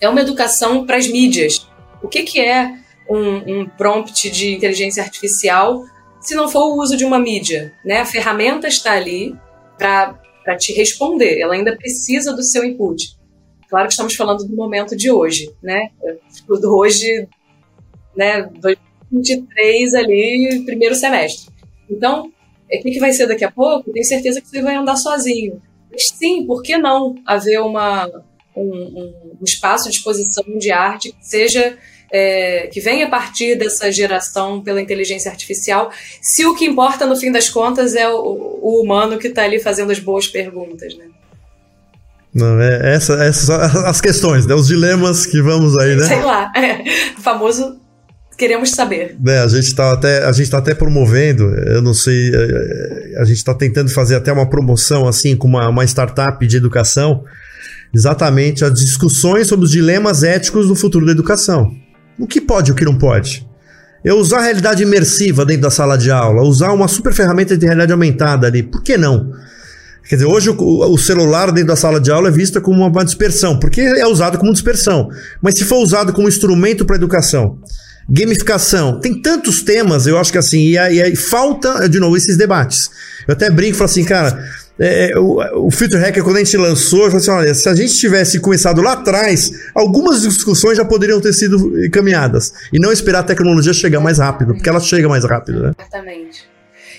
É 0.00 0.08
uma 0.08 0.20
educação 0.20 0.86
para 0.86 0.96
as 0.96 1.06
mídias. 1.08 1.68
O 2.02 2.08
que, 2.08 2.22
que 2.22 2.40
é 2.40 2.74
um, 3.08 3.60
um 3.60 3.68
prompt 3.68 4.30
de 4.30 4.54
inteligência 4.54 5.02
artificial 5.02 5.84
se 6.20 6.34
não 6.34 6.48
for 6.48 6.68
o 6.68 6.80
uso 6.80 6.96
de 6.96 7.04
uma 7.04 7.18
mídia? 7.18 7.74
Né? 7.84 8.00
A 8.00 8.06
ferramenta 8.06 8.68
está 8.68 8.92
ali 8.92 9.36
para 9.76 10.56
te 10.56 10.72
responder, 10.72 11.40
ela 11.40 11.54
ainda 11.54 11.76
precisa 11.76 12.32
do 12.32 12.42
seu 12.42 12.64
input. 12.64 13.16
Claro 13.68 13.86
que 13.86 13.92
estamos 13.92 14.14
falando 14.14 14.44
do 14.44 14.56
momento 14.56 14.96
de 14.96 15.10
hoje, 15.10 15.52
né? 15.62 15.90
Hoje 16.48 17.28
né, 18.18 18.42
2023 18.60 19.94
ali, 19.94 20.62
primeiro 20.66 20.94
semestre. 20.94 21.52
Então, 21.88 22.26
o 22.26 22.82
que, 22.82 22.90
que 22.90 23.00
vai 23.00 23.12
ser 23.12 23.26
daqui 23.26 23.44
a 23.44 23.50
pouco? 23.50 23.92
Tenho 23.92 24.04
certeza 24.04 24.40
que 24.40 24.48
você 24.48 24.60
vai 24.60 24.74
andar 24.74 24.96
sozinho. 24.96 25.62
Mas 25.90 26.08
sim, 26.08 26.44
por 26.44 26.62
que 26.62 26.76
não 26.76 27.14
haver 27.24 27.60
uma, 27.60 28.06
um, 28.54 29.12
um 29.40 29.44
espaço 29.44 29.88
de 29.88 29.96
exposição 29.96 30.44
de 30.58 30.70
arte 30.70 31.12
que 31.12 31.26
seja 31.26 31.78
é, 32.10 32.68
que 32.72 32.80
venha 32.80 33.06
a 33.06 33.08
partir 33.08 33.54
dessa 33.56 33.92
geração 33.92 34.62
pela 34.62 34.80
inteligência 34.80 35.30
artificial, 35.30 35.90
se 36.20 36.44
o 36.46 36.54
que 36.54 36.64
importa 36.64 37.06
no 37.06 37.16
fim 37.16 37.30
das 37.30 37.48
contas 37.48 37.94
é 37.94 38.08
o, 38.08 38.58
o 38.62 38.82
humano 38.82 39.18
que 39.18 39.28
está 39.28 39.44
ali 39.44 39.60
fazendo 39.60 39.92
as 39.92 39.98
boas 39.98 40.26
perguntas, 40.26 40.96
né? 40.96 41.04
Não, 42.34 42.60
é, 42.60 42.94
essa, 42.94 43.14
essas 43.24 43.50
as 43.50 44.00
questões, 44.00 44.46
né? 44.46 44.54
Os 44.54 44.68
dilemas 44.68 45.26
que 45.26 45.40
vamos 45.40 45.76
aí, 45.78 45.96
né? 45.96 46.04
Sei 46.04 46.22
lá, 46.22 46.52
é, 46.54 46.82
o 47.18 47.20
famoso 47.20 47.80
queremos 48.38 48.70
saber. 48.70 49.16
É, 49.26 49.38
a 49.40 49.48
gente 49.48 49.66
está 49.66 49.92
até, 49.92 50.24
a 50.24 50.32
gente 50.32 50.48
tá 50.48 50.58
até 50.58 50.72
promovendo, 50.72 51.42
eu 51.42 51.82
não 51.82 51.92
sei, 51.92 52.30
é, 52.32 53.14
é, 53.16 53.20
a 53.20 53.24
gente 53.24 53.38
está 53.38 53.52
tentando 53.52 53.90
fazer 53.90 54.14
até 54.14 54.32
uma 54.32 54.48
promoção 54.48 55.08
assim 55.08 55.36
com 55.36 55.48
uma, 55.48 55.68
uma 55.68 55.84
startup 55.84 56.46
de 56.46 56.56
educação, 56.56 57.24
exatamente 57.92 58.64
as 58.64 58.72
discussões 58.72 59.48
sobre 59.48 59.66
os 59.66 59.72
dilemas 59.72 60.22
éticos 60.22 60.68
do 60.68 60.76
futuro 60.76 61.04
da 61.04 61.12
educação. 61.12 61.72
O 62.16 62.26
que 62.26 62.40
pode 62.40 62.70
e 62.70 62.72
o 62.72 62.76
que 62.76 62.84
não 62.84 62.96
pode? 62.96 63.46
Eu 64.04 64.16
usar 64.18 64.38
a 64.38 64.42
realidade 64.42 64.84
imersiva 64.84 65.44
dentro 65.44 65.62
da 65.62 65.70
sala 65.70 65.98
de 65.98 66.10
aula, 66.10 66.42
usar 66.42 66.72
uma 66.72 66.86
super 66.86 67.12
ferramenta 67.12 67.58
de 67.58 67.66
realidade 67.66 67.92
aumentada 67.92 68.46
ali, 68.46 68.62
por 68.62 68.82
que 68.82 68.96
não? 68.96 69.32
Quer 70.08 70.14
dizer, 70.14 70.26
hoje 70.26 70.48
o, 70.48 70.96
celular 70.96 71.52
dentro 71.52 71.68
da 71.68 71.76
sala 71.76 72.00
de 72.00 72.10
aula 72.10 72.28
é 72.28 72.30
visto 72.30 72.58
como 72.62 72.86
uma 72.86 73.04
dispersão, 73.04 73.58
porque 73.58 73.80
é 73.80 74.06
usado 74.06 74.38
como 74.38 74.52
dispersão. 74.52 75.10
Mas 75.42 75.58
se 75.58 75.64
for 75.64 75.82
usado 75.82 76.14
como 76.14 76.28
instrumento 76.28 76.86
para 76.86 76.96
educação, 76.96 77.58
Gamificação. 78.08 79.00
Tem 79.00 79.20
tantos 79.20 79.62
temas, 79.62 80.06
eu 80.06 80.18
acho 80.18 80.32
que 80.32 80.38
assim, 80.38 80.68
e 80.68 80.78
aí, 80.78 81.14
falta, 81.14 81.88
de 81.88 82.00
novo, 82.00 82.16
esses 82.16 82.36
debates. 82.36 82.90
Eu 83.26 83.32
até 83.34 83.50
brinco 83.50 83.74
e 83.74 83.78
falo 83.78 83.90
assim, 83.90 84.04
cara, 84.04 84.42
é, 84.78 85.12
o, 85.18 85.66
o 85.66 85.70
Filter 85.70 86.00
Hacker, 86.00 86.22
quando 86.22 86.36
a 86.36 86.38
gente 86.38 86.56
lançou, 86.56 87.00
eu 87.00 87.06
falei 87.06 87.18
assim: 87.18 87.30
olha, 87.30 87.54
se 87.54 87.68
a 87.68 87.74
gente 87.74 87.94
tivesse 87.96 88.38
começado 88.38 88.80
lá 88.80 88.92
atrás, 88.92 89.50
algumas 89.74 90.22
discussões 90.22 90.76
já 90.76 90.84
poderiam 90.84 91.20
ter 91.20 91.32
sido 91.32 91.84
encaminhadas. 91.84 92.52
E 92.72 92.78
não 92.78 92.92
esperar 92.92 93.20
a 93.20 93.24
tecnologia 93.24 93.72
chegar 93.72 94.00
mais 94.00 94.18
rápido, 94.18 94.54
porque 94.54 94.68
ela 94.68 94.80
chega 94.80 95.08
mais 95.08 95.24
rápido, 95.24 95.62
né? 95.62 95.72
Exatamente. 95.78 96.46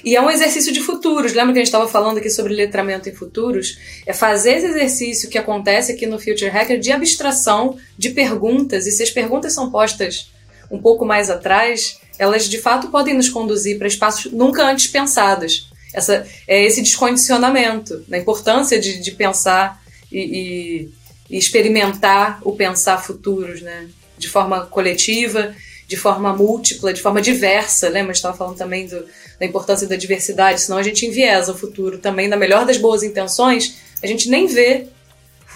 E 0.03 0.15
é 0.15 0.21
um 0.21 0.29
exercício 0.29 0.71
de 0.71 0.81
futuros. 0.81 1.33
Lembra 1.33 1.53
que 1.53 1.59
a 1.59 1.61
gente 1.61 1.67
estava 1.67 1.87
falando 1.87 2.17
aqui 2.17 2.29
sobre 2.29 2.53
letramento 2.53 3.09
em 3.09 3.13
futuros? 3.13 3.77
É 4.05 4.13
fazer 4.13 4.51
esse 4.53 4.67
exercício 4.67 5.29
que 5.29 5.37
acontece 5.37 5.91
aqui 5.91 6.05
no 6.05 6.17
Future 6.17 6.49
Hacker 6.49 6.79
de 6.79 6.91
abstração 6.91 7.77
de 7.97 8.09
perguntas. 8.11 8.87
E 8.87 8.91
se 8.91 9.03
as 9.03 9.11
perguntas 9.11 9.53
são 9.53 9.69
postas 9.69 10.31
um 10.69 10.79
pouco 10.79 11.05
mais 11.05 11.29
atrás, 11.29 11.99
elas 12.17 12.47
de 12.47 12.57
fato 12.59 12.89
podem 12.89 13.13
nos 13.13 13.29
conduzir 13.29 13.77
para 13.77 13.87
espaços 13.87 14.31
nunca 14.31 14.63
antes 14.63 14.87
pensados. 14.87 15.69
Essa, 15.93 16.27
é 16.47 16.65
esse 16.65 16.81
descondicionamento, 16.81 18.05
a 18.11 18.17
importância 18.17 18.79
de, 18.79 18.99
de 18.99 19.11
pensar 19.11 19.81
e, 20.11 20.19
e, 20.19 20.89
e, 21.35 21.37
experimentar 21.37 22.39
o 22.43 22.51
pensar 22.51 23.03
futuros, 23.03 23.61
né? 23.61 23.87
De 24.17 24.27
forma 24.27 24.65
coletiva, 24.65 25.55
de 25.87 25.97
forma 25.97 26.35
múltipla, 26.35 26.93
de 26.93 27.01
forma 27.01 27.21
diversa. 27.21 27.87
A 27.87 27.91
gente 27.91 28.11
estava 28.11 28.37
falando 28.37 28.57
também 28.57 28.85
do, 28.85 29.03
da 29.39 29.45
importância 29.45 29.87
da 29.87 29.95
diversidade, 29.95 30.61
senão 30.61 30.77
a 30.77 30.83
gente 30.83 31.05
enviesa 31.05 31.51
o 31.51 31.57
futuro 31.57 31.97
também, 31.97 32.27
na 32.27 32.37
melhor 32.37 32.65
das 32.65 32.77
boas 32.77 33.01
intenções, 33.01 33.77
a 34.03 34.05
gente 34.05 34.29
nem 34.29 34.45
vê 34.45 34.87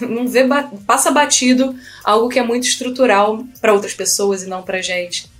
não 0.00 0.26
vê 0.26 0.44
passa 0.86 1.10
batido 1.10 1.74
algo 2.02 2.28
que 2.28 2.38
é 2.38 2.42
muito 2.42 2.66
estrutural 2.66 3.44
para 3.60 3.72
outras 3.72 3.94
pessoas 3.94 4.42
e 4.42 4.48
não 4.48 4.62
para 4.62 4.82
gente. 4.82 5.30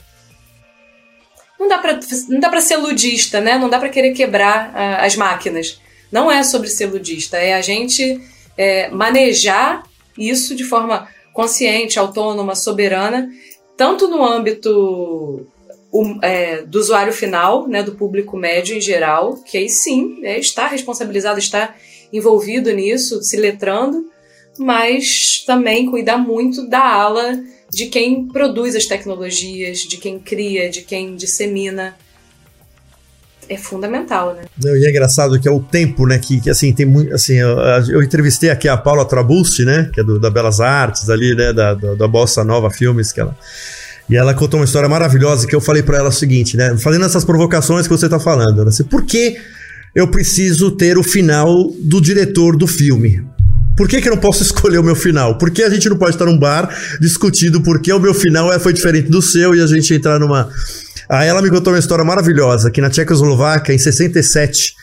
Não 1.58 1.68
dá 1.68 1.78
para 1.78 1.98
não 2.28 2.40
dá 2.40 2.48
para 2.48 2.60
ser 2.60 2.76
ludista, 2.76 3.40
né? 3.40 3.58
Não 3.58 3.68
dá 3.68 3.78
para 3.78 3.88
querer 3.88 4.12
quebrar 4.12 4.70
uh, 4.70 5.04
as 5.04 5.16
máquinas. 5.16 5.80
Não 6.12 6.30
é 6.30 6.42
sobre 6.42 6.68
ser 6.68 6.86
ludista, 6.86 7.36
é 7.38 7.54
a 7.54 7.62
gente 7.62 8.20
é, 8.56 8.88
manejar 8.88 9.82
isso 10.16 10.54
de 10.54 10.62
forma 10.62 11.08
consciente, 11.32 11.98
autônoma, 11.98 12.54
soberana, 12.54 13.28
tanto 13.76 14.06
no 14.06 14.24
âmbito 14.24 15.48
o, 15.90 16.18
é, 16.22 16.62
do 16.62 16.78
usuário 16.78 17.12
final, 17.12 17.66
né, 17.66 17.82
do 17.82 17.94
público 17.94 18.36
médio 18.36 18.76
em 18.76 18.80
geral, 18.80 19.36
que 19.42 19.58
aí 19.58 19.68
sim 19.68 20.20
é, 20.22 20.38
está 20.38 20.68
responsabilizado, 20.68 21.38
está 21.38 21.74
envolvido 22.12 22.72
nisso, 22.72 23.22
se 23.22 23.36
letrando, 23.36 24.08
mas 24.58 25.42
também 25.46 25.90
cuidar 25.90 26.18
muito 26.18 26.68
da 26.68 26.82
ala 26.82 27.38
de 27.70 27.86
quem 27.86 28.26
produz 28.26 28.74
as 28.74 28.86
tecnologias, 28.86 29.78
de 29.80 29.96
quem 29.96 30.18
cria, 30.18 30.70
de 30.70 30.82
quem 30.82 31.16
dissemina. 31.16 31.94
É 33.46 33.58
fundamental, 33.58 34.34
né? 34.34 34.44
Não, 34.62 34.74
e 34.74 34.86
é 34.86 34.90
engraçado 34.90 35.38
que 35.38 35.46
é 35.46 35.50
o 35.50 35.60
tempo, 35.60 36.06
né? 36.06 36.18
Que, 36.18 36.40
que 36.40 36.48
assim, 36.48 36.72
tem 36.72 36.86
muito. 36.86 37.12
Assim, 37.14 37.34
eu, 37.34 37.58
eu, 37.90 38.02
entrevistei 38.02 38.48
aqui 38.48 38.68
a 38.68 38.76
Paula 38.76 39.04
Trabusti, 39.04 39.64
né? 39.64 39.90
Que 39.92 40.00
é 40.00 40.04
do, 40.04 40.18
da 40.18 40.30
Belas 40.30 40.60
Artes 40.60 41.10
ali, 41.10 41.34
né? 41.34 41.52
Da, 41.52 41.74
da, 41.74 41.94
da 41.94 42.08
Bossa 42.08 42.42
Nova 42.42 42.70
Filmes, 42.70 43.12
que 43.12 43.20
ela. 43.20 43.36
E 44.08 44.16
ela 44.16 44.32
contou 44.32 44.60
uma 44.60 44.64
história 44.64 44.88
maravilhosa 44.88 45.46
que 45.46 45.54
eu 45.54 45.60
falei 45.60 45.82
para 45.82 45.98
ela 45.98 46.08
o 46.08 46.12
seguinte, 46.12 46.56
né? 46.56 46.76
Fazendo 46.78 47.04
essas 47.04 47.24
provocações 47.24 47.86
que 47.86 47.92
você 47.92 48.08
tá 48.08 48.18
falando, 48.18 48.64
né? 48.64 48.68
Assim, 48.68 48.84
por 48.84 49.04
que 49.04 49.36
eu 49.94 50.08
preciso 50.08 50.70
ter 50.70 50.96
o 50.96 51.02
final 51.02 51.70
do 51.80 52.00
diretor 52.00 52.56
do 52.56 52.66
filme? 52.66 53.22
Por 53.76 53.88
que, 53.88 54.00
que 54.00 54.08
eu 54.08 54.14
não 54.14 54.20
posso 54.20 54.42
escolher 54.44 54.78
o 54.78 54.82
meu 54.82 54.94
final? 54.94 55.36
Por 55.36 55.50
que 55.50 55.62
a 55.62 55.70
gente 55.70 55.88
não 55.88 55.96
pode 55.96 56.12
estar 56.12 56.26
num 56.26 56.38
bar 56.38 56.68
discutindo 57.00 57.60
por 57.60 57.80
que 57.80 57.92
o 57.92 57.98
meu 57.98 58.14
final 58.14 58.52
é, 58.52 58.58
foi 58.58 58.72
diferente 58.72 59.10
do 59.10 59.20
seu 59.20 59.54
e 59.54 59.60
a 59.60 59.66
gente 59.66 59.92
entrar 59.94 60.18
numa. 60.18 60.48
Aí 61.08 61.28
ela 61.28 61.42
me 61.42 61.50
contou 61.50 61.72
uma 61.72 61.78
história 61.78 62.04
maravilhosa 62.04 62.70
que 62.70 62.80
na 62.80 62.88
Tchecoslováquia, 62.88 63.74
em 63.74 63.78
67, 63.78 64.74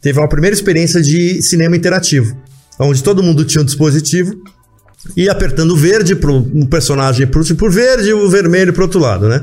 teve 0.00 0.18
uma 0.18 0.28
primeira 0.28 0.54
experiência 0.54 1.02
de 1.02 1.42
cinema 1.42 1.76
interativo, 1.76 2.36
onde 2.78 3.02
todo 3.02 3.22
mundo 3.22 3.44
tinha 3.44 3.62
um 3.62 3.64
dispositivo 3.64 4.34
e 5.16 5.28
apertando 5.28 5.76
verde 5.76 6.16
para 6.16 6.30
um 6.32 6.66
personagem 6.66 7.26
por, 7.26 7.44
por 7.56 7.70
verde 7.70 8.08
e 8.08 8.14
o 8.14 8.28
vermelho 8.28 8.72
para 8.72 8.84
outro 8.84 8.98
lado, 8.98 9.28
né? 9.28 9.40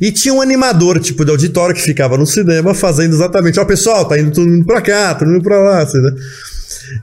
E 0.00 0.10
tinha 0.10 0.34
um 0.34 0.40
animador, 0.40 0.98
tipo, 0.98 1.24
de 1.24 1.30
auditório 1.30 1.74
que 1.74 1.82
ficava 1.82 2.18
no 2.18 2.26
cinema 2.26 2.74
fazendo 2.74 3.14
exatamente, 3.14 3.60
ó, 3.60 3.62
oh, 3.62 3.66
pessoal, 3.66 4.04
tá 4.06 4.18
indo 4.18 4.32
todo 4.32 4.46
mundo 4.46 4.64
pra 4.64 4.80
cá, 4.80 5.14
todo 5.14 5.28
mundo 5.28 5.42
pra 5.42 5.58
lá, 5.58 5.82
assim, 5.82 5.98
né? 5.98 6.10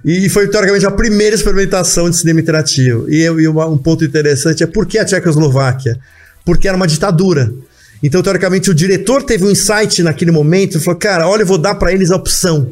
E 0.04 0.30
foi, 0.30 0.48
teoricamente, 0.48 0.86
a 0.86 0.92
primeira 0.92 1.36
experimentação 1.36 2.10
de 2.10 2.18
cinema 2.18 2.40
interativo. 2.40 3.10
E, 3.10 3.24
e 3.24 3.48
um 3.48 3.78
ponto 3.78 4.04
interessante 4.04 4.64
é 4.64 4.68
por 4.68 4.86
que 4.86 4.98
a 4.98 5.06
Tchecoslováquia? 5.06 6.00
Porque 6.46 6.68
era 6.68 6.78
uma 6.78 6.88
ditadura. 6.88 7.54
Então, 8.04 8.22
teoricamente, 8.22 8.70
o 8.70 8.74
diretor 8.74 9.24
teve 9.24 9.46
um 9.46 9.52
insight 9.52 10.02
naquele 10.02 10.32
momento 10.32 10.78
e 10.78 10.82
falou: 10.82 11.00
cara, 11.00 11.28
olha, 11.28 11.44
eu 11.44 11.48
vou 11.48 11.58
dar 11.58 11.76
para 11.76 11.92
eles 11.92 12.12
a 12.12 12.16
opção. 12.16 12.72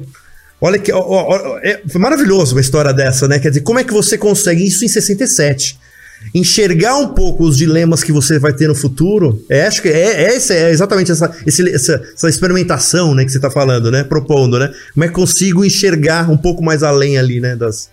Olha 0.60 0.80
que. 0.80 0.92
Ó, 0.92 1.00
ó, 1.00 1.60
é, 1.60 1.82
maravilhoso 1.96 2.56
uma 2.56 2.62
história 2.62 2.94
dessa, 2.94 3.28
né? 3.28 3.40
Quer 3.40 3.50
dizer, 3.50 3.62
como 3.62 3.80
é 3.80 3.84
que 3.84 3.94
você 3.94 4.18
consegue 4.18 4.66
isso 4.66 4.84
em 4.84 4.88
67? 4.88 5.78
Enxergar 6.34 6.95
um 6.97 7.07
pouco 7.07 7.43
os 7.43 7.57
dilemas 7.57 8.03
que 8.03 8.11
você 8.11 8.38
vai 8.38 8.53
ter 8.53 8.67
no 8.67 8.76
futuro, 8.76 9.43
é, 9.49 9.65
acho 9.65 9.82
que 9.82 9.88
é, 9.88 10.26
é, 10.26 10.38
é 10.38 10.70
exatamente 10.70 11.11
essa, 11.11 11.36
esse, 11.45 11.67
essa, 11.74 12.01
essa, 12.13 12.30
experimentação 12.30 13.15
né, 13.15 13.26
que 13.26 13.32
você 13.32 13.38
está 13.38 13.49
falando, 13.49 13.89
né? 13.89 14.03
Propondo, 14.03 14.59
né? 14.59 14.72
Como 14.93 15.03
é 15.03 15.07
que 15.07 15.13
consigo 15.13 15.65
enxergar 15.65 16.30
um 16.30 16.38
pouco 16.38 16.63
mais 16.63 16.84
além 16.84 17.17
ali, 17.17 17.39
né? 17.39 17.55
Das, 17.55 17.89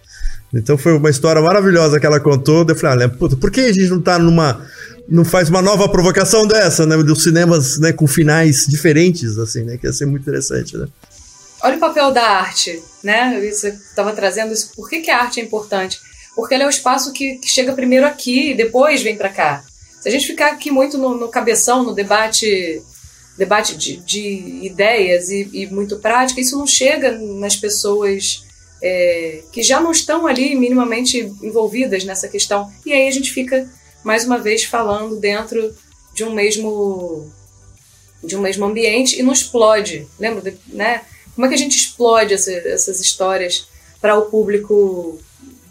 então 0.52 0.78
foi 0.78 0.96
uma 0.96 1.10
história 1.10 1.40
maravilhosa 1.42 1.98
que 1.98 2.06
ela 2.06 2.20
contou. 2.20 2.64
Eu 2.68 2.76
falei, 2.76 3.06
ah, 3.06 3.08
puta, 3.08 3.36
por 3.36 3.50
que 3.50 3.60
a 3.60 3.72
gente 3.72 3.88
não 3.88 4.00
tá 4.00 4.18
numa. 4.18 4.66
Não 5.08 5.24
faz 5.24 5.48
uma 5.48 5.62
nova 5.62 5.88
provocação 5.88 6.46
dessa, 6.46 6.84
né? 6.84 6.96
Dos 6.96 7.22
cinemas 7.22 7.78
né, 7.78 7.92
com 7.92 8.06
finais 8.06 8.66
diferentes, 8.66 9.38
assim, 9.38 9.62
né? 9.62 9.76
Que 9.76 9.86
ia 9.86 9.92
ser 9.92 10.06
muito 10.06 10.22
interessante, 10.22 10.76
né? 10.76 10.86
Olha 11.62 11.76
o 11.76 11.80
papel 11.80 12.12
da 12.12 12.22
arte, 12.22 12.82
né? 13.02 13.40
Você 13.50 13.68
estava 13.68 14.12
trazendo 14.12 14.52
isso. 14.52 14.72
Por 14.74 14.88
que, 14.88 15.00
que 15.00 15.10
a 15.10 15.22
arte 15.22 15.40
é 15.40 15.44
importante? 15.44 16.00
Porque 16.36 16.54
ela 16.54 16.64
é 16.64 16.66
o 16.66 16.70
espaço 16.70 17.12
que, 17.12 17.36
que 17.36 17.48
chega 17.48 17.72
primeiro 17.72 18.06
aqui 18.06 18.50
e 18.50 18.54
depois 18.54 19.02
vem 19.02 19.16
para 19.16 19.30
cá. 19.30 19.64
Se 20.00 20.08
a 20.08 20.12
gente 20.12 20.26
ficar 20.26 20.52
aqui 20.52 20.70
muito 20.70 20.98
no, 20.98 21.16
no 21.16 21.28
cabeção, 21.28 21.82
no 21.82 21.94
debate 21.94 22.80
debate 23.36 23.76
de, 23.76 23.96
de 23.98 24.60
ideias 24.62 25.28
e, 25.28 25.48
e, 25.52 25.66
muito 25.66 25.98
prática, 25.98 26.40
isso 26.40 26.56
não 26.56 26.66
chega 26.66 27.12
nas 27.12 27.54
pessoas 27.54 28.44
é, 28.82 29.42
que 29.52 29.62
já 29.62 29.80
não 29.80 29.90
estão 29.90 30.26
ali 30.26 30.54
minimamente 30.54 31.18
envolvidas 31.42 32.04
nessa 32.04 32.28
questão. 32.28 32.70
E 32.84 32.92
aí 32.92 33.06
a 33.06 33.10
gente 33.10 33.32
fica, 33.32 33.68
mais 34.02 34.24
uma 34.24 34.38
vez, 34.38 34.64
falando 34.64 35.16
dentro 35.16 35.74
de 36.14 36.24
um 36.24 36.32
mesmo 36.32 37.30
de 38.24 38.34
um 38.36 38.40
mesmo 38.40 38.64
ambiente 38.64 39.18
e 39.18 39.22
não 39.22 39.32
explode. 39.32 40.06
Lembra, 40.18 40.54
né? 40.68 41.02
Como 41.34 41.46
é 41.46 41.48
que 41.48 41.54
a 41.54 41.58
gente 41.58 41.76
explode 41.76 42.32
essa, 42.32 42.50
essas 42.50 42.98
histórias 43.00 43.68
para 44.00 44.18
o 44.18 44.22
público, 44.22 45.20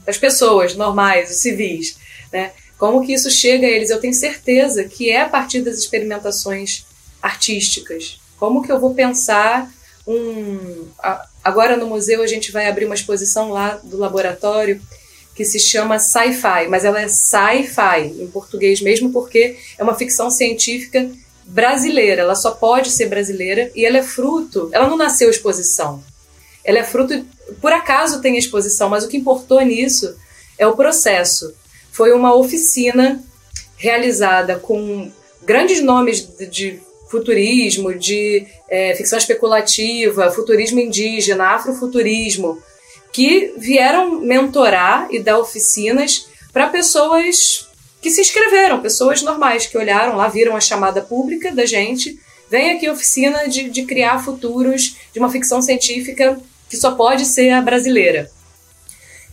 as 0.07 0.17
pessoas 0.17 0.75
normais, 0.75 1.31
os 1.31 1.37
civis, 1.37 1.97
né? 2.31 2.51
Como 2.77 3.05
que 3.05 3.13
isso 3.13 3.31
chega 3.31 3.65
a 3.65 3.69
eles? 3.69 3.89
Eu 3.89 3.99
tenho 3.99 4.13
certeza 4.13 4.83
que 4.83 5.09
é 5.09 5.21
a 5.21 5.29
partir 5.29 5.61
das 5.61 5.77
experimentações 5.77 6.85
artísticas. 7.21 8.19
Como 8.37 8.61
que 8.61 8.71
eu 8.71 8.79
vou 8.79 8.93
pensar 8.93 9.71
um. 10.05 10.87
Agora 11.43 11.77
no 11.77 11.87
museu 11.87 12.21
a 12.21 12.27
gente 12.27 12.51
vai 12.51 12.67
abrir 12.67 12.85
uma 12.85 12.95
exposição 12.95 13.49
lá 13.49 13.79
do 13.83 13.97
laboratório 13.97 14.81
que 15.33 15.43
se 15.43 15.59
chama 15.59 15.99
Sci-Fi, 15.99 16.67
mas 16.69 16.85
ela 16.85 17.01
é 17.01 17.07
Sci-Fi 17.07 18.13
em 18.19 18.27
português 18.27 18.81
mesmo 18.81 19.11
porque 19.11 19.57
é 19.77 19.83
uma 19.83 19.95
ficção 19.95 20.31
científica 20.31 21.09
brasileira, 21.43 22.21
ela 22.21 22.35
só 22.35 22.51
pode 22.51 22.89
ser 22.89 23.07
brasileira 23.07 23.71
e 23.75 23.85
ela 23.85 23.97
é 23.97 24.03
fruto, 24.03 24.69
ela 24.71 24.87
não 24.87 24.97
nasceu 24.97 25.29
exposição. 25.29 26.03
Ela 26.65 26.79
é 26.79 26.83
fruto, 26.83 27.25
por 27.61 27.71
acaso 27.71 28.21
tem 28.21 28.37
exposição, 28.37 28.89
mas 28.89 29.03
o 29.03 29.07
que 29.07 29.17
importou 29.17 29.61
nisso 29.61 30.15
é 30.57 30.65
o 30.65 30.75
processo. 30.75 31.53
Foi 31.91 32.11
uma 32.11 32.35
oficina 32.35 33.23
realizada 33.77 34.57
com 34.57 35.11
grandes 35.45 35.81
nomes 35.81 36.27
de, 36.49 36.79
futurismo, 37.09 37.93
de 37.93 38.45
é, 38.69 38.95
ficção 38.95 39.17
especulativa, 39.17 40.31
futurismo 40.31 40.79
indígena, 40.79 41.55
afrofuturismo, 41.55 42.61
que 43.13 43.53
vieram 43.57 44.19
mentorar 44.19 45.07
e 45.11 45.19
dar 45.19 45.39
oficinas 45.39 46.27
para 46.51 46.67
pessoas 46.67 47.69
que 48.01 48.11
se 48.11 48.21
inscreveram, 48.21 48.81
pessoas 48.81 49.21
normais 49.21 49.65
que 49.65 49.77
olharam 49.77 50.17
lá, 50.17 50.27
viram 50.27 50.55
a 50.55 50.61
chamada 50.61 51.01
pública 51.01 51.51
da 51.51 51.65
gente. 51.65 52.19
Vem 52.49 52.71
aqui 52.71 52.89
oficina 52.89 53.47
de, 53.47 53.69
de 53.69 53.83
criar 53.83 54.23
futuros 54.23 54.95
de 55.13 55.19
uma 55.19 55.31
ficção 55.31 55.61
científica 55.61 56.37
que 56.75 56.81
só 56.81 56.91
pode 56.91 57.25
ser 57.25 57.51
a 57.51 57.61
brasileira. 57.61 58.29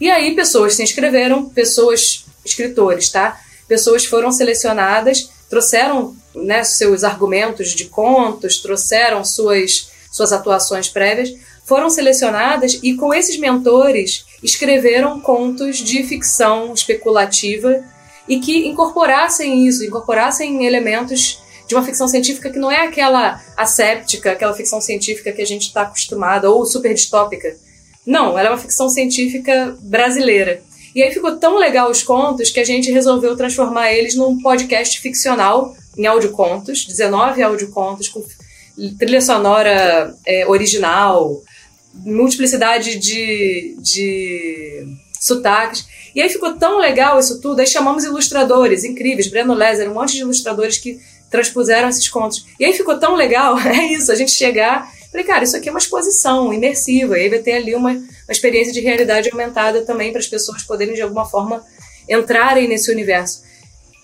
E 0.00 0.08
aí 0.10 0.34
pessoas 0.34 0.74
se 0.74 0.82
inscreveram, 0.82 1.48
pessoas, 1.48 2.24
escritores, 2.44 3.10
tá? 3.10 3.40
Pessoas 3.66 4.04
foram 4.04 4.30
selecionadas, 4.30 5.28
trouxeram 5.50 6.16
né, 6.34 6.62
seus 6.62 7.02
argumentos 7.04 7.70
de 7.70 7.86
contos, 7.86 8.58
trouxeram 8.58 9.24
suas, 9.24 9.90
suas 10.10 10.32
atuações 10.32 10.88
prévias, 10.88 11.34
foram 11.64 11.90
selecionadas 11.90 12.78
e 12.82 12.94
com 12.94 13.12
esses 13.12 13.36
mentores 13.38 14.24
escreveram 14.42 15.20
contos 15.20 15.78
de 15.78 16.02
ficção 16.04 16.72
especulativa 16.72 17.84
e 18.28 18.38
que 18.38 18.68
incorporassem 18.68 19.66
isso, 19.66 19.84
incorporassem 19.84 20.64
elementos 20.64 21.41
de 21.72 21.76
uma 21.76 21.84
ficção 21.84 22.06
científica 22.06 22.50
que 22.50 22.58
não 22.58 22.70
é 22.70 22.86
aquela 22.86 23.42
asséptica, 23.56 24.32
aquela 24.32 24.52
ficção 24.52 24.80
científica 24.80 25.32
que 25.32 25.40
a 25.40 25.46
gente 25.46 25.62
está 25.62 25.82
acostumado, 25.82 26.44
ou 26.44 26.66
super 26.66 26.92
distópica. 26.92 27.56
Não, 28.06 28.38
ela 28.38 28.48
é 28.48 28.50
uma 28.52 28.58
ficção 28.58 28.90
científica 28.90 29.74
brasileira. 29.80 30.62
E 30.94 31.02
aí 31.02 31.10
ficou 31.10 31.36
tão 31.36 31.56
legal 31.56 31.90
os 31.90 32.02
contos 32.02 32.50
que 32.50 32.60
a 32.60 32.64
gente 32.64 32.90
resolveu 32.90 33.34
transformar 33.34 33.90
eles 33.90 34.14
num 34.14 34.42
podcast 34.42 35.00
ficcional 35.00 35.74
em 35.96 36.04
audiocontos, 36.04 36.84
19 36.84 37.42
audiocontos 37.42 38.08
com 38.08 38.22
trilha 38.98 39.22
sonora 39.22 40.14
é, 40.26 40.46
original, 40.46 41.42
multiplicidade 41.94 42.98
de, 42.98 43.76
de 43.78 44.86
sotaques. 45.18 45.86
E 46.14 46.20
aí 46.20 46.28
ficou 46.28 46.54
tão 46.56 46.78
legal 46.78 47.18
isso 47.18 47.40
tudo, 47.40 47.60
aí 47.60 47.66
chamamos 47.66 48.04
ilustradores 48.04 48.84
incríveis, 48.84 49.28
Breno 49.28 49.54
Lezer, 49.54 49.90
um 49.90 49.94
monte 49.94 50.12
de 50.12 50.20
ilustradores 50.20 50.76
que 50.76 51.00
transpuseram 51.32 51.88
esses 51.88 52.08
contos. 52.08 52.46
E 52.60 52.64
aí 52.64 52.72
ficou 52.72 52.96
tão 52.98 53.16
legal, 53.16 53.58
é 53.66 53.86
isso, 53.86 54.12
a 54.12 54.14
gente 54.14 54.30
chegar. 54.30 54.88
Falei, 55.10 55.26
cara, 55.26 55.42
isso 55.42 55.56
aqui 55.56 55.68
é 55.68 55.72
uma 55.72 55.78
exposição 55.78 56.52
imersiva, 56.54 57.18
e 57.18 57.22
aí 57.22 57.28
vai 57.28 57.40
ter 57.40 57.54
ali 57.54 57.74
uma, 57.74 57.90
uma 57.90 58.30
experiência 58.30 58.72
de 58.72 58.80
realidade 58.80 59.30
aumentada 59.30 59.84
também 59.84 60.12
para 60.12 60.20
as 60.20 60.28
pessoas 60.28 60.62
poderem, 60.62 60.94
de 60.94 61.02
alguma 61.02 61.24
forma, 61.24 61.64
entrarem 62.08 62.68
nesse 62.68 62.90
universo. 62.90 63.42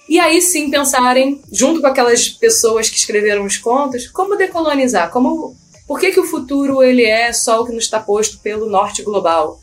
E 0.09 0.19
aí 0.19 0.41
sim 0.41 0.71
pensarem, 0.71 1.41
junto 1.53 1.81
com 1.81 1.87
aquelas 1.87 2.29
pessoas 2.29 2.89
que 2.89 2.97
escreveram 2.97 3.45
os 3.45 3.59
contos, 3.59 4.09
como 4.09 4.37
decolonizar, 4.37 5.11
como 5.11 5.55
por 5.87 6.01
que, 6.01 6.13
que 6.13 6.21
o 6.21 6.27
futuro 6.27 6.83
ele 6.83 7.05
é 7.05 7.33
só 7.33 7.61
o 7.61 7.67
que 7.67 7.73
nos 7.73 7.85
está 7.85 8.01
posto 8.01 8.39
pelo 8.39 8.69
norte 8.69 9.03
global? 9.03 9.61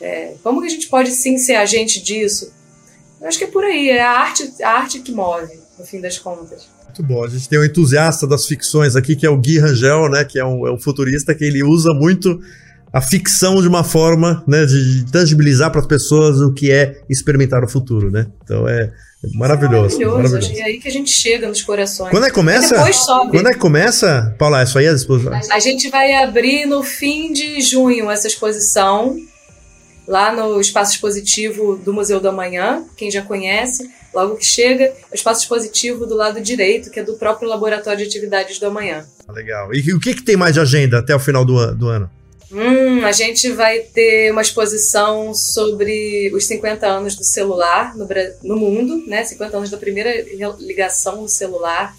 É, 0.00 0.34
como 0.42 0.60
que 0.60 0.66
a 0.66 0.70
gente 0.70 0.88
pode 0.88 1.10
sim 1.10 1.36
ser 1.36 1.56
agente 1.56 2.00
disso? 2.00 2.52
Eu 3.20 3.26
acho 3.26 3.38
que 3.38 3.44
é 3.44 3.48
por 3.48 3.64
aí, 3.64 3.90
é 3.90 4.00
a 4.00 4.10
arte, 4.10 4.62
a 4.62 4.70
arte 4.70 5.00
que 5.00 5.12
move, 5.12 5.58
no 5.76 5.84
fim 5.84 6.00
das 6.00 6.18
contas. 6.18 6.68
Muito 6.88 7.02
bom. 7.02 7.24
A 7.24 7.28
gente 7.28 7.48
tem 7.48 7.58
um 7.58 7.64
entusiasta 7.64 8.26
das 8.26 8.46
ficções 8.46 8.96
aqui, 8.96 9.14
que 9.14 9.24
é 9.24 9.30
o 9.30 9.36
Gui 9.36 9.58
Rangel, 9.58 10.08
né? 10.10 10.24
Que 10.24 10.38
é 10.38 10.44
um, 10.44 10.66
é 10.66 10.72
um 10.72 10.78
futurista 10.78 11.34
que 11.34 11.44
ele 11.44 11.62
usa 11.62 11.92
muito 11.92 12.40
a 12.92 13.00
ficção 13.00 13.60
de 13.60 13.68
uma 13.68 13.84
forma 13.84 14.42
né, 14.46 14.64
de 14.64 15.04
tangibilizar 15.12 15.70
para 15.70 15.80
as 15.80 15.86
pessoas 15.86 16.40
o 16.40 16.52
que 16.52 16.70
é 16.70 17.02
experimentar 17.08 17.62
o 17.62 17.68
futuro, 17.68 18.10
né? 18.10 18.26
Então 18.42 18.66
é, 18.66 18.90
maravilhoso. 19.34 20.00
É 20.00 20.06
maravilhoso. 20.06 20.16
maravilhoso. 20.16 20.60
É 20.60 20.62
aí 20.62 20.78
que 20.78 20.88
a 20.88 20.90
gente 20.90 21.10
chega 21.10 21.48
nos 21.48 21.62
corações. 21.62 22.10
Quando 22.10 22.24
é 22.24 22.28
que 22.28 22.34
começa? 22.34 22.76
depois 22.76 22.96
sobe. 22.96 23.30
Quando 23.32 23.48
é 23.48 23.52
que 23.52 23.58
começa, 23.58 24.34
Paula? 24.38 24.60
É 24.60 24.64
isso 24.64 24.78
aí 24.78 24.88
a 24.88 24.92
exposição? 24.92 25.32
A 25.52 25.60
gente 25.60 25.90
vai 25.90 26.14
abrir 26.14 26.66
no 26.66 26.82
fim 26.82 27.32
de 27.32 27.60
junho 27.60 28.10
essa 28.10 28.26
exposição 28.26 29.16
lá 30.06 30.34
no 30.34 30.58
espaço 30.58 30.94
expositivo 30.94 31.76
do 31.76 31.92
Museu 31.92 32.18
da 32.18 32.32
Manhã, 32.32 32.82
quem 32.96 33.10
já 33.10 33.20
conhece, 33.20 33.90
logo 34.14 34.36
que 34.36 34.44
chega, 34.44 34.92
o 35.10 35.14
espaço 35.14 35.42
expositivo 35.42 36.06
do 36.06 36.14
lado 36.14 36.40
direito, 36.40 36.90
que 36.90 37.00
é 37.00 37.02
do 37.02 37.14
próprio 37.14 37.48
Laboratório 37.48 37.98
de 37.98 38.08
Atividades 38.08 38.58
do 38.58 38.66
Amanhã. 38.66 39.06
Legal. 39.28 39.74
E 39.74 39.92
o 39.92 40.00
que, 40.00 40.14
que 40.14 40.22
tem 40.22 40.36
mais 40.36 40.54
de 40.54 40.60
agenda 40.60 40.98
até 40.98 41.14
o 41.14 41.20
final 41.20 41.44
do, 41.44 41.74
do 41.74 41.88
ano? 41.88 42.10
Hum, 42.50 43.04
a 43.04 43.12
gente 43.12 43.50
vai 43.52 43.80
ter 43.80 44.32
uma 44.32 44.40
exposição 44.40 45.34
sobre 45.34 46.30
os 46.34 46.46
50 46.46 46.86
anos 46.86 47.14
do 47.14 47.22
celular 47.22 47.94
no, 47.94 48.08
no 48.42 48.56
mundo, 48.56 49.04
né? 49.06 49.22
50 49.22 49.56
anos 49.56 49.70
da 49.70 49.76
primeira 49.76 50.24
ligação 50.58 51.22
do 51.22 51.28
celular. 51.28 51.94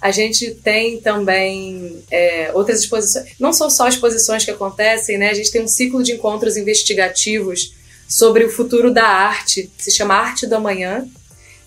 A 0.00 0.10
gente 0.10 0.50
tem 0.54 1.00
também 1.00 2.02
é, 2.10 2.50
outras 2.54 2.80
exposições, 2.80 3.26
não 3.38 3.52
são 3.52 3.68
só 3.68 3.86
exposições 3.86 4.44
que 4.44 4.50
acontecem, 4.50 5.18
né? 5.18 5.30
A 5.30 5.34
gente 5.34 5.50
tem 5.50 5.62
um 5.62 5.68
ciclo 5.68 6.02
de 6.02 6.12
encontros 6.12 6.56
investigativos 6.56 7.74
sobre 8.08 8.44
o 8.44 8.50
futuro 8.50 8.92
da 8.92 9.06
arte, 9.06 9.70
se 9.78 9.90
chama 9.90 10.14
Arte 10.14 10.46
da 10.46 10.60
Manhã. 10.60 11.06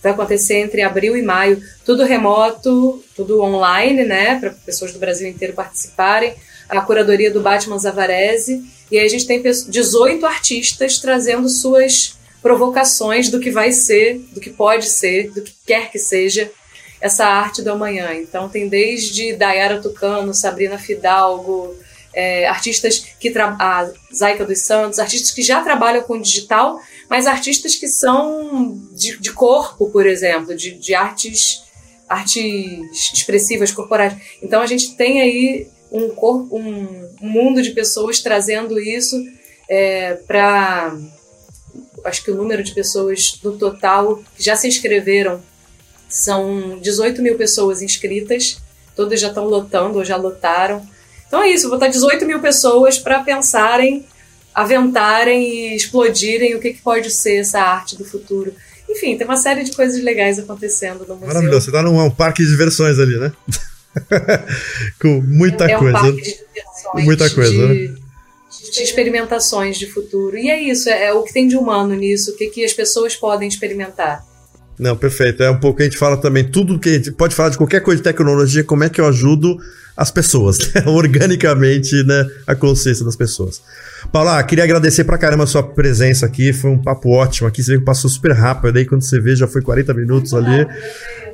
Vai 0.02 0.12
acontecer 0.12 0.60
entre 0.60 0.82
abril 0.82 1.18
e 1.18 1.22
maio, 1.22 1.62
tudo 1.86 2.04
remoto, 2.04 3.04
tudo 3.16 3.41
online, 3.41 4.04
né? 4.04 4.39
Para 4.39 4.52
pessoas 4.52 4.93
do 4.93 5.00
Brasil 5.00 5.28
inteiro 5.28 5.54
participarem 5.54 6.36
a 6.70 6.82
curadoria 6.82 7.32
do 7.32 7.41
Batman 7.41 7.80
Zavarese, 7.80 8.64
e 8.91 8.98
aí 9.00 9.06
a 9.06 9.10
gente 9.10 9.26
tem 9.26 9.41
18 9.41 10.26
artistas 10.26 11.00
trazendo 11.00 11.48
suas 11.50 12.18
provocações 12.41 13.30
do 13.30 13.39
que 13.39 13.52
vai 13.52 13.72
ser, 13.72 14.20
do 14.32 14.39
que 14.39 14.50
pode 14.50 14.88
ser, 14.88 15.32
do 15.32 15.41
que 15.41 15.54
quer 15.66 15.91
que 15.91 16.00
seja 16.00 16.50
essa 17.00 17.26
arte 17.26 17.62
do 17.62 17.72
amanhã. 17.72 18.14
Então 18.14 18.50
tem 18.50 18.68
desde 18.68 19.34
Dayara 19.34 19.82
Tucano, 19.82 20.34
Sabrina 20.34 20.78
Fidalgo, 20.78 21.76
é, 22.14 22.48
artistas 22.48 23.06
que 23.20 23.32
a 23.38 23.91
Zaika 24.14 24.45
dos 24.45 24.60
Santos, 24.60 25.00
artistas 25.00 25.32
que 25.32 25.41
já 25.41 25.62
trabalham 25.62 26.04
com 26.04 26.20
digital, 26.20 26.80
mas 27.10 27.28
artistas 27.28 27.76
que 27.76 27.88
são 27.88 28.82
de, 28.93 29.18
de 29.18 29.32
corpo, 29.32 29.89
por 29.89 30.05
exemplo, 30.05 30.55
de, 30.55 30.72
de 30.72 30.93
artes 30.93 31.66
artes 32.08 33.14
expressivas 33.14 33.72
corporais. 33.72 34.16
Então 34.41 34.62
a 34.62 34.66
gente 34.66 34.95
tem 34.95 35.22
aí 35.22 35.68
um, 35.91 36.10
corpo, 36.10 36.58
um, 36.58 37.10
mundo 37.22 37.62
de 37.62 37.72
pessoas 37.72 38.20
trazendo 38.20 38.80
isso 38.80 39.22
é, 39.70 40.14
para. 40.14 40.95
Acho 42.05 42.24
que 42.24 42.32
o 42.32 42.36
número 42.36 42.64
de 42.64 42.74
pessoas 42.74 43.39
no 43.43 43.58
total 43.58 44.24
que 44.36 44.43
já 44.43 44.55
se 44.55 44.68
inscreveram 44.68 45.41
são 46.08 46.80
18 46.80 47.22
mil 47.22 47.36
pessoas 47.36 47.82
inscritas, 47.82 48.58
todas 48.95 49.20
já 49.20 49.28
estão 49.28 49.45
lotando 49.45 49.97
ou 49.97 50.05
já 50.05 50.16
lotaram. 50.16 50.88
Então 51.28 51.43
é 51.43 51.49
isso, 51.49 51.68
vou 51.68 51.78
botar 51.78 51.89
18 51.89 52.26
mil 52.26 52.39
pessoas 52.39 52.97
para 52.97 53.22
pensarem, 53.24 54.05
aventarem 54.58 55.43
e 55.43 55.76
explodirem 55.76 56.55
o 56.55 56.60
que, 56.60 56.74
que 56.74 56.82
pode 56.82 57.12
ser 57.12 57.36
essa 57.36 57.62
arte 57.62 57.95
do 57.95 58.03
futuro. 58.03 58.51
Enfim, 58.89 59.16
tem 59.16 59.28
uma 59.28 59.38
série 59.38 59.64
de 59.64 59.72
coisas 59.72 60.03
legais 60.03 60.39
acontecendo 60.39 61.05
no 61.08 61.14
museu. 61.14 61.28
Maravilhoso, 61.28 61.62
você 61.62 61.70
está 61.70 61.84
num 61.84 62.03
um 62.03 62.10
parque 62.10 62.43
de 62.43 62.49
diversões 62.49 62.97
ali, 62.97 63.20
né? 63.20 63.32
com 64.99 65.22
muita 65.22 65.68
é, 65.68 65.74
é 65.74 65.78
um 65.78 65.80
coisa. 65.80 65.99
Parque 65.99 66.22
de 66.95 67.03
muita 67.03 67.30
coisa, 67.30 67.51
de, 67.51 67.88
né? 67.89 67.95
de 68.74 68.82
experimentações 68.82 69.78
de 69.78 69.86
futuro. 69.86 70.36
E 70.36 70.49
é 70.49 70.60
isso, 70.60 70.89
é, 70.89 71.05
é, 71.05 71.14
o 71.14 71.22
que 71.22 71.34
tem 71.34 71.47
de 71.47 71.55
humano 71.55 71.93
nisso, 71.93 72.32
o 72.32 72.36
que, 72.36 72.47
que 72.47 72.66
as 72.66 72.74
pessoas 72.74 73.16
podem 73.16 73.47
experimentar. 73.47 74.26
Não, 74.80 74.97
perfeito. 74.97 75.43
É 75.43 75.51
um 75.51 75.60
pouco 75.60 75.78
que 75.78 75.84
a 75.84 75.86
gente 75.86 75.99
fala 75.99 76.18
também, 76.18 76.49
tudo 76.49 76.80
que 76.80 76.89
a 76.89 76.93
gente 76.93 77.12
pode 77.12 77.36
falar 77.36 77.49
de 77.49 77.58
qualquer 77.58 77.82
coisa 77.82 78.01
de 78.01 78.10
tecnologia, 78.10 78.64
como 78.64 78.84
é 78.84 78.89
que 78.89 78.99
eu 78.99 79.05
ajudo 79.05 79.55
as 79.98 80.12
pessoas, 80.12 80.60
né? 80.76 80.84
organicamente, 80.86 82.04
né? 82.04 82.30
A 82.45 82.54
consciência 82.54 83.04
das 83.04 83.16
pessoas. 83.16 83.62
Paula, 84.12 84.41
queria 84.43 84.64
agradecer 84.64 85.04
pra 85.04 85.18
caramba 85.18 85.45
a 85.45 85.48
sua 85.48 85.64
presença 85.64 86.28
aqui, 86.28 86.54
foi 86.54 86.70
um 86.70 86.78
papo 86.78 87.10
ótimo 87.10 87.48
aqui, 87.48 87.64
você 87.64 87.74
vê 87.74 87.80
que 87.80 87.86
passou 87.86 88.08
super 88.08 88.32
rápido, 88.32 88.78
aí 88.78 88.86
quando 88.86 89.02
você 89.02 89.20
vê 89.20 89.36
já 89.36 89.48
foi 89.48 89.62
40 89.62 89.93
minutos 89.95 90.36
ali, 90.36 90.68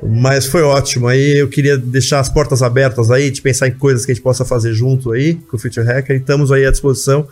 mas 0.02 0.46
foi 0.46 0.62
ótimo. 0.62 1.06
Aí 1.06 1.38
eu 1.38 1.48
queria 1.48 1.76
deixar 1.76 2.20
as 2.20 2.30
portas 2.30 2.62
abertas 2.62 3.10
aí, 3.10 3.30
de 3.30 3.42
pensar 3.42 3.68
em 3.68 3.74
coisas 3.74 4.06
que 4.06 4.12
a 4.12 4.14
gente 4.14 4.24
possa 4.24 4.46
fazer 4.46 4.72
junto 4.72 5.12
aí 5.12 5.34
com 5.34 5.58
o 5.58 5.60
Future 5.60 5.86
Hacker, 5.86 6.16
e 6.16 6.20
estamos 6.20 6.50
aí 6.50 6.64
à 6.64 6.70
disposição. 6.70 7.28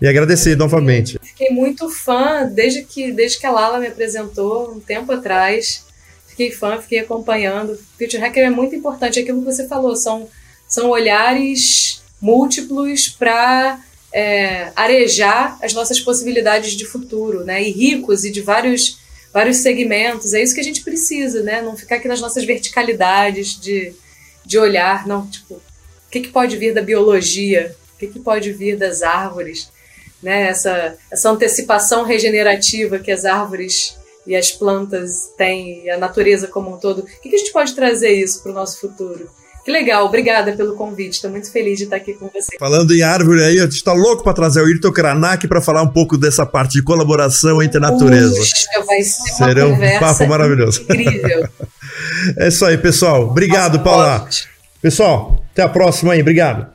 E 0.00 0.06
agradecer 0.06 0.56
novamente. 0.56 1.18
Fiquei 1.20 1.50
muito 1.50 1.90
fã 1.90 2.46
desde 2.46 2.84
que, 2.84 3.10
desde 3.10 3.36
que 3.36 3.44
a 3.44 3.50
Lala 3.50 3.80
me 3.80 3.88
apresentou 3.88 4.72
um 4.72 4.78
tempo 4.78 5.10
atrás. 5.10 5.84
Fiquei 6.28 6.52
fã, 6.52 6.78
fiquei 6.78 7.00
acompanhando. 7.00 7.76
Future 7.98 8.22
Hacker 8.22 8.44
é 8.44 8.50
muito 8.50 8.76
importante, 8.76 9.18
é 9.18 9.22
aquilo 9.22 9.40
que 9.40 9.52
você 9.52 9.66
falou, 9.66 9.96
são 9.96 10.28
são 10.68 10.90
olhares 10.90 12.02
múltiplos 12.20 13.08
para 13.08 13.80
é, 14.12 14.70
arejar 14.76 15.58
as 15.62 15.72
nossas 15.72 15.98
possibilidades 15.98 16.72
de 16.72 16.84
futuro, 16.84 17.44
né? 17.44 17.62
E 17.62 17.70
ricos 17.70 18.24
e 18.24 18.30
de 18.30 18.40
vários, 18.40 18.98
vários 19.32 19.58
segmentos. 19.58 20.34
É 20.34 20.42
isso 20.42 20.54
que 20.54 20.60
a 20.60 20.64
gente 20.64 20.82
precisa, 20.82 21.42
né? 21.42 21.62
Não 21.62 21.76
ficar 21.76 21.96
aqui 21.96 22.08
nas 22.08 22.20
nossas 22.20 22.44
verticalidades 22.44 23.58
de, 23.58 23.94
de 24.44 24.58
olhar, 24.58 25.06
não, 25.06 25.26
tipo, 25.26 25.54
o 25.54 26.10
que, 26.10 26.20
que 26.20 26.28
pode 26.28 26.56
vir 26.56 26.74
da 26.74 26.82
biologia? 26.82 27.76
O 27.94 27.98
que, 27.98 28.06
que 28.06 28.18
pode 28.18 28.52
vir 28.52 28.76
das 28.76 29.02
árvores? 29.02 29.70
Né? 30.22 30.48
Essa, 30.48 30.96
essa 31.10 31.30
antecipação 31.30 32.04
regenerativa 32.04 32.98
que 32.98 33.10
as 33.10 33.24
árvores 33.24 33.96
e 34.26 34.36
as 34.36 34.50
plantas 34.50 35.32
têm, 35.36 35.84
e 35.84 35.90
a 35.90 35.98
natureza 35.98 36.48
como 36.48 36.74
um 36.74 36.78
todo. 36.78 37.00
O 37.00 37.04
que, 37.04 37.28
que 37.28 37.34
a 37.34 37.38
gente 37.38 37.52
pode 37.52 37.74
trazer 37.74 38.12
isso 38.12 38.42
para 38.42 38.52
o 38.52 38.54
nosso 38.54 38.80
futuro? 38.80 39.30
Que 39.68 39.72
legal, 39.72 40.06
obrigada 40.06 40.52
pelo 40.52 40.74
convite. 40.74 41.16
Estou 41.16 41.30
muito 41.30 41.52
feliz 41.52 41.76
de 41.76 41.84
estar 41.84 41.96
aqui 41.96 42.14
com 42.14 42.30
você. 42.32 42.56
Falando 42.58 42.90
em 42.94 43.02
árvore 43.02 43.44
aí, 43.44 43.58
a 43.60 43.64
gente 43.64 43.74
está 43.74 43.92
louco 43.92 44.24
para 44.24 44.32
trazer 44.32 44.62
o 44.62 44.68
Irto 44.70 44.90
Kranak 44.90 45.46
para 45.46 45.60
falar 45.60 45.82
um 45.82 45.88
pouco 45.88 46.16
dessa 46.16 46.46
parte 46.46 46.72
de 46.78 46.82
colaboração 46.82 47.62
entre 47.62 47.76
a 47.76 47.80
natureza. 47.82 48.34
Puxa, 48.34 48.84
vai 48.86 49.02
ser 49.02 49.30
Será 49.34 49.66
um 49.66 49.78
papo 50.00 50.26
maravilhoso. 50.26 50.80
Incrível. 50.84 51.46
é 52.38 52.48
isso 52.48 52.64
aí, 52.64 52.78
pessoal. 52.78 53.24
Obrigado, 53.24 53.76
Nossa, 53.76 53.84
Paula. 53.84 54.20
Pode. 54.20 54.48
Pessoal, 54.80 55.44
até 55.52 55.60
a 55.60 55.68
próxima 55.68 56.14
aí. 56.14 56.22
Obrigado. 56.22 56.68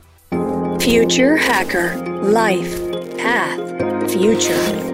Future 0.80 1.36
Hacker 1.36 1.96
Life 2.22 2.78
Path 3.20 4.08
Future 4.08 4.93